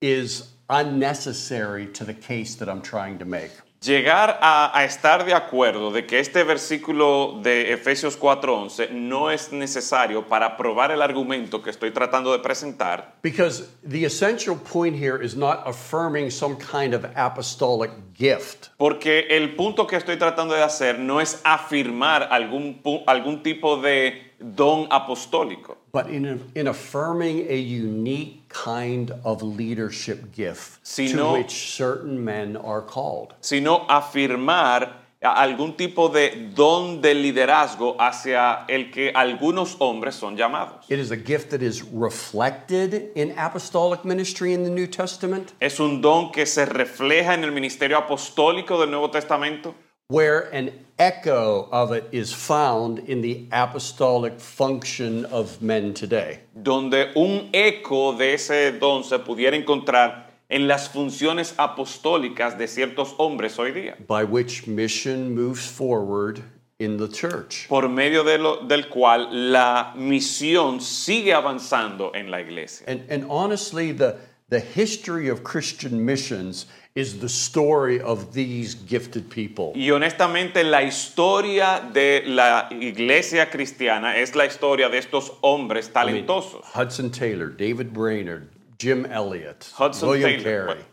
is 0.00 0.48
unnecessary 0.68 1.86
to 1.86 2.04
the 2.04 2.14
case 2.14 2.56
that 2.56 2.68
I'm 2.68 2.82
trying 2.82 3.18
to 3.20 3.24
make. 3.24 3.52
Llegar 3.82 4.38
a, 4.40 4.70
a 4.78 4.84
estar 4.84 5.24
de 5.24 5.34
acuerdo 5.34 5.90
de 5.90 6.06
que 6.06 6.20
este 6.20 6.44
versículo 6.44 7.40
de 7.42 7.72
Efesios 7.72 8.16
4:11 8.16 8.90
no 8.90 9.28
es 9.32 9.50
necesario 9.52 10.28
para 10.28 10.56
probar 10.56 10.92
el 10.92 11.02
argumento 11.02 11.60
que 11.62 11.70
estoy 11.70 11.90
tratando 11.90 12.30
de 12.30 12.38
presentar, 12.38 13.16
Because 13.22 13.64
the 13.84 14.04
essential 14.04 14.56
point 14.56 14.94
here 14.96 15.18
is 15.24 15.34
not 15.34 15.66
affirming 15.66 16.30
some 16.30 16.56
kind 16.56 16.94
of 16.94 17.04
apostolic 17.16 17.90
gift. 18.14 18.68
porque 18.76 19.26
el 19.30 19.56
punto 19.56 19.84
que 19.88 19.96
estoy 19.96 20.16
tratando 20.16 20.54
de 20.54 20.62
hacer 20.62 21.00
no 21.00 21.20
es 21.20 21.40
afirmar 21.42 22.28
algún, 22.30 22.80
algún 23.08 23.42
tipo 23.42 23.78
de 23.78 24.32
don 24.38 24.86
apostólico, 24.90 25.78
But 25.92 26.08
in, 26.08 26.50
in 26.54 26.68
affirming 26.68 27.46
a 27.50 27.56
unique 27.56 28.48
kind 28.48 29.12
of 29.24 29.42
leadership 29.42 30.32
gift 30.32 30.78
Si 30.82 31.12
to 31.12 31.32
which 31.34 31.50
certain 31.76 32.24
men 32.24 32.56
are 32.56 32.80
called. 32.80 33.34
sino 33.42 33.86
afirmar 33.88 35.02
algún 35.22 35.76
tipo 35.76 36.08
de 36.08 36.50
don 36.54 37.00
de 37.02 37.14
liderazgo 37.14 37.94
hacia 38.00 38.64
el 38.68 38.90
que 38.90 39.12
algunos 39.14 39.76
hombres 39.80 40.14
son 40.16 40.36
llamados. 40.36 40.84
It 40.88 40.98
is 40.98 41.10
a 41.12 41.16
gift 41.16 41.50
that 41.50 41.62
is 41.62 41.82
reflected 41.82 43.12
in 43.14 43.32
apostolic 43.38 44.04
ministry 44.04 44.52
in 44.54 44.64
the 44.64 44.70
New 44.70 44.86
Testament, 44.86 45.52
Es 45.60 45.78
un 45.78 46.00
don 46.00 46.32
que 46.32 46.46
se 46.46 46.64
refleja 46.64 47.34
en 47.34 47.44
el 47.44 47.52
ministerio 47.52 47.98
apostólico 47.98 48.80
del 48.80 48.90
Nuevo 48.90 49.10
Testamento, 49.10 49.74
where 50.12 50.50
an 50.54 50.70
echo 50.98 51.68
of 51.72 51.90
it 51.92 52.04
is 52.12 52.32
found 52.32 52.98
in 53.08 53.22
the 53.22 53.46
apostolic 53.50 54.38
function 54.38 55.24
of 55.26 55.60
men 55.62 55.94
today. 55.94 56.38
donde 56.54 57.10
un 57.16 57.48
eco 57.54 58.12
de 58.16 58.34
ese 58.34 58.78
don 58.78 59.02
se 59.02 59.18
pudiera 59.18 59.54
encontrar 59.56 60.26
en 60.50 60.68
las 60.68 60.88
funciones 60.88 61.54
apostólicas 61.56 62.58
de 62.58 62.66
ciertos 62.68 63.14
hombres 63.18 63.58
hoy 63.58 63.72
día, 63.72 63.96
by 64.06 64.22
which 64.22 64.66
mission 64.66 65.34
moves 65.34 65.66
forward 65.66 66.42
in 66.78 66.98
the 66.98 67.08
church. 67.08 67.66
por 67.68 67.88
medio 67.88 68.22
de 68.22 68.36
lo- 68.38 68.66
del 68.66 68.88
cual 68.90 69.28
la 69.50 69.94
misión 69.96 70.80
sigue 70.80 71.32
avanzando 71.32 72.12
en 72.14 72.30
la 72.30 72.38
iglesia. 72.40 72.84
And, 72.86 73.02
and 73.08 73.24
honestly, 73.30 73.92
the, 73.92 74.16
the 74.50 74.60
history 74.60 75.28
of 75.28 75.42
Christian 75.42 76.04
missions 76.04 76.66
is 76.94 77.20
the 77.20 77.28
story 77.28 78.00
of 78.00 78.34
these 78.34 78.74
gifted 78.74 79.30
people. 79.30 79.72
Y 79.74 79.90
honestamente 79.90 80.62
la 80.62 80.82
historia 80.82 81.80
de 81.92 82.22
la 82.26 82.68
iglesia 82.70 83.48
cristiana 83.50 84.16
es 84.16 84.34
la 84.34 84.44
historia 84.44 84.88
de 84.90 84.98
estos 84.98 85.32
hombres 85.40 85.90
talentosos. 85.90 86.62
Hudson 86.74 87.10
Taylor, 87.10 87.48
David 87.48 87.92
Brainerd, 87.92 88.48
Jim 88.78 89.06
Elliot, 89.06 89.72
Hudson 89.74 90.10
William 90.10 90.42
Taylor, 90.42 90.66
Carey. 90.66 90.84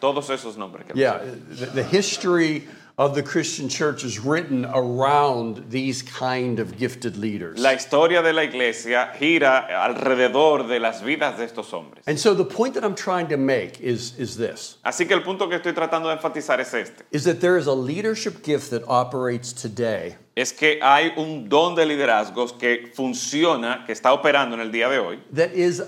todos 0.00 0.28
esos 0.30 0.56
nombres. 0.56 0.86
que 0.86 0.94
Yeah, 0.94 1.18
the, 1.50 1.66
the 1.66 1.84
history 1.84 2.66
of 2.96 3.14
the 3.16 3.22
Christian 3.22 3.68
church 3.68 4.04
is 4.04 4.20
written 4.20 4.64
around 4.66 5.68
these 5.68 6.00
kind 6.02 6.60
of 6.60 6.78
gifted 6.78 7.16
leaders. 7.16 7.58
La 7.58 7.70
historia 7.72 8.22
de 8.22 8.32
la 8.32 8.42
iglesia 8.42 9.10
gira 9.18 9.66
alrededor 9.68 10.68
de 10.68 10.78
las 10.78 11.02
vidas 11.02 11.36
de 11.36 11.44
estos 11.44 11.72
hombres. 11.72 12.04
and 12.06 12.18
so 12.18 12.34
the 12.34 12.44
point 12.44 12.74
that 12.74 12.84
I'm 12.84 12.94
trying 12.94 13.26
to 13.28 13.36
make 13.36 13.80
is, 13.80 14.16
is 14.16 14.36
this. 14.36 14.78
Así 14.84 15.08
que 15.08 15.16
el 15.16 15.22
punto 15.22 15.48
que 15.48 15.58
estoy 15.58 15.72
tratando 15.74 16.04
de 16.08 16.16
enfatizar 16.16 16.60
es 16.60 16.72
este. 16.72 17.02
is 17.10 17.24
that 17.24 17.40
there 17.40 17.56
is 17.56 17.66
a 17.66 17.74
leadership 17.74 18.44
gift 18.44 18.70
that 18.70 18.84
operates 18.86 19.52
today 19.52 20.16
Es 20.36 20.52
que 20.52 20.78
hay 20.82 21.12
un 21.16 21.48
don 21.48 21.74
de 21.74 21.84
liderazgos 21.84 22.52
que 22.58 22.90
funciona, 22.94 23.84
que 23.86 23.92
está 23.92 24.12
operando 24.12 24.54
en 24.54 24.60
el 24.60 24.70
día 24.70 24.88
de 24.88 24.98
hoy, 24.98 25.18
that 25.32 25.52
is 25.52 25.82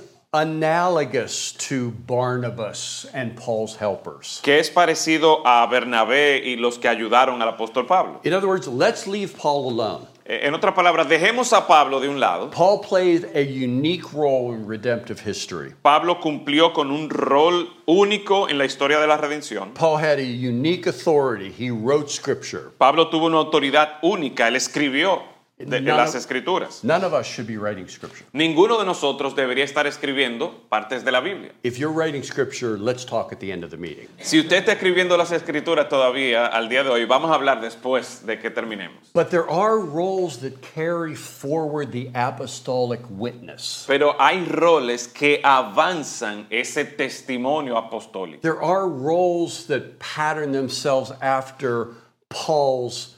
analogous 0.66 1.52
to 1.52 1.90
Barnabas 2.06 3.06
and 3.14 3.36
Paul's 3.36 3.76
helpers. 3.76 4.40
que 4.42 4.58
es 4.58 4.70
parecido 4.70 5.42
a 5.44 5.66
Bernabé 5.66 6.42
y 6.44 6.56
los 6.56 6.78
que 6.78 6.88
ayudaron 6.88 7.40
al 7.42 7.48
apóstol 7.56 7.86
Pablo. 7.86 8.20
In 8.24 8.32
other 8.32 8.46
words, 8.48 8.66
let's 8.68 9.06
leave 9.06 9.36
Paul 9.36 9.70
alone. 9.70 10.06
Eh, 10.28 10.40
En 10.46 10.54
otras 10.54 10.74
palabras, 10.74 11.08
dejemos 11.08 11.52
a 11.52 11.66
Pablo 11.66 12.00
de 12.00 12.08
un 12.08 12.18
lado. 12.18 12.50
Paul 12.50 12.80
played 12.80 13.24
a 13.34 13.40
unique 13.40 14.12
role 14.12 14.52
in 14.52 14.66
redemptive 14.66 15.20
history. 15.20 15.72
Pablo 15.82 16.16
cumplió 16.20 16.72
con 16.74 16.90
un 16.90 17.08
rol 17.08 17.68
único 17.86 18.48
en 18.48 18.58
la 18.58 18.64
historia 18.64 18.98
de 18.98 19.06
la 19.06 19.16
redención. 19.16 19.72
Paul 19.74 19.96
had 19.98 20.18
a 20.18 20.22
unique 20.22 20.86
authority. 20.86 21.50
He 21.52 21.70
wrote 21.70 22.10
scripture. 22.10 22.72
Pablo 22.78 23.08
tuvo 23.08 23.26
una 23.26 23.38
autoridad 23.38 23.98
única, 24.02 24.48
él 24.48 24.56
escribió 24.56 25.22
de, 25.58 25.80
las 25.80 26.10
of- 26.14 26.16
escrituras. 26.20 26.84
None 26.84 27.02
of 27.02 27.14
us 27.14 27.26
should 27.26 27.46
be 27.46 27.56
writing 27.56 27.88
scripture. 27.88 28.26
Ninguno 28.34 28.78
de 28.78 28.84
nosotros 28.84 29.34
debería 29.34 29.64
estar 29.64 29.86
escribiendo 29.86 30.52
partes 30.68 31.02
de 31.02 31.10
la 31.10 31.20
Biblia. 31.20 31.52
If 31.62 31.78
you're 31.78 31.92
writing 31.92 32.22
scripture, 32.22 32.76
let's 32.76 33.04
talk 33.06 33.32
at 33.32 33.40
the 33.40 33.50
end 33.50 33.64
of 33.64 33.70
the 33.70 33.78
meeting. 33.78 34.06
Si 34.20 34.38
usted 34.38 34.58
está 34.64 34.72
escribiendo 34.72 35.16
las 35.16 35.32
escrituras 35.32 35.88
todavía 35.88 36.46
al 36.46 36.68
día 36.68 36.84
de 36.84 36.90
hoy, 36.90 37.06
vamos 37.06 37.30
a 37.30 37.34
hablar 37.34 37.62
después 37.62 38.26
de 38.26 38.38
que 38.38 38.50
terminemos. 38.50 38.98
But 39.14 39.30
there 39.30 39.48
are 39.48 39.78
roles 39.78 40.38
that 40.40 40.60
carry 40.60 41.14
forward 41.14 41.90
the 41.90 42.10
apostolic 42.14 43.00
witness. 43.08 43.84
Pero 43.86 44.14
hay 44.18 44.44
roles 44.44 45.08
que 45.08 45.40
avanzan 45.42 46.46
ese 46.50 46.84
testimonio 46.84 47.76
apostólico. 47.78 48.42
There 48.42 48.60
are 48.62 48.86
roles 48.86 49.66
that 49.68 49.98
pattern 49.98 50.52
themselves 50.52 51.12
after 51.22 51.94
Paul's 52.28 53.15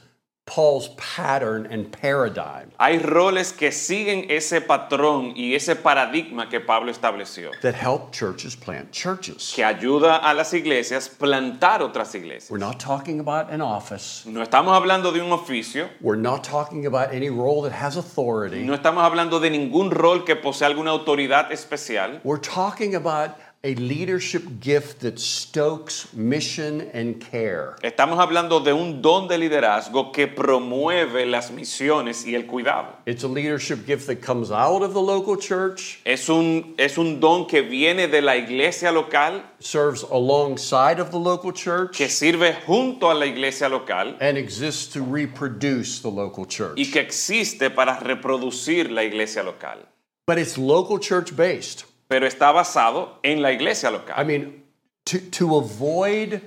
Paul's 0.49 0.89
pattern 0.97 1.67
and 1.71 1.91
paradigm 1.91 2.71
Hay 2.79 2.97
roles 2.97 3.53
que 3.53 3.71
siguen 3.71 4.25
ese 4.31 4.61
patrón 4.61 5.33
y 5.35 5.53
ese 5.53 5.75
paradigma 5.75 6.49
que 6.49 6.59
Pablo 6.59 6.91
estableció, 6.91 7.51
that 7.61 7.75
help 7.75 8.11
churches 8.11 8.55
plant 8.55 8.91
churches. 8.91 9.53
que 9.55 9.63
ayuda 9.63 10.17
a 10.17 10.33
las 10.33 10.51
iglesias 10.55 11.07
plantar 11.07 11.83
otras 11.83 12.15
iglesias. 12.15 12.49
We're 12.49 12.57
not 12.57 12.79
talking 12.79 13.19
about 13.19 13.51
an 13.51 13.61
office. 13.61 14.25
No 14.25 14.41
estamos 14.41 14.75
hablando 14.75 15.11
de 15.11 15.21
un 15.21 15.31
oficio, 15.31 15.87
We're 16.01 16.19
not 16.19 16.43
talking 16.43 16.87
about 16.87 17.13
any 17.13 17.29
role 17.29 17.61
that 17.61 17.71
has 17.71 17.95
authority. 17.95 18.63
no 18.63 18.73
estamos 18.73 19.03
hablando 19.03 19.39
de 19.39 19.51
ningún 19.51 19.91
rol 19.91 20.25
que 20.25 20.35
posea 20.35 20.67
alguna 20.67 20.89
autoridad 20.89 21.51
especial. 21.51 22.21
We're 22.23 22.41
talking 22.41 22.95
about 22.95 23.35
a 23.61 23.75
leadership 23.75 24.61
gift 24.61 25.01
that 25.01 25.19
stokes 25.19 26.13
mission 26.13 26.89
and 26.93 27.19
care. 27.19 27.75
Estamos 27.83 28.17
hablando 28.17 28.63
de 28.63 28.73
un 28.73 29.01
don 29.01 29.27
de 29.27 29.37
liderazgo 29.37 30.13
que 30.13 30.27
promueve 30.27 31.25
las 31.25 31.51
misiones 31.51 32.25
y 32.25 32.35
el 32.35 32.43
cuidado. 32.43 32.95
It's 33.05 33.23
a 33.23 33.27
leadership 33.27 33.85
gift 33.85 34.07
that 34.07 34.21
comes 34.21 34.49
out 34.49 34.81
of 34.81 34.93
the 34.93 35.01
local 35.01 35.35
church, 35.35 35.99
Es 36.05 36.29
un, 36.29 36.75
es 36.77 36.97
un 36.97 37.19
don 37.19 37.47
que 37.47 37.61
viene 37.61 38.07
de 38.07 38.21
la 38.21 38.37
iglesia 38.37 38.93
local, 38.93 39.43
serves 39.59 40.03
alongside 40.03 41.01
of 41.01 41.11
the 41.11 41.19
local 41.19 41.51
church, 41.51 41.97
que 41.97 42.07
sirve 42.07 42.55
junto 42.65 43.11
a 43.11 43.13
la 43.13 43.25
iglesia 43.25 43.67
local 43.67 44.15
and 44.21 44.37
exists 44.37 44.87
to 44.93 45.01
reproduce 45.01 45.99
the 45.99 46.09
local 46.09 46.45
y 46.45 46.47
church. 46.47 46.91
que 46.93 47.01
existe 47.01 47.69
para 47.69 47.99
reproducir 47.99 48.89
la 48.89 49.03
iglesia 49.03 49.43
local. 49.43 49.79
But 50.25 50.37
it's 50.37 50.57
local 50.57 50.97
church 50.99 51.35
based. 51.35 51.88
Pero 52.09 52.25
está 52.27 52.51
basado 52.51 53.19
en 53.23 53.41
la 53.41 53.51
iglesia 53.51 53.89
I 53.89 53.93
local. 53.93 54.25
mean, 54.25 54.63
to, 55.05 55.19
to 55.31 55.55
avoid 55.57 56.41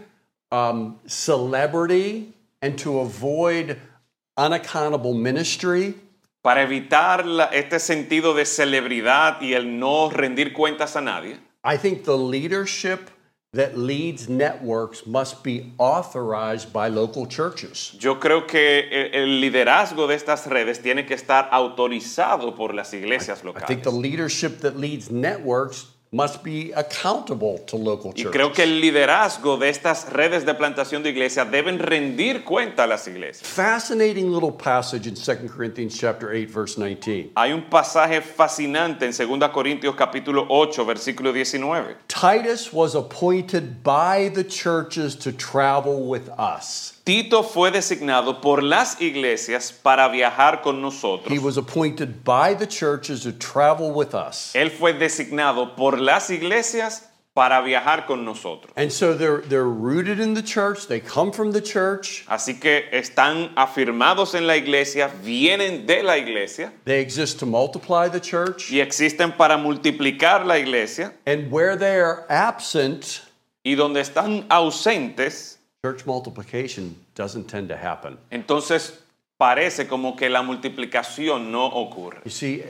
um, 0.50 0.98
celebrity 1.06 2.32
and 2.60 2.76
to 2.80 2.98
avoid 3.00 3.78
unaccountable 4.36 5.14
ministry, 5.14 5.94
Para 6.42 6.62
evitar 6.62 7.24
la- 7.24 7.50
este 7.52 7.78
sentido 7.78 8.34
de 8.34 8.44
celebridad 8.44 9.40
y 9.40 9.54
el 9.54 9.78
no 9.78 10.10
rendir 10.10 10.52
cuentas 10.52 10.96
a 10.96 11.00
nadie, 11.00 11.38
I 11.64 11.76
think 11.76 12.02
the 12.04 12.16
leadership 12.18 13.10
that 13.55 13.76
leads 13.76 14.30
networks 14.30 15.07
must 15.07 15.44
be 15.44 15.74
authorized 15.76 16.72
by 16.72 16.88
local 16.88 17.26
churches. 17.26 17.94
yo 18.00 18.18
creo 18.18 18.46
que 18.46 19.11
el 19.12 19.42
liderazgo 19.42 20.07
de 20.07 20.14
estas 20.14 20.46
redes 20.46 20.80
tiene 20.80 21.05
que 21.05 21.14
estar 21.14 21.50
autorizado 21.53 22.57
por 22.57 22.72
las 22.72 22.94
iglesias 22.94 23.42
I 23.44 23.66
think 23.66 23.82
the 23.82 23.90
leadership 23.90 24.61
that 24.61 24.78
leads 24.78 25.11
networks 25.11 25.91
must 26.12 26.44
be 26.44 26.72
accountable 26.72 27.56
to 27.66 27.76
local 27.76 28.12
churches. 28.12 28.26
Y 28.26 28.30
creo 28.30 28.52
que 28.52 28.64
el 28.64 28.80
liderazgo 28.82 29.56
de 29.56 29.70
estas 29.70 30.12
redes 30.12 30.44
de 30.44 30.54
plantación 30.54 31.02
de 31.02 31.08
iglesia 31.08 31.46
deben 31.46 31.78
rendir 31.78 32.44
cuenta 32.44 32.84
a 32.84 32.86
las 32.86 33.08
iglesias. 33.08 33.42
Fascinating 33.42 34.30
little 34.30 34.52
passage 34.52 35.06
in 35.06 35.14
2 35.14 35.48
Corinthians 35.48 35.98
chapter 35.98 36.30
8 36.30 36.50
verse 36.50 36.76
19. 36.76 37.32
Hay 37.34 37.52
un 37.52 37.62
pasaje 37.62 38.20
fascinante 38.20 39.06
en 39.06 39.12
2 39.12 39.48
Corintios 39.50 39.96
capítulo 39.96 40.46
8, 40.50 40.84
versículo 40.84 41.32
19. 41.32 41.96
Titus 42.08 42.72
was 42.72 42.94
appointed 42.94 43.82
by 43.82 44.28
the 44.28 44.44
churches 44.44 45.16
to 45.16 45.32
travel 45.32 46.06
with 46.06 46.28
us. 46.38 46.91
Tito 47.05 47.42
fue 47.42 47.72
designado 47.72 48.40
por 48.40 48.62
las 48.62 49.00
iglesias 49.00 49.72
para 49.72 50.09
viajar 50.09 50.62
con 50.62 50.80
nosotros. 50.80 51.32
He 51.32 51.40
was 51.40 51.57
appointed 51.57 52.22
by 52.22 52.55
the 52.55 52.66
churches 52.66 53.22
to 53.24 53.32
travel 53.32 53.90
with 53.90 54.14
us. 54.14 54.53
Él 54.55 54.70
fue 54.70 54.92
designado 54.92 55.74
por 55.74 55.98
las 55.98 56.30
iglesias 56.30 57.09
para 57.34 57.61
viajar 57.62 58.07
con 58.07 58.24
nosotros. 58.24 58.72
And 58.76 58.92
so 58.92 59.14
they're, 59.14 59.40
they're 59.40 59.64
rooted 59.64 60.20
in 60.20 60.34
the 60.34 60.42
church, 60.42 60.86
they 60.86 61.00
come 61.00 61.32
from 61.32 61.50
the 61.53 61.61
church, 61.62 62.24
Así 62.28 62.61
que 62.61 62.84
están 62.92 63.50
afirmados 63.57 64.34
en 64.34 64.46
la 64.46 64.55
iglesia, 64.55 65.11
vienen 65.24 65.86
de 65.86 66.03
la 66.05 66.18
iglesia 66.18 66.72
they 66.84 67.00
exist 67.00 67.40
to 67.40 67.46
multiply 67.46 68.07
the 68.09 68.20
church, 68.20 68.70
y 68.70 68.80
existen 68.80 69.32
para 69.36 69.57
multiplicar 69.57 70.44
la 70.46 70.57
iglesia. 70.59 71.14
and 71.26 71.50
where 71.50 71.74
they 71.76 71.98
are 71.98 72.24
absent, 72.28 73.22
Y 73.64 73.74
donde 73.76 74.00
están 74.00 74.44
ausentes, 74.50 75.57
church 75.85 76.07
multiplication 76.07 76.95
doesn't 77.16 77.49
tend 77.49 77.68
to 77.68 77.76
happen. 77.76 78.16
entonces 78.30 79.01
parece 79.37 79.89
como 79.89 80.14
que 80.14 80.28
la 80.30 80.41
multiplicación 80.41 81.51
no 81.51 81.66
ocurre. 81.66 82.20
You 82.24 82.30
see, 82.30 82.62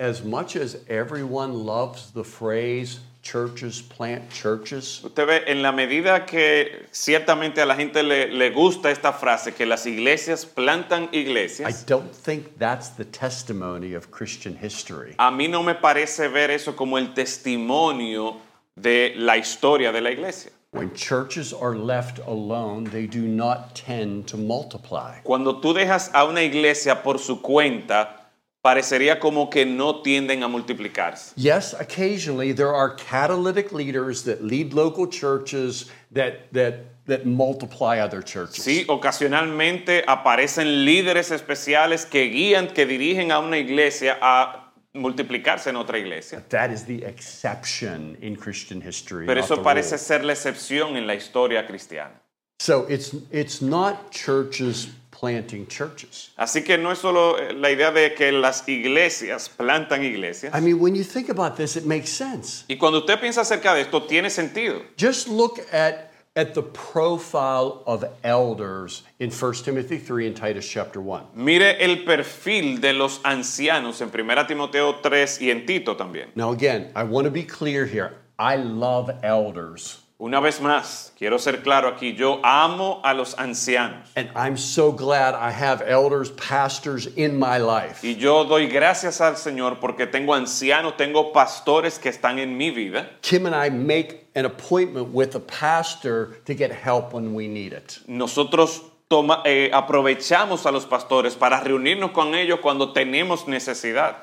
as 0.00 0.24
much 0.24 0.56
as 0.56 0.78
everyone 0.88 1.66
loves 1.66 2.12
the 2.14 2.24
phrase 2.24 3.00
churches 3.22 3.82
plant 3.82 4.30
churches, 4.30 5.02
Usted 5.04 5.26
ve, 5.26 5.42
en 5.48 5.60
la 5.60 5.70
medida 5.72 6.24
que 6.24 6.86
ciertamente 6.92 7.60
a 7.60 7.66
la 7.66 7.74
gente 7.74 8.02
le, 8.02 8.28
le 8.28 8.50
gusta 8.52 8.90
esta 8.90 9.12
frase, 9.12 9.52
que 9.52 9.66
las 9.66 9.84
iglesias 9.84 10.46
plantan 10.46 11.10
I 11.12 11.18
iglesias, 11.18 11.84
don't 11.84 12.10
think 12.10 12.56
that's 12.56 12.88
the 12.96 13.04
testimony 13.04 13.92
of 13.92 14.10
Christian 14.10 14.56
history. 14.56 15.14
a 15.18 15.30
mí 15.30 15.46
no 15.50 15.62
me 15.62 15.74
parece 15.74 16.28
ver 16.28 16.50
eso 16.50 16.74
como 16.74 16.96
el 16.96 17.12
testimonio 17.12 18.38
de 18.76 19.12
la 19.16 19.36
historia 19.36 19.92
de 19.92 20.00
la 20.00 20.10
iglesia. 20.10 20.52
When 20.76 20.92
churches 20.94 21.54
are 21.54 21.74
left 21.74 22.18
alone, 22.26 22.84
they 22.84 23.06
do 23.06 23.26
not 23.26 23.74
tend 23.74 24.26
to 24.28 24.36
multiply. 24.36 25.20
Cuando 25.24 25.58
tú 25.58 25.72
dejas 25.72 26.10
a 26.12 26.26
una 26.26 26.42
iglesia 26.42 27.02
por 27.02 27.18
su 27.18 27.40
cuenta, 27.40 28.28
parecería 28.62 29.18
como 29.18 29.48
que 29.48 29.64
no 29.64 30.02
tienden 30.02 30.42
a 30.42 30.48
multiplicarse. 30.48 31.32
Yes, 31.34 31.72
occasionally 31.72 32.52
there 32.52 32.74
are 32.74 32.90
catalytic 32.94 33.72
leaders 33.72 34.24
that 34.24 34.44
lead 34.44 34.74
local 34.74 35.06
churches 35.06 35.90
that 36.12 36.52
that 36.52 36.84
that 37.06 37.24
multiply 37.24 37.98
other 37.98 38.20
churches. 38.20 38.62
Sí, 38.62 38.84
ocasionalmente 38.86 40.04
aparecen 40.06 40.84
líderes 40.84 41.30
especiales 41.30 42.04
que 42.04 42.28
guían, 42.28 42.74
que 42.74 42.84
dirigen 42.84 43.30
a 43.30 43.38
una 43.38 43.56
iglesia 43.56 44.18
a 44.20 44.65
multiplicarse 44.96 45.68
en 45.70 45.76
otra 45.76 45.98
iglesia. 45.98 46.42
That 46.48 46.70
is 46.70 46.84
the 46.84 47.04
exception 47.04 48.16
in 48.20 48.36
Christian 48.36 48.80
history. 48.80 49.26
Pero 49.26 49.40
eso 49.40 49.62
parece 49.62 49.98
ser 49.98 50.24
la 50.24 50.32
excepción 50.32 50.96
en 50.96 51.06
la 51.06 51.14
historia 51.14 51.66
cristiana. 51.66 52.20
So 52.58 52.86
it's 52.88 53.14
it's 53.30 53.60
not 53.60 54.10
churches 54.10 54.88
planting 55.10 55.66
churches. 55.66 56.30
Así 56.36 56.62
que 56.62 56.78
no 56.78 56.90
es 56.90 56.98
solo 56.98 57.38
eh, 57.38 57.52
la 57.52 57.70
idea 57.70 57.90
de 57.90 58.14
que 58.14 58.32
las 58.32 58.68
iglesias 58.68 59.48
plantan 59.48 60.02
iglesias. 60.04 60.54
I 60.54 60.60
mean, 60.60 60.78
when 60.78 60.94
you 60.94 61.04
think 61.04 61.28
about 61.28 61.56
this, 61.56 61.76
it 61.76 61.84
makes 61.84 62.10
sense. 62.10 62.64
Y 62.68 62.76
cuando 62.76 63.00
usted 63.00 63.18
piensa 63.20 63.42
acerca 63.42 63.74
de 63.74 63.82
esto, 63.82 64.02
tiene 64.06 64.30
sentido. 64.30 64.82
Just 64.98 65.28
look 65.28 65.60
at 65.72 66.05
at 66.36 66.54
the 66.54 66.62
profile 66.62 67.82
of 67.86 68.04
elders 68.22 69.02
in 69.18 69.30
1 69.30 69.54
Timothy 69.64 69.98
3 69.98 70.28
and 70.28 70.36
Titus 70.36 70.68
chapter 70.68 71.00
1. 71.00 71.28
Mire 71.34 71.76
el 71.80 72.04
perfil 72.04 72.78
de 72.80 72.92
los 72.92 73.18
ancianos 73.24 74.00
en 74.02 74.10
1 74.10 74.46
Timoteo 74.46 75.00
3 75.00 75.40
y 75.40 75.50
en 75.50 75.66
Tito 75.66 75.96
también. 75.96 76.28
Now 76.36 76.52
again, 76.52 76.92
I 76.94 77.04
want 77.04 77.24
to 77.24 77.30
be 77.30 77.42
clear 77.42 77.86
here. 77.86 78.12
I 78.38 78.56
love 78.56 79.10
elders. 79.22 80.05
Una 80.18 80.40
vez 80.40 80.62
más, 80.62 81.12
quiero 81.18 81.38
ser 81.38 81.62
claro 81.62 81.88
aquí, 81.88 82.14
yo 82.14 82.40
amo 82.42 83.00
a 83.04 83.12
los 83.12 83.34
ancianos. 83.38 84.08
And 84.16 84.30
I'm 84.34 84.56
so 84.56 84.90
glad 84.90 85.34
I 85.34 85.50
have 85.52 85.82
elders, 85.82 86.30
pastors 86.30 87.06
in 87.16 87.38
my 87.38 87.58
life. 87.58 88.02
Y 88.02 88.14
yo 88.14 88.44
doy 88.44 88.66
gracias 88.66 89.20
al 89.20 89.36
Señor 89.36 89.78
porque 89.78 90.06
tengo 90.06 90.32
ancianos, 90.32 90.96
tengo 90.96 91.32
pastores 91.34 91.98
que 91.98 92.08
están 92.08 92.38
en 92.38 92.56
mi 92.56 92.70
vida. 92.70 93.10
Kim 93.20 93.44
and 93.44 93.54
I 93.54 93.68
make 93.68 94.26
an 94.34 94.46
appointment 94.46 95.08
with 95.12 95.34
a 95.34 95.40
pastor 95.40 96.38
to 96.46 96.54
get 96.54 96.70
help 96.72 97.12
when 97.12 97.34
we 97.34 97.46
need 97.46 97.74
it. 97.74 97.98
Nosotros 98.08 98.80
toma- 99.10 99.42
eh, 99.44 99.70
aprovechamos 99.70 100.64
a 100.64 100.70
los 100.72 100.86
pastores 100.86 101.34
para 101.36 101.60
reunirnos 101.60 102.12
con 102.12 102.34
ellos 102.34 102.60
cuando 102.62 102.94
tenemos 102.94 103.46
necesidad. 103.48 104.16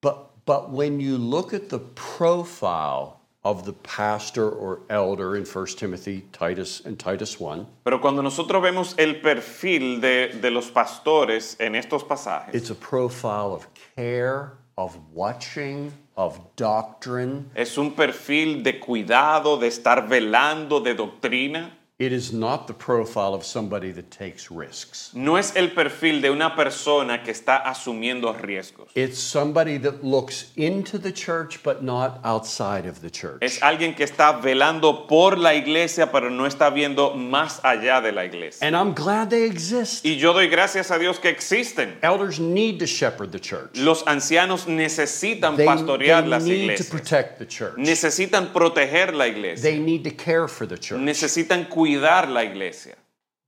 But 0.00 0.30
but 0.46 0.70
when 0.70 0.98
you 0.98 1.18
look 1.18 1.52
at 1.52 1.68
the 1.68 1.78
profile 1.78 3.20
of 3.44 3.64
the 3.66 3.72
pastor 3.72 4.48
or 4.48 4.80
elder 4.88 5.36
in 5.36 5.44
1 5.44 5.66
Timothy, 5.76 6.24
Titus, 6.32 6.80
and 6.86 6.98
Titus 6.98 7.38
1, 7.38 7.66
Pero 7.84 8.00
cuando 8.00 8.22
nosotros 8.22 8.62
vemos 8.62 8.94
el 8.98 9.20
perfil 9.20 10.00
de, 10.00 10.28
de 10.40 10.50
los 10.50 10.70
pastores 10.70 11.56
en 11.60 11.74
estos 11.74 12.04
pasajes, 12.04 12.54
it's 12.54 12.70
a 12.70 12.74
profile 12.74 13.52
of 13.52 13.66
care, 13.96 14.52
of 14.78 14.96
watching, 15.12 15.92
of 16.16 16.38
doctrine. 16.56 17.50
es 17.54 17.76
un 17.76 17.92
perfil 17.92 18.62
de 18.62 18.80
cuidado, 18.80 19.58
de 19.58 19.68
estar 19.68 20.08
velando, 20.08 20.80
de 20.80 20.94
doctrina. 20.94 21.78
It 21.96 22.12
is 22.12 22.32
not 22.32 22.66
the 22.66 22.74
profile 22.74 23.34
of 23.34 23.44
somebody 23.44 23.92
that 23.92 24.10
takes 24.10 24.50
risks. 24.50 25.12
No 25.14 25.36
es 25.36 25.54
el 25.54 25.68
perfil 25.68 26.20
de 26.20 26.28
una 26.28 26.56
persona 26.56 27.22
que 27.22 27.32
está 27.32 27.62
asumiendo 27.64 28.32
riesgos. 28.36 28.88
It's 28.96 29.16
somebody 29.16 29.76
that 29.76 30.02
looks 30.02 30.50
into 30.56 30.98
the 30.98 31.12
church 31.12 31.62
but 31.62 31.84
not 31.84 32.18
outside 32.24 32.86
of 32.86 33.00
the 33.00 33.10
church. 33.10 33.38
Es 33.42 33.60
alguien 33.62 33.94
que 33.94 34.04
está 34.04 34.42
velando 34.42 35.06
por 35.06 35.38
la 35.38 35.54
iglesia, 35.54 36.10
pero 36.10 36.30
no 36.30 36.46
está 36.46 36.68
viendo 36.74 37.14
más 37.14 37.60
allá 37.62 38.02
de 38.02 38.10
la 38.10 38.24
iglesia. 38.24 38.66
And 38.66 38.74
I'm 38.74 38.92
glad 38.92 39.30
they 39.30 39.44
exist. 39.44 40.04
Y 40.04 40.16
yo 40.16 40.32
doy 40.32 40.48
gracias 40.48 40.90
a 40.90 40.98
Dios 40.98 41.20
que 41.20 41.30
existen. 41.30 41.96
Elders 42.02 42.40
need 42.40 42.80
to 42.80 42.86
shepherd 42.86 43.30
the 43.30 43.38
church. 43.38 43.76
Los 43.76 44.02
ancianos 44.08 44.66
necesitan 44.66 45.56
They, 45.56 45.64
pastorear 45.64 46.22
they 46.22 46.28
las 46.28 46.44
need 46.44 46.76
to 46.76 46.82
protect 46.86 47.38
the 47.38 47.46
church. 47.46 47.76
Necesitan 47.76 48.52
proteger 48.52 49.14
la 49.14 49.28
iglesia. 49.28 49.62
They 49.62 49.78
need 49.78 50.02
to 50.02 50.10
care 50.10 50.48
for 50.48 50.66
the 50.66 50.76
church. 50.76 50.98
Necesitan 50.98 51.68
cuidar 51.68 51.83
la 51.84 52.40
iglesia. 52.42 52.94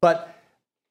But 0.00 0.36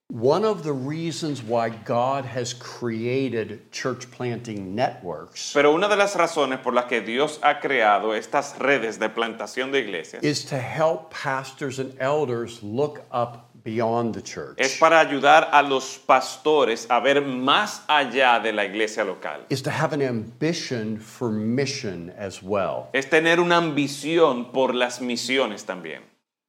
one 0.09 0.45
of 0.45 0.63
the 0.63 0.73
reasons 0.73 1.41
why 1.41 1.69
God 1.69 2.25
has 2.25 2.53
created 2.53 3.71
church 3.71 4.09
planting 4.11 4.75
networks 4.75 5.51
Pero 5.53 5.73
una 5.73 5.87
de 5.87 5.95
las 5.95 6.15
razones 6.15 6.59
por 6.61 6.73
las 6.73 6.85
que 6.85 7.01
Dios 7.01 7.39
ha 7.41 7.59
creado 7.59 8.13
estas 8.13 8.57
redes 8.59 8.99
de 8.99 9.09
plantación 9.09 9.71
de 9.71 9.79
iglesias 9.79 10.23
is 10.23 10.45
to 10.45 10.57
help 10.57 11.11
pastors 11.11 11.79
and 11.79 11.95
elders 11.99 12.61
look 12.61 13.03
up 13.11 13.49
beyond 13.63 14.13
the 14.13 14.21
church. 14.21 14.59
es 14.59 14.77
para 14.77 14.99
ayudar 14.99 15.49
a 15.51 15.63
los 15.63 15.97
pastores 15.97 16.85
a 16.87 16.99
ver 16.99 17.21
más 17.21 17.81
allá 17.87 18.39
de 18.39 18.53
la 18.53 18.63
iglesia 18.63 19.03
local. 19.03 19.41
is 19.49 19.63
to 19.63 19.71
have 19.71 19.91
an 19.91 20.03
ambition 20.03 20.99
for 20.99 21.31
mission 21.31 22.13
as 22.15 22.43
well. 22.43 22.89
Es 22.93 23.09
tener 23.09 23.39
una 23.39 23.57
ambición 23.57 24.51
por 24.51 24.75
las 24.75 25.01
misiones 25.01 25.65
también. 25.65 26.03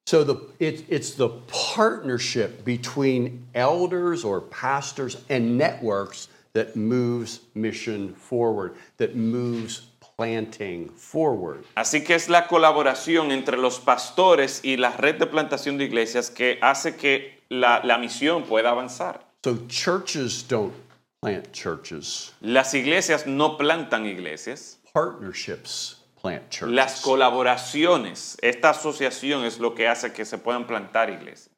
So 0.06 0.22
the, 0.22 0.36
it, 0.60 0.84
it's 0.88 1.14
the 1.14 1.30
partnership 1.48 2.64
between 2.64 3.44
elders 3.56 4.22
or 4.22 4.40
pastors 4.40 5.16
and 5.28 5.58
networks 5.58 6.28
that 6.52 6.76
moves 6.76 7.40
mission 7.56 8.14
forward, 8.14 8.76
that 8.98 9.16
moves 9.16 9.88
planting 10.16 10.88
forward. 10.90 11.64
Así 11.76 12.04
que 12.04 12.14
es 12.14 12.28
la 12.28 12.46
colaboración 12.46 13.32
entre 13.32 13.56
los 13.56 13.80
pastores 13.80 14.60
y 14.62 14.76
la 14.76 14.96
red 14.96 15.18
de 15.18 15.26
plantación 15.26 15.76
de 15.76 15.84
iglesias 15.84 16.30
que 16.30 16.58
hace 16.62 16.94
que 16.96 17.40
la, 17.50 17.80
la 17.84 17.98
misión 17.98 18.44
pueda 18.44 18.70
avanzar. 18.70 19.22
So 19.44 19.58
churches 19.68 20.44
don't 20.44 20.72
plant 21.20 21.52
churches, 21.52 22.32
Las 22.40 22.74
iglesias 22.74 23.26
no 23.26 23.56
plantan 23.58 24.06
iglesias, 24.06 24.78
partnerships 24.94 25.96
plant 26.26 26.50
churches. 26.50 26.74
las 26.74 27.00
colaboraciones, 27.00 28.36
esta 28.42 28.70
asociación 28.70 29.44
es 29.44 29.58
lo 29.58 29.74
que 29.74 29.86
hace 29.86 30.12
que 30.12 30.24
se 30.24 30.38
puedan 30.38 30.66
plantar 30.66 31.10
iglesias. 31.10 31.50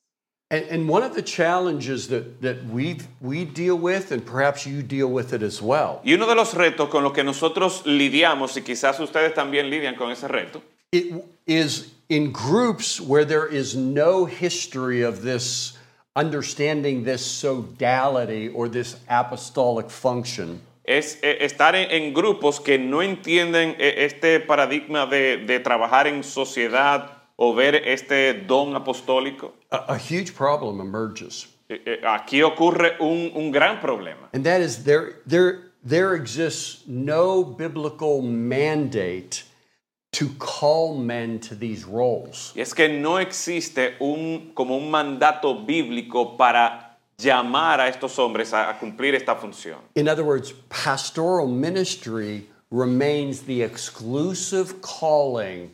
And, 0.50 0.64
and 0.70 0.88
one 0.88 1.02
of 1.02 1.14
the 1.14 1.22
challenges 1.22 2.08
that, 2.08 2.40
that 2.40 2.64
we 2.64 3.00
we 3.20 3.44
deal 3.44 3.76
with, 3.76 4.12
and 4.12 4.24
perhaps 4.24 4.66
you 4.66 4.82
deal 4.82 5.08
with 5.08 5.34
it 5.34 5.42
as 5.42 5.60
well, 5.60 6.00
Y 6.04 6.14
uno 6.14 6.26
de 6.26 6.34
los 6.34 6.54
retos 6.54 6.88
con 6.88 7.02
los 7.02 7.12
que 7.12 7.22
nosotros 7.22 7.82
lidiamos, 7.84 8.56
y 8.56 8.62
quizás 8.62 8.98
ustedes 8.98 9.34
también 9.34 9.68
lidian 9.68 9.96
con 9.96 10.10
ese 10.10 10.26
reto, 10.26 10.62
it 10.90 11.22
is 11.46 11.90
in 12.08 12.32
groups 12.32 12.98
where 12.98 13.26
there 13.26 13.46
is 13.46 13.76
no 13.76 14.24
history 14.24 15.02
of 15.02 15.22
this 15.22 15.76
understanding 16.16 17.04
this 17.04 17.24
sodality 17.24 18.48
or 18.48 18.68
this 18.68 18.96
apostolic 19.08 19.90
function. 19.90 20.60
Es 20.88 21.18
eh, 21.22 21.44
estar 21.44 21.76
en, 21.76 22.14
grupos 22.14 22.60
que 22.60 22.78
no 22.78 23.02
entienden 23.02 23.76
eh, 23.78 24.06
este 24.06 24.40
paradigma 24.40 25.06
de, 25.06 25.36
de 25.36 25.60
trabajar 25.60 26.06
en 26.06 26.24
sociedad 26.24 27.24
o 27.36 27.54
ver 27.54 27.74
este 27.74 28.32
don 28.32 28.74
apostólico. 28.74 29.54
A, 29.70 29.94
a 29.94 29.98
huge 29.98 30.32
problem 30.32 30.80
emerges. 30.80 31.46
Eh, 31.68 32.00
Aquí 32.02 32.42
ocurre 32.42 32.96
un, 33.00 33.30
un 33.34 33.52
gran 33.52 33.80
problema. 33.80 34.30
And 34.32 34.44
that 34.44 34.62
is 34.62 34.84
there, 34.84 35.16
there, 35.26 35.72
there 35.86 36.14
exists 36.14 36.84
no 36.86 37.44
biblical 37.44 38.22
mandate 38.22 39.44
to 40.12 40.30
call 40.38 40.96
men 40.96 41.38
to 41.40 41.54
these 41.54 41.84
roles. 41.84 42.52
Y 42.56 42.62
es 42.62 42.72
que 42.72 42.88
no 42.88 43.18
existe 43.18 43.96
un, 44.00 44.52
como 44.54 44.74
un 44.78 44.90
mandato 44.90 45.66
bíblico 45.66 46.38
para 46.38 46.87
llamar 47.18 47.80
a 47.80 47.88
estos 47.88 48.18
hombres 48.18 48.52
a, 48.52 48.78
cumplir 48.78 49.14
esta 49.14 49.34
función. 49.34 49.78
In 49.94 50.08
other 50.08 50.24
words, 50.24 50.52
pastoral 50.68 51.48
ministry 51.48 52.48
remains 52.70 53.42
the 53.42 53.62
exclusive 53.62 54.80
calling 54.80 55.70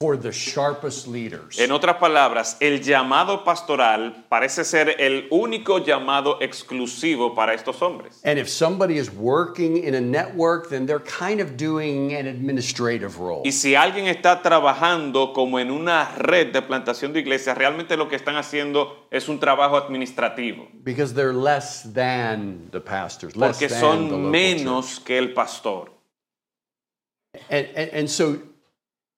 for 0.00 0.16
the 0.16 0.30
sharpest 0.30 1.08
leaders. 1.08 1.58
En 1.58 1.72
otras 1.72 1.96
palabras, 1.96 2.56
el 2.60 2.80
llamado 2.80 3.42
pastoral 3.42 4.26
parece 4.28 4.64
ser 4.64 4.94
el 5.00 5.26
único 5.30 5.84
llamado 5.84 6.38
exclusivo 6.40 7.34
para 7.34 7.52
estos 7.52 7.82
hombres. 7.82 8.20
And 8.24 8.38
if 8.38 8.48
somebody 8.48 8.96
is 8.96 9.10
working 9.10 9.76
in 9.76 9.96
a 9.96 10.00
network, 10.00 10.68
then 10.68 10.86
they're 10.86 11.02
kind 11.02 11.40
of 11.40 11.56
doing 11.56 12.14
an 12.14 12.28
administrative 12.28 13.18
role. 13.18 13.42
Y 13.44 13.50
si 13.50 13.74
alguien 13.74 14.06
está 14.06 14.40
trabajando 14.40 15.32
como 15.32 15.58
en 15.58 15.72
una 15.72 16.14
red 16.16 16.52
de 16.52 16.62
plantación 16.62 17.12
de 17.12 17.18
iglesias, 17.18 17.58
realmente 17.58 17.96
lo 17.96 18.08
que 18.08 18.14
están 18.14 18.36
haciendo 18.36 19.08
es 19.10 19.28
un 19.28 19.40
trabajo 19.40 19.76
administrativo, 19.76 20.68
Because 20.84 21.12
they're 21.12 21.34
less 21.34 21.82
than 21.92 22.70
the 22.70 22.80
pastors, 22.80 23.34
less 23.34 23.58
porque 23.58 23.66
than 23.66 23.80
the 23.80 23.80
son 23.80 24.08
church. 24.10 24.30
menos 24.30 25.00
que 25.00 25.18
el 25.18 25.32
pastor. 25.34 25.90
And, 27.50 27.66
and, 27.74 27.90
and 27.92 28.08
so 28.08 28.38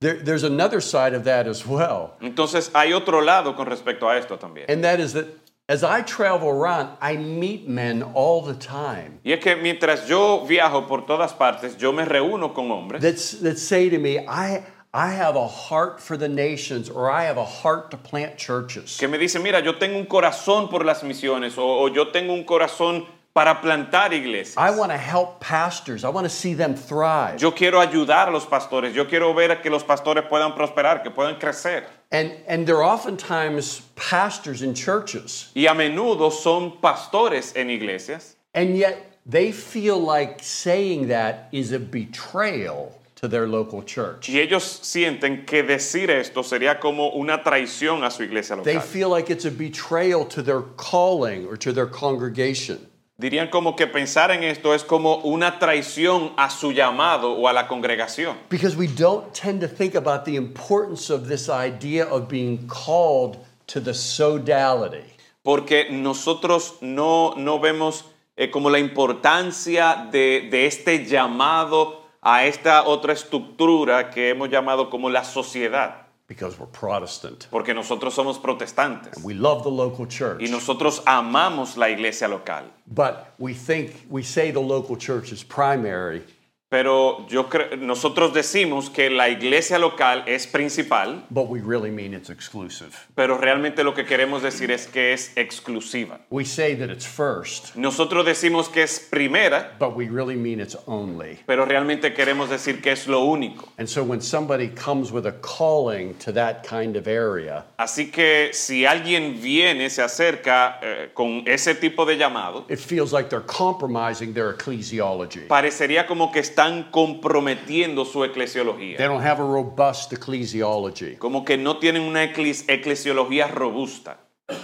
there, 0.01 0.17
there's 0.17 0.43
another 0.45 0.81
side 0.81 1.15
of 1.15 1.25
that 1.25 1.47
as 1.47 1.67
well. 1.67 2.17
Entonces 2.21 2.71
hay 2.75 2.93
otro 2.93 3.21
lado 3.21 3.55
con 3.55 3.67
respecto 3.67 4.09
a 4.09 4.17
esto 4.17 4.37
también. 4.37 4.65
And 4.69 4.83
that 4.83 4.99
is 4.99 5.13
that 5.13 5.27
as 5.69 5.85
I 5.85 6.03
travel 6.03 6.49
around, 6.49 6.97
I 7.01 7.17
meet 7.17 7.69
men 7.69 8.03
all 8.03 8.43
the 8.43 8.55
time 8.55 9.21
Y 9.25 9.33
es 9.33 9.41
que 9.41 9.55
mientras 9.57 10.09
yo 10.09 10.45
viajo 10.47 10.89
por 10.89 11.03
todas 11.07 11.33
partes, 11.33 11.77
yo 11.77 11.93
me 11.93 12.05
reúno 12.05 12.53
con 12.55 12.71
hombres 12.71 13.01
that's, 13.01 13.33
that 13.41 13.59
say 13.59 13.89
to 13.89 13.99
me, 13.99 14.19
I, 14.19 14.65
I 14.93 15.11
have 15.13 15.37
a 15.37 15.47
heart 15.47 16.01
for 16.01 16.17
the 16.17 16.29
nations 16.29 16.91
or 16.91 17.09
I 17.11 17.25
have 17.25 17.37
a 17.37 17.45
heart 17.45 17.93
to 17.93 17.97
plant 17.97 18.37
churches. 18.37 18.97
que 18.99 19.07
me 19.07 19.19
dicen, 19.19 19.43
mira, 19.43 19.61
yo 19.63 19.75
tengo 19.75 19.97
un 19.97 20.07
corazón 20.07 20.69
por 20.69 20.85
las 20.85 21.05
misiones 21.05 21.57
o, 21.57 21.85
o 21.85 21.89
yo 21.89 22.11
tengo 22.11 22.33
un 22.33 22.45
corazón 22.45 23.07
para 23.35 23.61
plantar 23.61 24.13
iglesias. 24.13 24.57
I 24.57 24.71
want 24.77 24.91
to 24.91 24.99
help 24.99 25.41
pastors. 25.41 26.05
I 26.05 26.09
want 26.09 26.25
to 26.25 26.31
see 26.31 26.55
them 26.55 26.75
thrive. 26.75 27.41
Yo 27.41 27.53
quiero 27.53 27.81
ayudar 27.81 28.29
a 28.29 28.31
los 28.33 28.47
pastores, 28.47 28.93
yo 28.93 29.05
quiero 29.05 29.33
ver 29.33 29.51
a 29.53 29.63
que 29.63 29.71
los 29.71 29.85
pastores 29.85 30.29
puedan 30.29 30.55
prosperar, 30.55 31.03
que 31.03 31.11
puedan 31.11 31.39
crecer. 31.39 31.85
And, 32.11 32.33
and 32.49 32.67
they're 32.67 32.83
oftentimes 32.83 33.83
pastors 33.95 34.63
in 34.63 34.75
churches. 34.75 35.51
Y 35.55 35.67
a 35.67 35.75
menudo 35.75 36.33
son 36.33 36.79
pastores 36.83 37.55
en 37.57 37.69
iglesias 37.69 38.35
And 38.53 38.77
yet 38.77 39.19
they 39.25 39.53
feel 39.53 39.99
like 39.99 40.43
saying 40.43 41.09
that 41.09 41.49
is 41.53 41.71
a 41.71 41.79
betrayal 41.79 42.97
to 43.15 43.29
their 43.29 43.47
local 43.47 43.83
church. 43.83 44.29
y 44.29 44.41
ellos 44.41 44.81
sienten 44.83 45.47
que 45.47 45.63
decir 45.63 46.11
esto 46.11 46.43
sería 46.43 46.81
como 46.81 47.11
una 47.11 47.45
traición 47.45 48.03
a 48.03 48.11
su 48.11 48.25
iglesia 48.25 48.57
local. 48.57 48.65
They 48.65 48.81
feel 48.81 49.09
like 49.09 49.31
it's 49.31 49.45
a 49.45 49.51
betrayal 49.51 50.25
to 50.31 50.43
their 50.43 50.63
calling 50.77 51.47
or 51.47 51.57
to 51.59 51.73
their 51.73 51.87
congregation. 51.87 52.90
Dirían 53.21 53.51
como 53.51 53.77
que 53.77 53.87
pensar 53.87 54.31
en 54.31 54.43
esto 54.43 54.75
es 54.75 54.83
como 54.83 55.17
una 55.17 55.59
traición 55.59 56.33
a 56.37 56.49
su 56.49 56.73
llamado 56.73 57.33
o 57.33 57.47
a 57.47 57.53
la 57.53 57.69
congregación. 57.69 58.37
Because 58.49 58.77
we 58.77 58.87
don't 58.87 59.31
tend 59.35 59.61
to 59.61 59.69
think 59.69 59.95
about 59.95 60.25
the 60.25 60.37
importance 60.37 61.13
of 61.13 61.29
this 61.29 61.49
idea 61.49 62.07
of 62.07 62.29
being 62.29 62.67
called 62.67 63.37
to 63.67 63.81
the 63.81 63.93
sodality. 63.93 65.21
porque 65.43 65.89
nosotros 65.91 66.77
no, 66.81 67.35
no 67.37 67.61
vemos 67.61 68.05
eh, 68.37 68.51
como 68.51 68.71
la 68.71 68.79
importancia 68.79 70.09
de, 70.11 70.49
de 70.51 70.67
este 70.67 71.07
llamado 71.07 72.05
a 72.21 72.45
esta 72.45 72.85
otra 72.85 73.13
estructura 73.13 74.11
que 74.11 74.31
hemos 74.31 74.51
llamado 74.51 74.91
como 74.91 75.09
la 75.09 75.25
sociedad, 75.25 76.09
Because 76.31 76.57
we're 76.61 76.67
Protestant. 76.71 77.49
porque 77.51 77.75
nosotros 77.75 78.15
somos 78.15 78.39
protestantes 78.41 79.21
We 79.25 79.35
love 79.35 79.65
the 79.65 79.69
local 79.71 80.07
church. 80.07 80.41
y 80.41 80.47
nosotros 80.49 81.03
amamos 81.05 81.77
la 81.77 81.89
iglesia 81.89 82.29
local. 82.29 82.63
But 82.87 83.35
we 83.41 83.53
think, 83.53 84.07
we 84.09 84.23
say 84.23 84.53
the 84.53 84.61
local 84.61 84.97
church 84.97 85.33
is 85.33 85.43
primary, 85.43 86.23
Pero 86.71 87.27
yo 87.29 87.49
nosotros 87.81 88.33
decimos 88.33 88.91
que 88.91 89.11
la 89.11 89.29
iglesia 89.29 89.77
local 89.77 90.23
es 90.29 90.47
principal, 90.47 91.25
but 91.29 91.49
we 91.49 91.61
really 91.61 91.91
mean 91.91 92.15
it's 92.15 92.31
exclusive. 92.31 92.91
pero 93.17 93.37
realmente 93.37 93.83
lo 93.83 93.93
que 93.93 94.05
queremos 94.07 94.41
decir 94.41 94.71
es 94.71 94.87
que 94.87 95.13
es 95.13 95.33
exclusiva. 95.37 96.21
We 96.31 96.45
say 96.45 96.77
that 96.77 96.89
it's 96.89 97.05
first, 97.05 97.75
Nosotros 97.75 98.25
decimos 98.25 98.69
que 98.69 98.85
es 98.85 99.01
primera, 99.01 99.75
but 99.81 99.97
we 99.97 100.09
really 100.09 100.37
mean 100.37 100.61
it's 100.61 100.77
only. 100.87 101.41
pero 101.45 101.65
realmente 101.65 102.15
queremos 102.15 102.49
decir 102.49 102.81
que 102.81 102.93
es 102.93 103.09
lo 103.09 103.25
único. 103.25 103.69
And 103.77 103.89
so 103.89 104.05
when 104.05 104.21
somebody 104.21 104.69
comes 104.69 105.11
with 105.11 105.27
a 105.27 105.33
calling 105.41 106.15
to 106.25 106.33
that 106.35 106.63
kind 106.63 106.95
of 106.97 107.09
area, 107.09 107.65
Así 107.79 108.13
que 108.13 108.51
si 108.53 108.87
alguien 108.87 109.41
viene, 109.43 109.91
se 109.91 110.03
acerca 110.03 110.79
eh, 110.81 111.11
con 111.15 111.43
ese 111.49 111.75
tipo 111.75 112.07
de 112.07 112.17
llamado, 112.17 112.65
it 112.69 112.79
feels 112.79 113.13
like 113.13 113.29
they're 113.29 113.45
compromising 113.45 114.33
their 114.33 114.51
ecclesiology. 114.55 115.49
parecería 115.49 116.07
como 116.07 116.31
que 116.31 116.39
están 116.61 116.91
comprometiendo 116.91 118.05
su 118.05 118.23
eclesiología, 118.25 118.97
They 118.99 119.07
don't 119.07 119.25
have 119.25 119.41
a 119.41 119.47
robust 119.47 120.13
ecclesiology. 120.13 121.17
como 121.17 121.45
que 121.45 121.57
no 121.57 121.79
tienen 121.79 122.03
una 122.03 122.25
ecles- 122.25 122.65
eclesiología 122.69 123.47
robusta. 123.49 124.19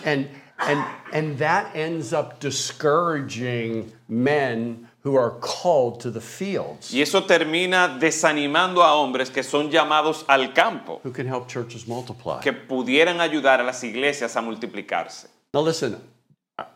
And, 0.04 0.28
and, 0.58 0.84
and 1.12 1.38
that 1.38 1.74
ends 1.74 2.12
up 2.12 2.38
discouraging 2.40 3.92
men 4.08 4.88
who 5.04 5.16
are 5.16 5.34
called 5.40 6.00
to 6.00 6.10
the 6.10 6.20
fields, 6.20 6.92
Y 6.92 7.00
eso 7.00 7.24
termina 7.24 7.88
desanimando 7.88 8.82
a 8.82 8.94
hombres 8.96 9.30
que 9.30 9.42
son 9.44 9.70
llamados 9.70 10.24
al 10.28 10.52
campo, 10.52 11.00
who 11.04 11.12
can 11.12 11.26
help 11.26 11.46
churches 11.48 11.86
multiply. 11.86 12.40
que 12.42 12.52
pudieran 12.52 13.20
ayudar 13.20 13.60
a 13.60 13.64
las 13.64 13.82
iglesias 13.84 14.36
a 14.36 14.42
multiplicarse. 14.42 15.28
Now, 15.54 15.62
listen, 15.62 15.96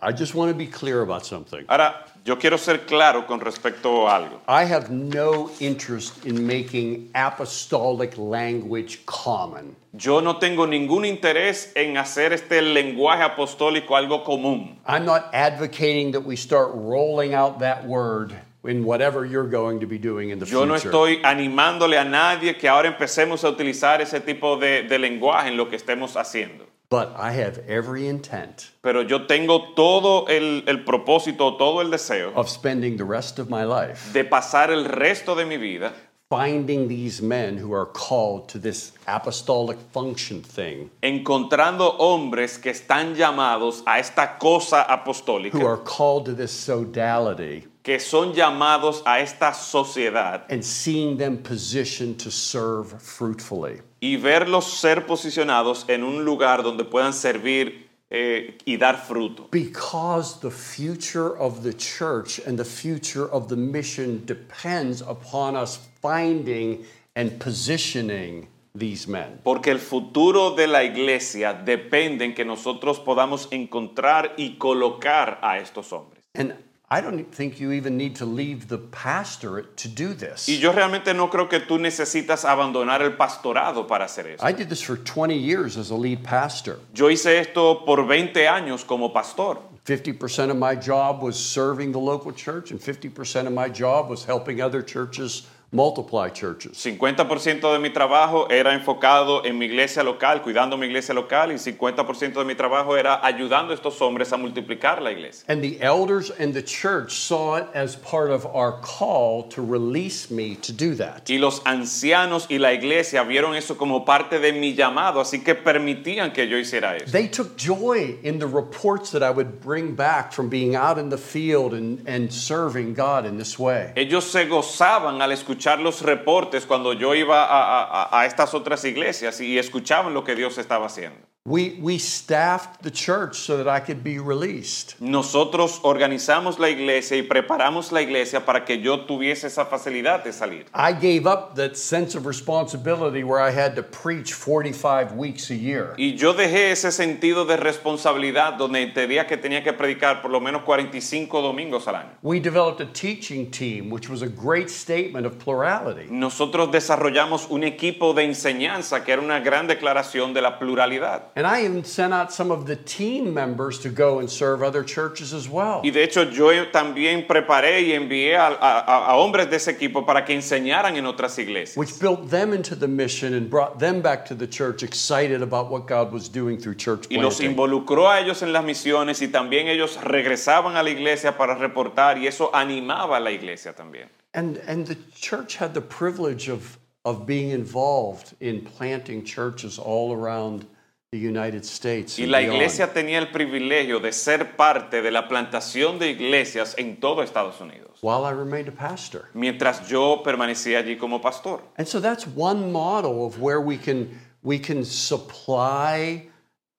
I- 0.03 0.13
just 0.13 0.35
want 0.35 0.51
to 0.51 0.55
be 0.55 0.67
clear 0.67 1.01
about 1.01 1.25
something. 1.25 1.65
Ahora, 1.67 2.05
yo 2.27 2.37
quiero 2.37 2.59
ser 2.59 2.81
claro 2.87 3.27
con 3.27 3.41
respecto 3.41 4.07
a 4.07 4.17
algo. 4.17 4.41
I 4.47 4.65
have 4.65 4.91
no 4.91 5.51
interest 5.59 6.27
in 6.27 6.47
making 6.47 7.09
apostolic 7.15 8.19
language 8.19 9.07
common. 9.07 9.75
Yo 9.95 10.21
no 10.21 10.35
tengo 10.39 10.67
ningún 10.67 11.07
interés 11.07 11.73
en 11.75 11.97
hacer 11.97 12.35
este 12.35 12.61
lenguaje 12.61 13.23
apostólico 13.23 13.97
algo 13.97 14.23
común. 14.23 14.77
I'm 14.87 15.07
not 15.07 15.31
advocating 15.33 16.13
that 16.13 16.21
we 16.27 16.37
start 16.37 16.73
rolling 16.75 17.33
out 17.33 17.61
that 17.61 17.87
word 17.87 18.35
in 18.65 18.85
whatever 18.85 19.25
you're 19.25 19.49
going 19.49 19.81
to 19.81 19.87
be 19.87 19.97
doing 19.97 20.29
in 20.29 20.39
the 20.39 20.45
Yo 20.45 20.67
no 20.67 20.75
future. 20.75 20.91
estoy 20.91 21.21
animándole 21.25 21.97
a 21.99 22.05
nadie 22.05 22.59
que 22.59 22.69
ahora 22.69 22.87
empecemos 22.95 23.45
a 23.45 23.49
utilizar 23.49 24.03
ese 24.03 24.21
tipo 24.21 24.59
de, 24.59 24.83
de 24.83 24.99
lenguaje 24.99 25.49
en 25.49 25.57
lo 25.57 25.71
que 25.71 25.77
estemos 25.77 26.17
haciendo. 26.19 26.67
But 26.91 27.15
I 27.17 27.31
have 27.33 27.59
every 27.69 28.09
intent 28.09 28.73
pero 28.83 29.03
yo 29.03 29.27
tengo 29.27 29.75
todo 29.77 30.27
el, 30.27 30.65
el 30.67 30.85
propósito, 30.85 31.57
todo 31.57 31.81
el 31.81 31.91
deseo 31.91 32.33
of 32.35 32.49
spending 32.49 32.97
the 32.97 33.05
rest 33.05 33.39
of 33.39 33.49
my 33.49 33.65
life 33.65 34.13
de 34.13 34.25
pasar 34.25 34.71
el 34.71 34.85
resto 34.85 35.37
de 35.37 35.47
mi 35.47 35.57
vida 35.57 35.93
finding 36.31 36.87
these 36.87 37.21
men 37.21 37.57
who 37.57 37.73
are 37.73 37.87
called 37.87 38.49
to 38.49 38.57
this 38.57 38.93
apostolic 39.09 39.77
function 39.93 40.41
thing, 40.41 40.89
encontrando 41.03 41.97
hombres 41.99 42.57
que 42.57 42.71
están 42.71 43.17
llamados 43.17 43.83
a 43.85 43.99
esta 43.99 44.39
cosa 44.39 44.87
who 44.89 44.95
apostólica, 44.95 45.65
are 45.65 45.77
called 45.79 46.27
to 46.27 46.33
this 46.33 46.53
sodality, 46.53 47.67
que 47.83 47.99
son 47.99 48.33
llamados 48.35 49.03
a 49.07 49.21
esta 49.21 49.53
sociedad 49.53 50.45
and 50.51 50.63
seeing 50.63 51.17
them 51.17 51.39
positioned 51.39 52.19
to 52.19 52.31
serve 52.31 53.01
fruitfully. 53.01 53.81
y 54.01 54.17
verlos 54.17 54.81
ser 54.81 55.07
posicionados 55.07 55.85
en 55.89 56.05
un 56.05 56.25
lugar 56.25 56.63
donde 56.63 56.85
puedan 56.85 57.13
servir 57.13 57.89
eh, 58.11 58.59
y 58.65 58.77
dar 58.77 58.97
fruto. 58.97 59.49
Because 59.51 60.41
the 60.41 60.51
future 60.51 61.37
of 61.39 61.63
the 61.63 61.73
church 61.73 62.41
and 62.47 62.59
the 62.59 62.65
future 62.65 63.29
of 63.31 63.49
the 63.49 63.57
mission 63.57 64.25
depends 64.27 65.01
upon 65.03 65.55
us 65.55 65.79
finding 66.03 66.85
and 67.15 67.39
positioning 67.39 68.49
these 68.75 69.07
men. 69.07 69.41
Porque 69.45 69.69
el 69.69 69.79
futuro 69.79 70.55
de 70.57 70.67
la 70.67 70.83
iglesia 70.83 71.55
depende 71.55 72.25
en 72.25 72.35
que 72.35 72.45
nosotros 72.45 72.99
podamos 73.01 73.49
encontrar 73.53 74.35
y 74.37 74.57
colocar 74.59 75.39
a 75.43 75.59
estos 75.59 75.93
hombres. 75.93 76.25
And 76.35 76.55
I 76.93 77.01
don't 77.01 77.25
think 77.33 77.61
you 77.61 77.71
even 77.71 77.97
need 77.97 78.17
to 78.17 78.25
leave 78.25 78.67
the 78.67 78.79
pastorate 78.79 79.77
to 79.77 79.89
do 79.89 80.13
this. 80.13 80.49
Y 80.49 80.59
yo 80.59 80.73
realmente 80.73 81.15
no 81.15 81.29
creo 81.31 81.49
que 81.49 81.61
tú 81.61 81.79
necesitas 81.79 82.45
abandonar 82.45 83.01
el 83.01 83.13
pastorado 83.13 83.87
para 83.87 84.07
hacer 84.07 84.27
eso. 84.27 84.45
I 84.45 84.51
did 84.51 84.69
this 84.69 84.83
for 84.83 84.97
20 84.97 85.37
years 85.37 85.77
as 85.77 85.91
a 85.91 85.95
lead 85.95 86.25
pastor. 86.25 86.81
Yo 86.93 87.09
hice 87.09 87.39
esto 87.39 87.85
por 87.85 88.05
20 88.09 88.49
años 88.49 88.85
como 88.85 89.13
pastor. 89.13 89.59
50% 89.87 90.51
of 90.51 90.57
my 90.57 90.75
job 90.75 91.23
was 91.23 91.39
serving 91.39 91.93
the 91.93 91.99
local 91.99 92.33
church, 92.33 92.73
and 92.73 92.81
50% 92.81 93.47
of 93.47 93.53
my 93.53 93.69
job 93.69 94.11
was 94.11 94.25
helping 94.25 94.61
other 94.61 94.83
churches 94.83 95.47
multiply 95.73 96.29
churches. 96.29 96.73
50% 96.73 97.73
de 97.73 97.79
mi 97.79 97.91
trabajo 97.91 98.51
era 98.51 98.75
enfocado 98.75 99.45
en 99.45 99.57
mi 99.57 99.67
iglesia 99.67 100.03
local, 100.03 100.43
cuidando 100.43 100.77
mi 100.77 100.87
iglesia 100.87 101.15
local, 101.15 101.53
y 101.53 101.59
50% 101.59 102.35
de 102.35 102.45
mi 102.45 102.55
trabajo 102.55 102.97
era 102.97 103.25
ayudando 103.25 103.73
a 103.73 103.75
estos 103.75 104.01
hombres 104.01 104.33
a 104.33 104.37
multiplicar 104.37 105.01
la 105.01 105.13
iglesia. 105.13 105.45
And 105.49 105.63
the 105.63 105.81
elders 105.81 106.33
and 106.39 106.53
the 106.53 106.63
church 106.63 107.13
saw 107.13 107.57
it 107.57 107.67
as 107.75 107.97
part 107.97 108.31
of 108.31 108.47
our 108.47 108.81
call 108.81 109.45
to 109.51 109.63
release 109.63 110.31
me 110.31 110.57
to 110.57 110.73
do 110.73 110.95
that. 110.97 111.29
Y 111.29 111.39
los 111.39 111.61
ancianos 111.65 112.47
y 112.49 112.59
la 112.59 112.73
iglesia 112.73 113.23
vieron 113.23 113.55
eso 113.55 113.77
como 113.77 114.05
parte 114.05 114.41
de 114.41 114.53
mi 114.53 114.75
llamado, 114.75 115.21
así 115.21 115.45
que 115.45 115.55
permitían 115.55 116.33
que 116.33 116.49
yo 116.49 116.59
hiciera 116.59 116.97
eso. 116.97 117.13
They 117.13 117.29
took 117.29 117.57
joy 117.57 118.19
in 118.25 118.41
the 118.41 118.47
reports 118.47 119.13
that 119.13 119.23
I 119.23 119.31
would 119.31 119.61
bring 119.61 119.95
back 119.95 120.33
from 120.33 120.49
being 120.49 120.75
out 120.75 120.99
in 120.99 121.11
the 121.11 121.19
field 121.19 121.75
and, 121.75 122.03
and 122.09 122.33
serving 122.33 122.95
God 122.95 123.25
in 123.25 123.39
this 123.39 123.57
way. 123.57 123.93
Ellos 123.95 124.25
se 124.25 124.47
gozaban 124.47 125.23
al 125.23 125.31
escuchar 125.31 125.60
los 125.81 126.03
reportes 126.03 126.67
cuando 126.67 126.93
yo 126.93 127.15
iba 127.15 127.45
a, 127.45 127.83
a- 127.85 128.21
a 128.21 128.27
estas 128.27 128.55
otras 128.55 128.85
iglesias 128.85 129.41
y 129.41 129.59
escuchaban 129.59 130.15
lo 130.15 130.25
que 130.25 130.35
Dios 130.35 130.59
estaba 130.59 130.87
haciendo. 130.87 131.27
We, 131.47 131.79
we 131.81 131.97
staffed 131.97 132.83
the 132.83 132.91
church 132.91 133.39
so 133.39 133.57
that 133.57 133.67
I 133.67 133.81
could 133.81 134.05
be 134.05 134.19
released. 134.19 135.01
Nosotros 135.01 135.81
organizamos 135.83 136.59
la 136.59 136.69
iglesia 136.69 137.17
y 137.17 137.23
preparamos 137.23 137.93
la 137.93 138.03
iglesia 138.03 138.45
para 138.45 138.63
que 138.67 138.77
yo 138.77 139.07
tuviese 139.07 139.47
esa 139.47 139.65
facilidad 139.65 140.23
de 140.23 140.35
salir. 140.35 140.67
I 140.75 140.93
gave 140.93 141.27
up 141.27 141.57
that 141.57 141.79
sense 141.79 142.15
of 142.15 142.27
responsibility 142.27 143.25
where 143.25 143.41
I 143.41 143.53
had 143.53 143.75
to 143.77 143.83
preach 143.83 144.35
45 144.35 145.15
weeks 145.15 145.51
a 145.51 145.57
year. 145.57 145.95
Y 145.97 146.15
yo 146.15 146.35
dejé 146.35 146.73
ese 146.73 146.93
sentido 146.93 147.47
de 147.47 147.57
responsabilidad 147.57 148.59
donde 148.59 148.83
entendía 148.83 149.27
que 149.27 149.39
tenía 149.39 149.65
que 149.65 149.73
predicar 149.73 150.21
por 150.21 150.31
lo 150.31 150.41
menos 150.41 150.61
45 150.65 151.41
domingos 151.41 151.89
al 151.89 151.95
año. 151.95 152.11
We 152.21 152.39
developed 152.39 152.83
a 152.83 152.93
teaching 152.93 153.51
team, 153.51 153.89
which 153.89 154.11
was 154.11 154.21
a 154.21 154.29
great 154.29 154.69
statement 154.69 155.25
of 155.25 155.39
plurality. 155.39 156.07
Nosotros 156.11 156.71
desarrollamos 156.71 157.49
un 157.49 157.65
equipo 157.65 158.13
de 158.13 158.25
enseñanza 158.25 159.03
que 159.07 159.15
era 159.15 159.23
una 159.23 159.41
gran 159.41 159.67
declaración 159.67 160.35
de 160.35 160.43
la 160.43 160.59
pluralidad. 160.59 161.30
And 161.37 161.47
I 161.47 161.65
even 161.65 161.85
sent 161.85 162.13
out 162.13 162.33
some 162.33 162.51
of 162.51 162.67
the 162.67 162.75
team 162.77 163.33
members 163.33 163.79
to 163.81 163.89
go 163.89 164.19
and 164.19 164.29
serve 164.29 164.63
other 164.63 164.83
churches 164.83 165.33
as 165.33 165.49
well. 165.49 165.81
Y 165.85 165.91
de 165.91 166.03
hecho 166.03 166.25
yo 166.31 166.51
también 166.73 167.27
preparé 167.27 167.83
y 167.83 167.93
envié 167.93 168.37
a, 168.37 168.49
a- 168.49 169.11
a 169.13 169.17
hombres 169.17 169.49
de 169.49 169.57
ese 169.57 169.69
equipo 169.71 170.05
para 170.05 170.25
que 170.25 170.35
enseñaran 170.35 170.97
en 170.97 171.07
otras 171.07 171.39
iglesias. 171.39 171.77
Which 171.77 171.99
built 172.01 172.29
them 172.31 172.53
into 172.53 172.75
the 172.75 172.89
mission 172.89 173.35
and 173.35 173.49
brought 173.49 173.79
them 173.79 174.01
back 174.03 174.25
to 174.27 174.35
the 174.35 174.47
church 174.49 174.83
excited 174.83 175.41
about 175.43 175.71
what 175.71 175.87
God 175.87 176.13
was 176.13 176.29
doing 176.29 176.59
through 176.59 176.75
church 176.77 177.07
Y 177.11 177.17
los 177.21 177.37
planting. 177.39 177.51
involucró 177.53 178.09
a 178.11 178.21
ellos 178.21 178.43
en 178.43 178.53
las 178.53 178.65
misiones 178.65 179.23
y 179.23 179.29
también 179.29 179.69
ellos 179.69 179.97
regresaban 180.03 180.77
a 180.77 180.83
la 180.83 180.91
iglesia 180.91 181.37
para 181.37 181.55
reportar 181.55 182.19
y 182.19 182.27
eso 182.27 182.51
animaba 182.53 183.19
a 183.19 183.21
la 183.21 183.31
iglesia 183.31 183.73
también. 183.73 184.09
And, 184.35 184.59
and 184.67 184.87
the 184.87 184.97
church 185.15 185.57
had 185.57 185.75
the 185.75 185.81
privilege 185.81 186.49
of, 186.49 186.79
of 187.05 187.25
being 187.27 187.51
involved 187.51 188.35
in 188.41 188.63
planting 188.63 189.25
churches 189.25 189.79
all 189.79 190.13
around 190.13 190.61
the 190.63 190.67
United 190.67 190.67
States. 190.67 190.80
Y 191.13 191.27
and 191.27 192.29
la 192.29 192.41
iglesia 192.41 192.93
tenía 192.93 193.19
el 193.19 193.33
privilegio 193.33 193.99
de 193.99 194.13
ser 194.13 194.55
parte 194.55 195.03
de 195.03 195.11
la 195.11 195.27
plantación 195.27 195.99
de 195.99 196.11
iglesias 196.11 196.77
en 196.79 197.01
todo 197.01 197.25
Estados 197.25 197.61
Unidos, 197.61 197.99
while 198.01 198.25
I 198.25 198.31
remained 198.33 198.69
a 198.69 198.73
pastor. 198.73 199.29
mientras 199.35 199.89
yo 199.89 200.23
permanecía 200.23 200.79
allí 200.79 200.97
como 200.97 201.21
pastor. 201.21 201.63
And 201.77 201.89
so 201.89 202.01
that's 202.01 202.29
one 202.37 202.71
model 202.71 203.25
of 203.27 203.41
where 203.41 203.59
we 203.59 203.77
can 203.77 204.21
we 204.45 204.61
can 204.61 204.85
supply 204.85 206.29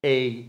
a 0.06 0.46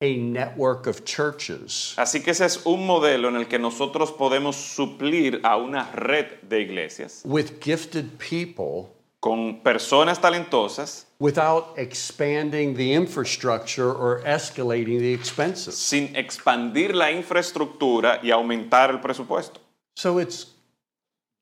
a 0.00 0.16
network 0.16 0.86
of 0.86 1.04
churches 1.04 1.92
Así 1.98 2.22
que 2.22 2.30
ese 2.30 2.46
es 2.46 2.64
un 2.64 2.86
modelo 2.86 3.28
en 3.28 3.36
el 3.36 3.46
que 3.46 3.58
nosotros 3.58 4.10
podemos 4.10 4.56
suplir 4.56 5.40
a 5.42 5.58
una 5.58 5.90
red 5.92 6.40
de 6.48 6.62
iglesias 6.62 7.20
with 7.26 7.60
gifted 7.60 8.06
people 8.16 8.88
con 9.20 9.60
personas 9.62 10.18
talentosas 10.18 11.07
without 11.20 11.74
expanding 11.76 12.74
the 12.74 12.92
infrastructure 12.94 13.90
or 13.92 14.22
escalating 14.24 14.98
the 15.00 15.12
expenses. 15.12 15.76
sin 15.76 16.14
expandir 16.14 16.94
la 16.94 17.10
infraestructura 17.10 18.20
y 18.22 18.30
aumentar 18.30 18.90
el 18.90 19.00
presupuesto. 19.00 19.60
So 19.96 20.18
it's 20.18 20.46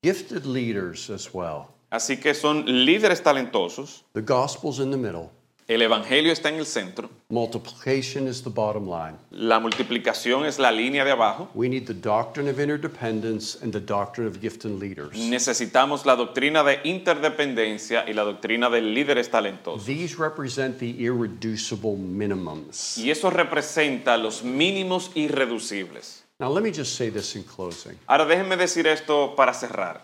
gifted 0.02 0.46
leaders 0.46 1.10
as 1.10 1.32
well. 1.34 1.68
Así 1.90 2.20
que 2.20 2.34
son 2.34 2.64
líderes 2.66 3.22
talentosos, 3.22 4.02
The 4.14 4.22
gospel's 4.22 4.80
in 4.80 4.90
the 4.90 4.96
middle. 4.96 5.30
El 5.68 5.82
evangelio 5.82 6.32
está 6.32 6.48
en 6.48 6.56
el 6.56 6.66
centro, 6.66 7.10
Multiplication 7.28 8.28
is 8.28 8.42
the 8.42 8.50
bottom 8.50 8.88
line. 8.88 9.16
la 9.30 9.58
multiplicación 9.58 10.46
es 10.46 10.58
la 10.60 10.70
línea 10.70 11.04
de 11.04 11.10
abajo. 11.10 11.48
We 11.54 11.68
need 11.68 11.86
the 11.86 11.94
doctrine 11.94 12.48
of 12.48 12.60
interdependence 12.60 13.58
and 13.62 13.72
the 13.72 13.80
doctrine 13.80 14.28
of 14.28 14.40
gifted 14.40 14.80
leaders. 14.80 15.16
Necesitamos 15.16 16.06
la 16.06 16.14
doctrina 16.14 16.62
de 16.62 16.78
interdependencia 16.84 18.04
y 18.08 18.12
la 18.14 18.22
doctrina 18.22 18.70
de 18.70 18.80
líderes 18.80 19.28
talentosos. 19.30 19.84
These 19.86 20.16
represent 20.18 20.78
the 20.78 20.86
irreducible 20.88 21.96
minimums. 21.96 22.96
Y 22.96 23.10
eso 23.10 23.30
representa 23.30 24.16
los 24.16 24.44
mínimos 24.44 25.10
irreducibles. 25.14 26.22
Now, 26.38 26.52
let 26.52 26.62
me 26.62 26.70
just 26.70 26.96
say 26.96 27.10
this 27.10 27.34
in 27.34 27.42
closing. 27.44 27.98
Ahora 28.06 28.26
déjenme 28.26 28.56
decir 28.56 28.86
esto 28.86 29.34
para 29.34 29.54
cerrar. 29.54 30.02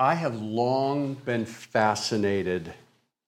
I 0.00 0.14
have 0.14 0.40
long 0.40 1.14
been 1.24 1.44
fascinated 1.44 2.72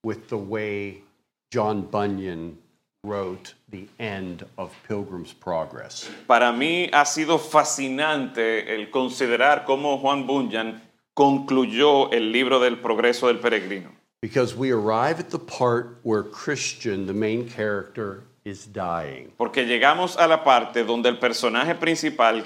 with 0.05 0.29
the 0.29 0.39
way 0.39 1.03
John 1.51 1.83
Bunyan 1.83 2.59
wrote 3.03 3.55
the 3.71 3.89
end 3.99 4.45
of 4.57 4.73
Pilgrim's 4.87 5.33
Progress. 5.33 6.09
Para 6.29 6.53
mí 6.53 6.89
ha 6.93 7.05
sido 7.07 7.39
fascinante 7.39 8.73
el 8.73 8.91
considerar 8.93 9.65
cómo 9.65 10.01
Juan 10.01 10.29
Bunyan 10.29 10.81
concluyó 11.17 12.13
el 12.13 12.31
libro 12.31 12.61
del 12.61 12.77
progreso 12.79 13.27
del 13.27 13.39
peregrino. 13.39 13.91
Because 14.23 14.55
we 14.55 14.71
arrive 14.71 15.19
at 15.19 15.31
the 15.31 15.41
part 15.41 15.99
where 16.05 16.23
Christian, 16.23 17.07
the 17.07 17.13
main 17.13 17.49
character, 17.49 18.23
is 18.45 18.67
dying. 18.67 19.33
Porque 19.37 19.67
llegamos 19.67 20.17
a 20.17 20.29
la 20.29 20.45
parte 20.45 20.85
donde 20.85 21.09
el 21.09 21.19
personaje 21.19 21.75
principal, 21.75 22.45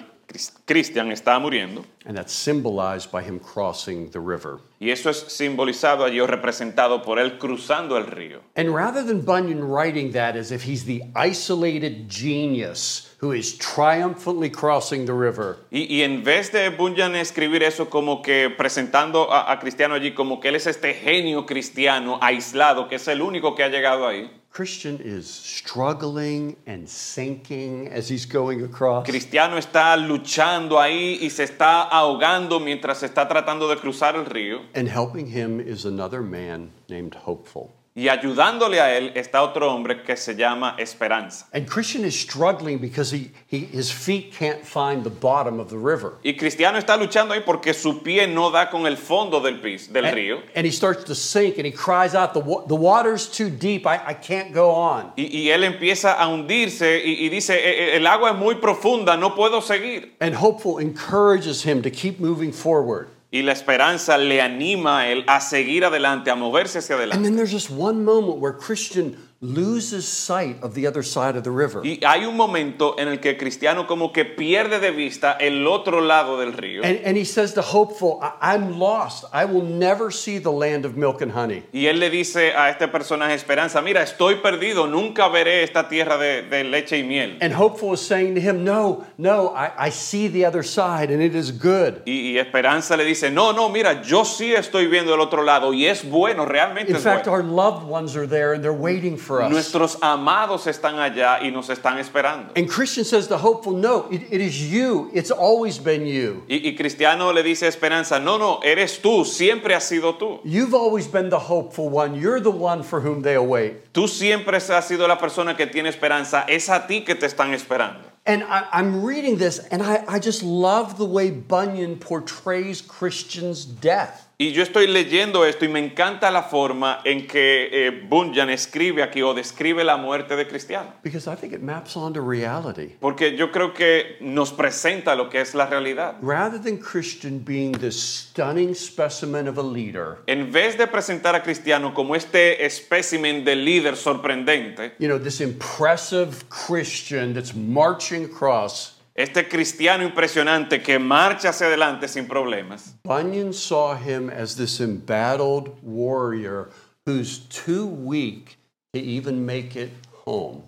Christian, 0.67 1.11
está 1.13 1.39
muriendo. 1.39 1.85
And 2.07 2.17
that's 2.17 2.33
symbolized 2.33 3.11
by 3.11 3.23
him 3.23 3.39
crossing 3.39 4.11
the 4.11 4.21
river. 4.21 4.61
Y 4.81 4.91
eso 4.91 5.11
es 5.11 5.19
simbolizado 5.29 6.05
allí 6.05 6.21
o 6.21 6.27
representado 6.27 7.03
por 7.03 7.19
él 7.19 7.39
cruzando 7.39 7.97
el 7.97 8.07
río. 8.07 8.41
And 8.57 8.75
rather 8.75 9.03
than 9.03 9.23
Bunyan 9.23 9.63
writing 9.63 10.13
that 10.13 10.37
as 10.37 10.51
if 10.51 10.65
he's 10.65 10.85
the 10.85 11.03
isolated 11.15 12.09
genius 12.09 13.14
who 13.25 13.33
is 13.33 13.57
triumphantly 13.57 14.51
crossing 14.51 15.07
the 15.07 15.15
river, 15.15 15.57
Y, 15.71 15.87
y 15.89 16.03
en 16.03 16.23
vez 16.23 16.53
de 16.53 16.69
Bunyan 16.69 17.17
escribir 17.17 17.63
eso 17.63 17.89
como 17.89 18.21
que 18.21 18.51
presentando 18.51 19.33
a, 19.33 19.51
a 19.51 19.59
Cristiano 19.59 19.95
allí 19.95 20.13
como 20.13 20.41
que 20.41 20.49
él 20.49 20.57
es 20.57 20.67
este 20.67 20.93
genio 20.93 21.47
cristiano 21.47 22.19
aislado, 22.21 22.87
que 22.87 22.97
es 22.97 23.09
el 23.09 23.23
único 23.23 23.55
que 23.55 23.65
ha 23.65 23.69
llegado 23.69 24.07
ahí, 24.07 24.31
Christian 24.55 25.01
is 25.03 25.27
struggling 25.27 26.57
and 26.65 26.87
sinking 26.87 27.89
as 27.93 28.09
he's 28.09 28.25
going 28.25 28.63
across. 28.63 29.05
Cristiano 29.05 29.59
está 29.59 29.97
luchando 29.97 30.79
ahí 30.79 31.19
y 31.21 31.31
se 31.31 31.43
está 31.43 31.83
ahogando 31.83 32.61
mientras 32.61 33.03
está 33.03 33.27
tratando 33.27 33.67
de 33.67 33.77
cruzar 33.79 34.15
el 34.15 34.27
río. 34.27 34.61
And 34.77 34.89
helping 34.89 35.27
him 35.27 35.59
is 35.59 35.85
another 35.85 36.21
man 36.21 36.71
named 36.89 37.17
Hopeful. 37.27 37.73
Y 37.97 38.09
ayudándole 38.09 38.81
a 38.81 38.97
él 38.99 39.13
está 39.15 39.41
otro 39.45 39.73
hombre 39.73 40.03
que 40.03 40.17
se 40.17 40.35
llama 40.35 40.75
Esperanza. 40.79 41.47
And 41.53 41.65
Christian 41.69 42.05
is 42.05 42.19
struggling 42.19 42.79
because 42.79 43.13
he, 43.15 43.31
he, 43.49 43.67
his 43.73 43.89
feet 43.93 44.33
can't 44.37 44.65
find 44.65 45.05
the 45.05 45.11
bottom 45.11 45.61
of 45.61 45.69
the 45.71 45.77
river. 45.79 46.15
Y 46.25 46.33
Cristiano 46.33 46.77
está 46.77 46.97
luchando 46.97 47.35
ahí 47.35 47.43
porque 47.47 47.73
su 47.73 48.03
pie 48.03 48.27
no 48.27 48.51
da 48.51 48.69
con 48.69 48.87
el 48.89 48.97
fondo 48.97 49.39
del 49.41 49.61
piso, 49.61 49.93
del 49.93 50.07
And, 50.07 50.15
río. 50.17 50.41
and 50.57 50.67
he 50.67 50.73
starts 50.73 51.05
to 51.05 51.15
sink 51.15 51.57
and 51.59 51.67
he 51.67 51.71
cries 51.71 52.17
out, 52.17 52.35
The, 52.35 52.41
the 52.67 52.75
water's 52.75 53.29
too 53.31 53.49
deep. 53.49 53.87
I, 53.87 54.01
I 54.05 54.15
can't 54.15 54.53
go 54.53 54.71
on. 54.73 55.13
Y, 55.17 55.29
y 55.33 55.51
él 55.51 55.63
empieza 55.63 56.15
a 56.21 56.27
hundirse 56.27 57.01
y, 57.05 57.25
y 57.27 57.29
dice, 57.29 57.55
"E- 57.55 57.93
e- 57.93 57.97
el 57.99 58.09
agua 58.09 58.31
es 58.33 58.37
muy 58.37 58.57
profunda, 58.57 59.17
no 59.17 59.37
puedo 59.37 59.63
seguir. 59.63 60.17
And 60.21 60.35
Hopeful 60.35 60.81
encourages 60.81 61.63
him 61.65 61.81
to 61.83 61.91
keep 61.93 62.19
moving 62.19 62.51
forward. 62.53 63.07
Y 63.35 63.43
la 63.43 63.51
esperanza 63.51 64.17
le 64.17 64.41
anima 64.41 65.01
a 65.01 65.09
él 65.09 65.25
a 65.27 65.41
seguir 65.41 65.85
adelante, 65.85 66.31
a 66.31 66.37
moverse 66.37 66.79
hacia 66.79 66.95
And 66.95 67.03
adelante. 67.03 67.25
then 67.25 67.35
there's 67.37 67.51
just 67.51 67.69
one 67.69 68.05
moment 68.05 68.39
where 68.39 68.53
Christian 68.57 69.17
loses 69.41 70.09
sight 70.09 70.63
of 70.63 70.75
the 70.75 70.87
other 70.87 71.03
side 71.03 71.37
of 71.37 71.45
the 71.45 71.51
river. 71.51 71.83
Y 71.85 72.01
hay 72.05 72.25
un 72.25 72.37
momento 72.37 72.95
en 72.99 73.09
el 73.09 73.19
que 73.21 73.37
Cristiano 73.37 73.87
como 73.87 74.13
que 74.13 74.25
pierde 74.25 74.81
de 74.81 74.91
vista 74.91 75.37
el 75.39 75.67
otro 75.67 76.01
lado 76.01 76.39
del 76.39 76.53
río. 76.55 76.83
And, 76.83 77.01
and 77.05 77.17
he 77.17 77.25
says 77.25 77.53
to 77.55 77.63
Hopeful, 77.63 78.21
I'm 78.41 78.79
lost. 78.79 79.25
I 79.33 79.45
will 79.45 79.65
never 79.65 80.11
see 80.11 80.39
the 80.39 80.51
land 80.53 80.85
of 80.87 80.97
milk 80.97 81.21
and 81.21 81.33
honey. 81.33 81.63
Y 81.73 81.87
él 81.87 81.99
le 81.99 82.09
dice 82.11 82.53
a 82.55 82.71
este 82.71 82.89
personaje 82.89 83.35
Esperanza, 83.35 83.83
mira, 83.83 84.03
estoy 84.03 84.37
perdido, 84.37 84.87
nunca 84.87 85.29
veré 85.29 85.63
esta 85.63 85.89
tierra 85.89 86.17
de, 86.17 86.43
de 86.43 86.65
leche 86.65 86.99
y 86.99 87.03
miel. 87.03 87.37
And 87.43 87.53
Hopeful 87.53 87.93
is 87.95 88.01
saying 88.01 88.35
to 88.37 88.41
him, 88.41 88.65
No, 88.65 89.05
no, 89.19 89.49
I, 89.55 89.89
I 89.89 89.91
see 89.91 90.29
the 90.29 90.47
other 90.47 90.63
side 90.63 91.11
and 91.11 91.21
it 91.23 91.35
is 91.35 91.51
good. 91.51 92.03
Y, 92.07 92.33
y 92.33 92.39
Esperanza 92.39 92.97
le 92.97 93.05
dice, 93.05 93.31
no, 93.31 93.53
no, 93.53 93.69
mira, 93.69 94.03
yo 94.03 94.25
sí 94.25 94.55
estoy 94.55 94.87
viendo 94.87 95.13
el 95.15 95.21
otro 95.21 95.43
lado 95.43 95.73
y 95.75 95.87
es 95.87 96.03
bueno, 96.09 96.47
realmente 96.47 96.91
In 96.93 96.97
es 96.97 97.03
fact, 97.03 97.27
bueno. 97.27 97.33
our 97.37 97.43
loved 97.45 97.85
ones 97.87 98.17
are 98.17 98.27
there 98.27 98.55
and 98.55 98.63
they're 98.63 98.73
waiting 98.73 99.17
for 99.19 99.24
us. 99.31 99.51
Nuestros 99.51 99.99
amados 100.03 100.67
están 100.67 100.99
allá 100.99 101.41
y 101.43 101.51
nos 101.51 101.69
están 101.69 101.99
esperando. 101.99 102.53
And 102.57 102.69
Christian 102.69 103.05
says 103.05 103.29
the 103.29 103.39
Hopeful, 103.39 103.73
No, 103.73 104.09
it, 104.11 104.23
it 104.31 104.41
is 104.41 104.71
you. 104.71 105.11
It's 105.13 105.31
always 105.31 105.79
been 105.79 106.07
you. 106.07 106.43
Y, 106.49 106.61
y 106.65 106.77
Cristiano 106.77 107.33
le 107.33 107.43
dice 107.43 107.65
a 107.65 107.69
Esperanza, 107.69 108.19
no, 108.19 108.39
no, 108.39 108.61
eres 108.63 109.01
tú, 109.01 109.25
siempre 109.25 109.75
has 109.75 109.85
sido 109.85 110.17
tú. 110.19 110.41
You've 110.45 110.75
always 110.75 111.07
been 111.07 111.31
the 111.31 111.39
hopeful 111.39 111.89
one. 111.89 112.15
You're 112.15 112.41
the 112.41 112.51
one 112.51 112.83
for 112.83 113.01
whom 113.01 113.23
they 113.23 113.35
await. 113.35 113.93
Tú 113.93 114.09
siempre 114.09 114.57
has 114.57 114.89
sido 114.89 115.07
la 115.09 115.19
persona 115.19 115.57
que 115.57 115.67
tiene 115.67 115.89
esperanza, 115.89 116.45
es 116.49 116.69
a 116.69 116.87
ti 116.87 117.03
que 117.03 117.15
te 117.15 117.27
están 117.27 117.53
esperando. 117.55 118.01
And 118.27 118.43
I, 118.45 118.67
I'm 118.73 119.05
reading 119.05 119.37
this, 119.37 119.59
and 119.71 119.83
I, 119.83 120.03
I 120.09 120.19
just 120.19 120.43
love 120.43 120.97
the 120.97 121.05
way 121.05 121.31
Bunyan 121.31 121.97
portrays 121.99 122.81
Christian's 122.81 123.67
death. 123.67 124.27
Y 124.45 124.53
yo 124.53 124.63
estoy 124.63 124.87
leyendo 124.87 125.47
esto 125.47 125.65
y 125.65 125.69
me 125.69 125.79
encanta 125.79 126.31
la 126.31 126.43
forma 126.43 127.01
en 127.03 127.27
que 127.27 127.71
eh, 127.73 127.91
Bunyan 127.91 128.51
escribe 128.51 129.03
aquí 129.03 129.23
o 129.23 129.33
describe 129.33 129.83
la 129.83 129.97
muerte 129.97 130.37
de 130.37 130.47
Cristiano. 130.47 130.93
Because 131.03 131.27
I 131.27 131.35
think 131.35 131.55
it 131.55 131.63
maps 131.63 131.97
onto 131.97 132.21
reality. 132.21 132.95
Porque 133.01 133.39
yo 133.39 133.51
creo 133.51 133.73
que 133.73 134.19
nos 134.21 134.53
presenta 134.53 135.15
lo 135.15 135.31
que 135.31 135.41
es 135.41 135.55
la 135.55 135.65
realidad. 135.65 136.17
Rather 136.21 136.61
than 136.61 136.77
Christian 136.77 137.39
being 137.43 137.73
this 137.73 137.99
stunning 137.99 138.75
specimen 138.75 139.49
of 139.49 139.57
a 139.57 139.63
leader, 139.63 140.19
En 140.27 140.53
vez 140.53 140.77
de 140.77 140.89
presentar 140.89 141.35
a 141.35 141.43
Cristiano 141.43 141.95
como 141.95 142.15
este 142.15 142.67
espécimen 142.67 143.47
de 143.47 143.57
líder 143.57 143.97
sorprendente, 143.97 144.93
you 144.99 145.09
know, 145.09 145.19
this 145.19 145.41
impressive 145.41 146.51
Christian 146.51 147.33
that's 147.33 147.55
marching 147.55 148.27
across, 148.27 148.94
este 149.15 149.49
cristiano 149.49 150.03
impresionante 150.03 150.83
que 150.83 150.99
marcha 150.99 151.51
hacia 151.51 151.69
adelante 151.69 152.09
sin 152.09 152.27
problemas, 152.27 152.97
Bunyan 153.05 153.53
saw 153.53 153.97
him 153.97 154.29
as 154.29 154.57
this 154.57 154.81
embattled 154.81 155.71
warrior 155.83 156.71
who's 157.07 157.39
too 157.49 157.87
weak 157.87 158.59
to 158.93 158.99
even 158.99 159.45
make 159.45 159.77
it 159.77 159.91
home. 160.25 160.63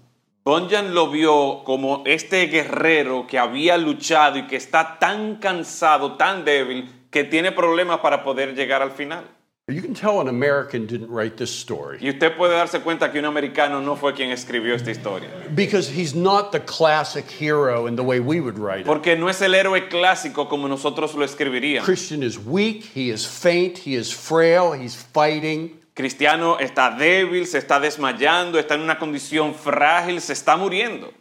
Bunyan 0.45 0.95
lo 0.95 1.11
vio 1.11 1.65
como 1.65 2.05
este 2.07 2.47
guerrero 2.47 3.27
que 3.27 3.37
había 3.37 3.77
luchado 3.77 4.39
y 4.39 4.47
que 4.47 4.55
está 4.55 4.99
tan 5.01 5.37
cansado, 5.37 6.17
tan 6.17 6.45
débil, 6.45 6.89
que 7.11 7.25
tiene 7.25 7.51
problemas 7.51 7.99
para 7.99 8.23
poder 8.23 8.55
llegar 8.55 8.81
al 8.81 8.93
final. 8.93 9.25
You 9.69 9.83
can 9.83 9.95
tell 9.95 10.21
an 10.21 10.29
American 10.29 10.87
didn't 10.87 11.11
write 11.11 11.37
this 11.37 11.51
story 11.51 11.99
Y 12.01 12.09
usted 12.11 12.37
puede 12.37 12.53
darse 12.55 12.81
cuenta 12.83 13.11
que 13.11 13.19
un 13.19 13.25
americano 13.25 13.81
no 13.81 13.97
fue 13.97 14.15
quien 14.15 14.31
escribió 14.31 14.75
esta 14.77 14.93
historia. 14.93 15.29
because 15.57 15.89
he's 15.89 16.15
not 16.15 16.53
the 16.53 16.61
classic 16.61 17.29
hero 17.29 17.89
in 17.89 17.97
the 17.97 18.05
way 18.05 18.21
we 18.21 18.39
would 18.41 18.59
write 18.61 18.83
it. 18.83 18.87
Porque 18.87 19.17
no 19.19 19.29
es 19.29 19.43
el 19.43 19.55
héroe 19.55 19.89
clásico 19.89 20.49
como 20.49 20.69
nosotros 20.69 21.17
lo 21.17 21.25
escribiríamos. 21.25 21.85
Christian 21.85 22.23
is 22.23 22.39
weak, 22.39 22.85
he 22.95 23.11
is 23.11 23.27
faint, 23.27 23.79
he 23.79 23.97
is 23.97 24.13
frail, 24.13 24.71
he's 24.73 24.95
fighting. 24.95 25.81
Cristiano 25.97 26.59
está 26.59 26.97
débil, 26.97 27.45
se 27.47 27.59
está 27.59 27.81
desmayando, 27.81 28.61
está 28.61 28.75
en 28.75 28.83
una 28.83 28.99
condición 29.01 29.53
frágil, 29.53 30.21
se 30.21 30.33
está 30.35 30.57
muriendo. 30.57 31.13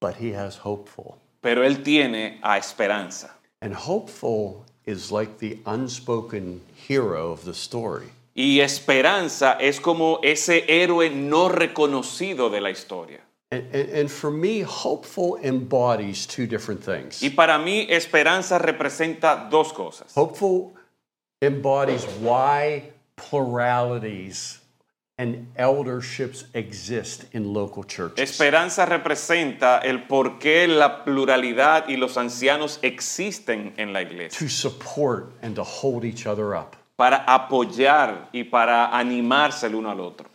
but 0.00 0.16
he 0.16 0.32
has 0.32 0.56
hopeful. 0.56 1.18
Pero 1.42 1.62
él 1.62 1.84
tiene 1.84 2.40
a 2.42 2.56
esperanza. 2.58 3.30
And 3.62 3.72
hopeful 3.72 4.64
is 4.90 5.10
like 5.10 5.38
the 5.38 5.58
unspoken 5.64 6.60
hero 6.74 7.32
of 7.32 7.44
the 7.44 7.54
story. 7.54 8.10
Y 8.34 8.60
esperanza 8.60 9.56
es 9.60 9.80
como 9.80 10.20
ese 10.22 10.64
héroe 10.68 11.10
no 11.10 11.48
reconocido 11.48 12.50
de 12.50 12.60
la 12.60 12.70
historia. 12.70 13.20
And, 13.52 13.64
and, 13.74 13.90
and 13.90 14.10
for 14.10 14.30
me, 14.30 14.60
hopeful 14.60 15.36
embodies 15.42 16.26
two 16.26 16.46
different 16.46 16.82
things. 16.84 17.20
Y 17.22 17.30
para 17.30 17.58
mí 17.58 17.86
esperanza 17.90 18.58
representa 18.58 19.48
dos 19.50 19.72
cosas. 19.72 20.12
Hopeful 20.14 20.72
embodies 21.42 22.04
why 22.20 22.90
pluralities 23.16 24.59
and 25.20 25.46
elderships 25.56 26.46
exist 26.54 27.26
in 27.34 27.52
local 27.52 27.84
churches. 27.84 28.30
Esperanza 28.30 28.86
representa 28.86 29.78
el 29.80 30.04
por 30.04 30.38
qué 30.38 30.66
la 30.66 31.04
pluralidad 31.04 31.88
y 31.88 31.98
los 31.98 32.16
ancianos 32.16 32.78
existen 32.80 33.74
en 33.76 33.92
la 33.92 34.00
iglesia. 34.00 34.38
To 34.38 34.48
support 34.48 35.30
and 35.42 35.54
to 35.56 35.62
hold 35.62 36.06
each 36.06 36.26
other 36.26 36.54
up. 36.54 36.74
Para 36.96 37.24
apoyar 37.26 38.30
y 38.32 38.44
para 38.44 38.96
animarse 38.96 39.66
el 39.66 39.74
uno 39.74 39.90
al 39.90 40.00
otro. 40.00 40.29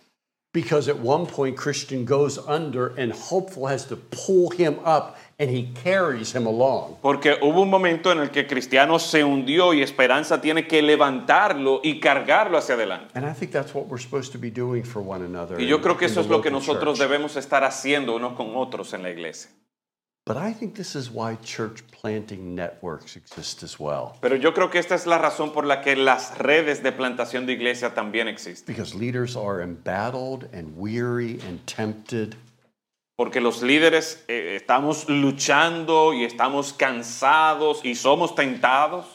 Because 0.55 0.87
at 0.87 0.97
one 0.97 1.25
point, 1.25 1.57
Christian 1.57 2.05
goes 2.05 2.37
under 2.47 2.95
and 2.95 3.11
hopeful 3.11 3.67
has 3.67 3.85
to 3.87 3.97
pull 3.97 4.51
him 4.51 4.79
up 4.85 5.17
and 5.37 5.49
he 5.51 5.73
carries 5.83 6.31
him 6.31 6.45
along. 6.45 6.95
Porque 7.01 7.37
hubo 7.41 7.61
un 7.61 7.69
momento 7.69 8.09
en 8.09 8.19
el 8.19 8.29
que 8.29 8.47
Cristiano 8.47 8.97
se 8.97 9.25
hundió 9.25 9.73
y 9.73 9.81
Esperanza 9.81 10.39
tiene 10.39 10.65
que 10.65 10.81
levantarlo 10.81 11.81
y 11.83 11.99
cargarlo 11.99 12.57
hacia 12.57 12.75
adelante. 12.75 13.11
And 13.15 13.25
I 13.25 13.33
think 13.33 13.51
that's 13.51 13.75
what 13.75 13.87
we're 13.87 14.01
supposed 14.01 14.31
to 14.31 14.37
be 14.37 14.49
doing 14.49 14.85
for 14.85 15.01
one 15.01 15.25
another. 15.25 15.59
Y 15.59 15.67
yo 15.67 15.81
creo 15.81 15.97
que 15.97 16.05
eso 16.05 16.21
es 16.21 16.27
lo 16.27 16.41
que 16.41 16.49
nosotros 16.49 16.97
church. 16.97 17.09
debemos 17.09 17.35
estar 17.35 17.65
haciendo 17.65 18.15
unos 18.15 18.37
con 18.37 18.55
otros 18.55 18.93
en 18.93 19.03
la 19.03 19.09
iglesia. 19.09 19.51
Pero 24.21 24.35
yo 24.37 24.55
creo 24.55 24.71
que 24.71 24.79
esta 24.79 24.95
es 24.95 25.05
la 25.05 25.19
razón 25.19 25.53
por 25.53 25.67
la 25.67 25.81
que 25.81 25.95
las 25.95 26.39
redes 26.39 26.81
de 26.81 26.91
plantación 26.91 27.45
de 27.45 27.53
iglesia 27.53 27.93
también 27.93 28.27
existen. 28.27 28.75
Because 28.75 28.95
leaders 28.97 29.35
are 29.35 29.61
embattled 29.61 30.49
and 30.51 30.73
weary 30.75 31.39
and 31.47 31.63
tempted. 31.67 32.35
Porque 33.15 33.39
los 33.39 33.61
líderes 33.61 34.25
eh, 34.27 34.55
estamos 34.55 35.07
luchando 35.07 36.11
y 36.15 36.25
estamos 36.25 36.73
cansados 36.73 37.85
y 37.85 37.93
somos 37.93 38.33
tentados. 38.33 39.14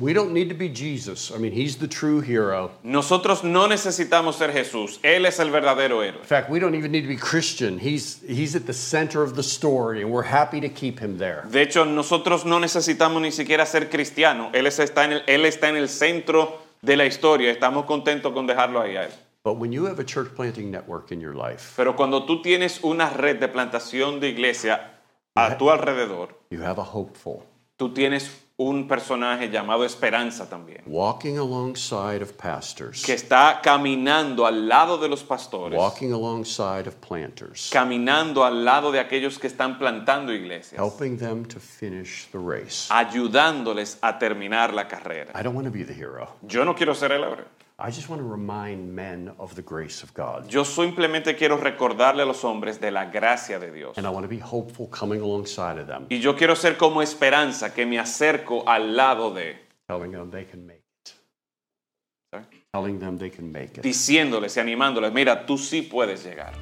We 0.00 0.12
don't 0.12 0.32
need 0.32 0.48
to 0.48 0.54
be 0.54 0.68
Jesus. 0.68 1.30
I 1.30 1.38
mean, 1.38 1.52
he's 1.52 1.76
the 1.76 1.86
true 1.86 2.20
hero. 2.20 2.72
Nosotros 2.82 3.44
no 3.44 3.68
necesitamos 3.68 4.34
ser 4.34 4.50
Jesús, 4.52 4.98
Él 5.02 5.24
es 5.24 5.38
el 5.38 5.50
verdadero 5.50 6.02
héroe. 6.02 6.18
In 6.18 6.24
fact, 6.24 6.50
we 6.50 6.58
don't 6.58 6.74
even 6.74 6.90
need 6.90 7.02
to 7.02 7.08
be 7.08 7.16
Christian. 7.16 7.78
He's, 7.78 8.20
he's 8.26 8.56
at 8.56 8.66
the 8.66 8.72
center 8.72 9.22
of 9.22 9.36
the 9.36 9.42
story, 9.42 10.02
and 10.02 10.10
we're 10.10 10.24
happy 10.24 10.60
to 10.60 10.68
keep 10.68 10.98
him 10.98 11.18
there. 11.18 11.44
De 11.48 11.62
hecho, 11.62 11.84
nosotros 11.84 12.44
no 12.44 12.58
necesitamos 12.58 13.22
ni 13.22 13.30
siquiera 13.30 13.64
ser 13.66 13.88
cristiano. 13.88 14.50
Él 14.52 14.66
está 14.66 15.04
en 15.04 15.12
el, 15.12 15.22
él 15.26 15.44
está 15.46 15.68
en 15.68 15.76
el 15.76 15.88
centro 15.88 16.58
de 16.82 16.96
la 16.96 17.06
historia, 17.06 17.50
estamos 17.50 17.86
contentos 17.86 18.32
con 18.32 18.46
dejarlo 18.46 18.80
ahí 18.80 18.96
a 18.96 19.04
Él. 19.04 19.10
But 19.44 19.58
when 19.58 19.70
you 19.70 19.86
have 19.86 20.00
a 20.00 20.04
church 20.04 20.34
planting 20.34 20.72
network 20.72 21.12
in 21.12 21.20
your 21.20 21.34
life, 21.34 21.74
Pero 21.76 21.94
cuando 21.94 22.24
tú 22.26 22.42
tienes 22.42 22.80
una 22.82 23.10
red 23.10 23.38
de 23.38 23.46
plantación 23.46 24.18
de 24.18 24.30
iglesia 24.30 24.98
a 25.36 25.56
tu 25.56 25.70
alrededor, 25.70 26.30
you 26.50 26.62
have 26.62 26.80
a 26.80 26.84
hopeful 26.84 27.44
tú 27.76 27.92
tienes 27.92 28.30
un 28.58 28.88
personaje 28.88 29.50
llamado 29.50 29.84
Esperanza 29.84 30.48
también, 30.48 30.82
walking 30.86 31.36
alongside 31.36 32.22
of 32.22 32.32
pastors, 32.32 33.04
que 33.04 33.12
está 33.12 33.60
caminando 33.62 34.46
al 34.46 34.66
lado 34.66 34.96
de 34.96 35.08
los 35.10 35.22
pastores, 35.22 35.78
walking 35.78 36.10
alongside 36.10 36.88
of 36.88 36.94
planters, 37.06 37.68
caminando 37.70 38.46
al 38.46 38.64
lado 38.64 38.90
de 38.90 38.98
aquellos 38.98 39.38
que 39.38 39.46
están 39.46 39.78
plantando 39.78 40.32
iglesias, 40.32 40.80
helping 40.80 41.18
them 41.18 41.44
to 41.44 41.60
finish 41.60 42.28
the 42.32 42.38
race. 42.38 42.88
ayudándoles 42.88 43.98
a 44.00 44.18
terminar 44.18 44.72
la 44.72 44.88
carrera. 44.88 45.38
I 45.38 45.42
don't 45.42 45.54
want 45.54 45.66
to 45.66 45.72
be 45.72 45.84
the 45.84 45.92
hero. 45.92 46.36
Yo 46.40 46.64
no 46.64 46.74
quiero 46.74 46.94
ser 46.94 47.12
el 47.12 47.24
héroe. 47.24 47.44
I 47.78 47.90
just 47.90 48.08
want 48.08 48.22
to 48.22 48.26
remind 48.26 48.94
men 48.94 49.34
of 49.38 49.54
the 49.54 49.60
grace 49.62 50.02
of 50.02 50.14
God. 50.14 50.48
Yo 50.48 50.64
simplemente 50.64 51.36
quiero 51.36 51.58
recordarle 51.58 52.22
a 52.22 52.24
los 52.24 52.42
hombres 52.42 52.80
de 52.80 52.90
la 52.90 53.04
gracia 53.10 53.58
de 53.58 53.70
Dios. 53.70 53.98
And 53.98 54.06
I 54.06 54.10
want 54.10 54.24
to 54.24 54.28
be 54.30 54.38
hopeful 54.40 54.88
coming 54.88 55.20
alongside 55.20 55.78
of 55.78 55.86
them, 55.86 56.06
Y 56.08 56.20
yo 56.20 56.34
quiero 56.36 56.56
ser 56.56 56.78
como 56.78 57.02
esperanza, 57.02 57.74
que 57.74 57.84
me 57.84 57.98
acerco 57.98 58.66
al 58.66 58.96
lado 58.96 59.30
de, 59.34 59.58
telling 59.88 60.12
them 60.12 60.30
they 60.30 60.46
can 60.46 60.66
make 60.66 60.80
it. 61.04 62.42
telling 62.72 62.98
them 62.98 63.18
they 63.18 63.28
can 63.30 63.52
make 63.52 63.76
it. 63.76 63.82
diciéndoles 63.82 64.56
y 64.56 64.60
animándoles, 64.60 65.12
mira, 65.12 65.44
tú 65.44 65.58
sí 65.58 65.82
puedes 65.82 66.24
llegar. 66.24 66.54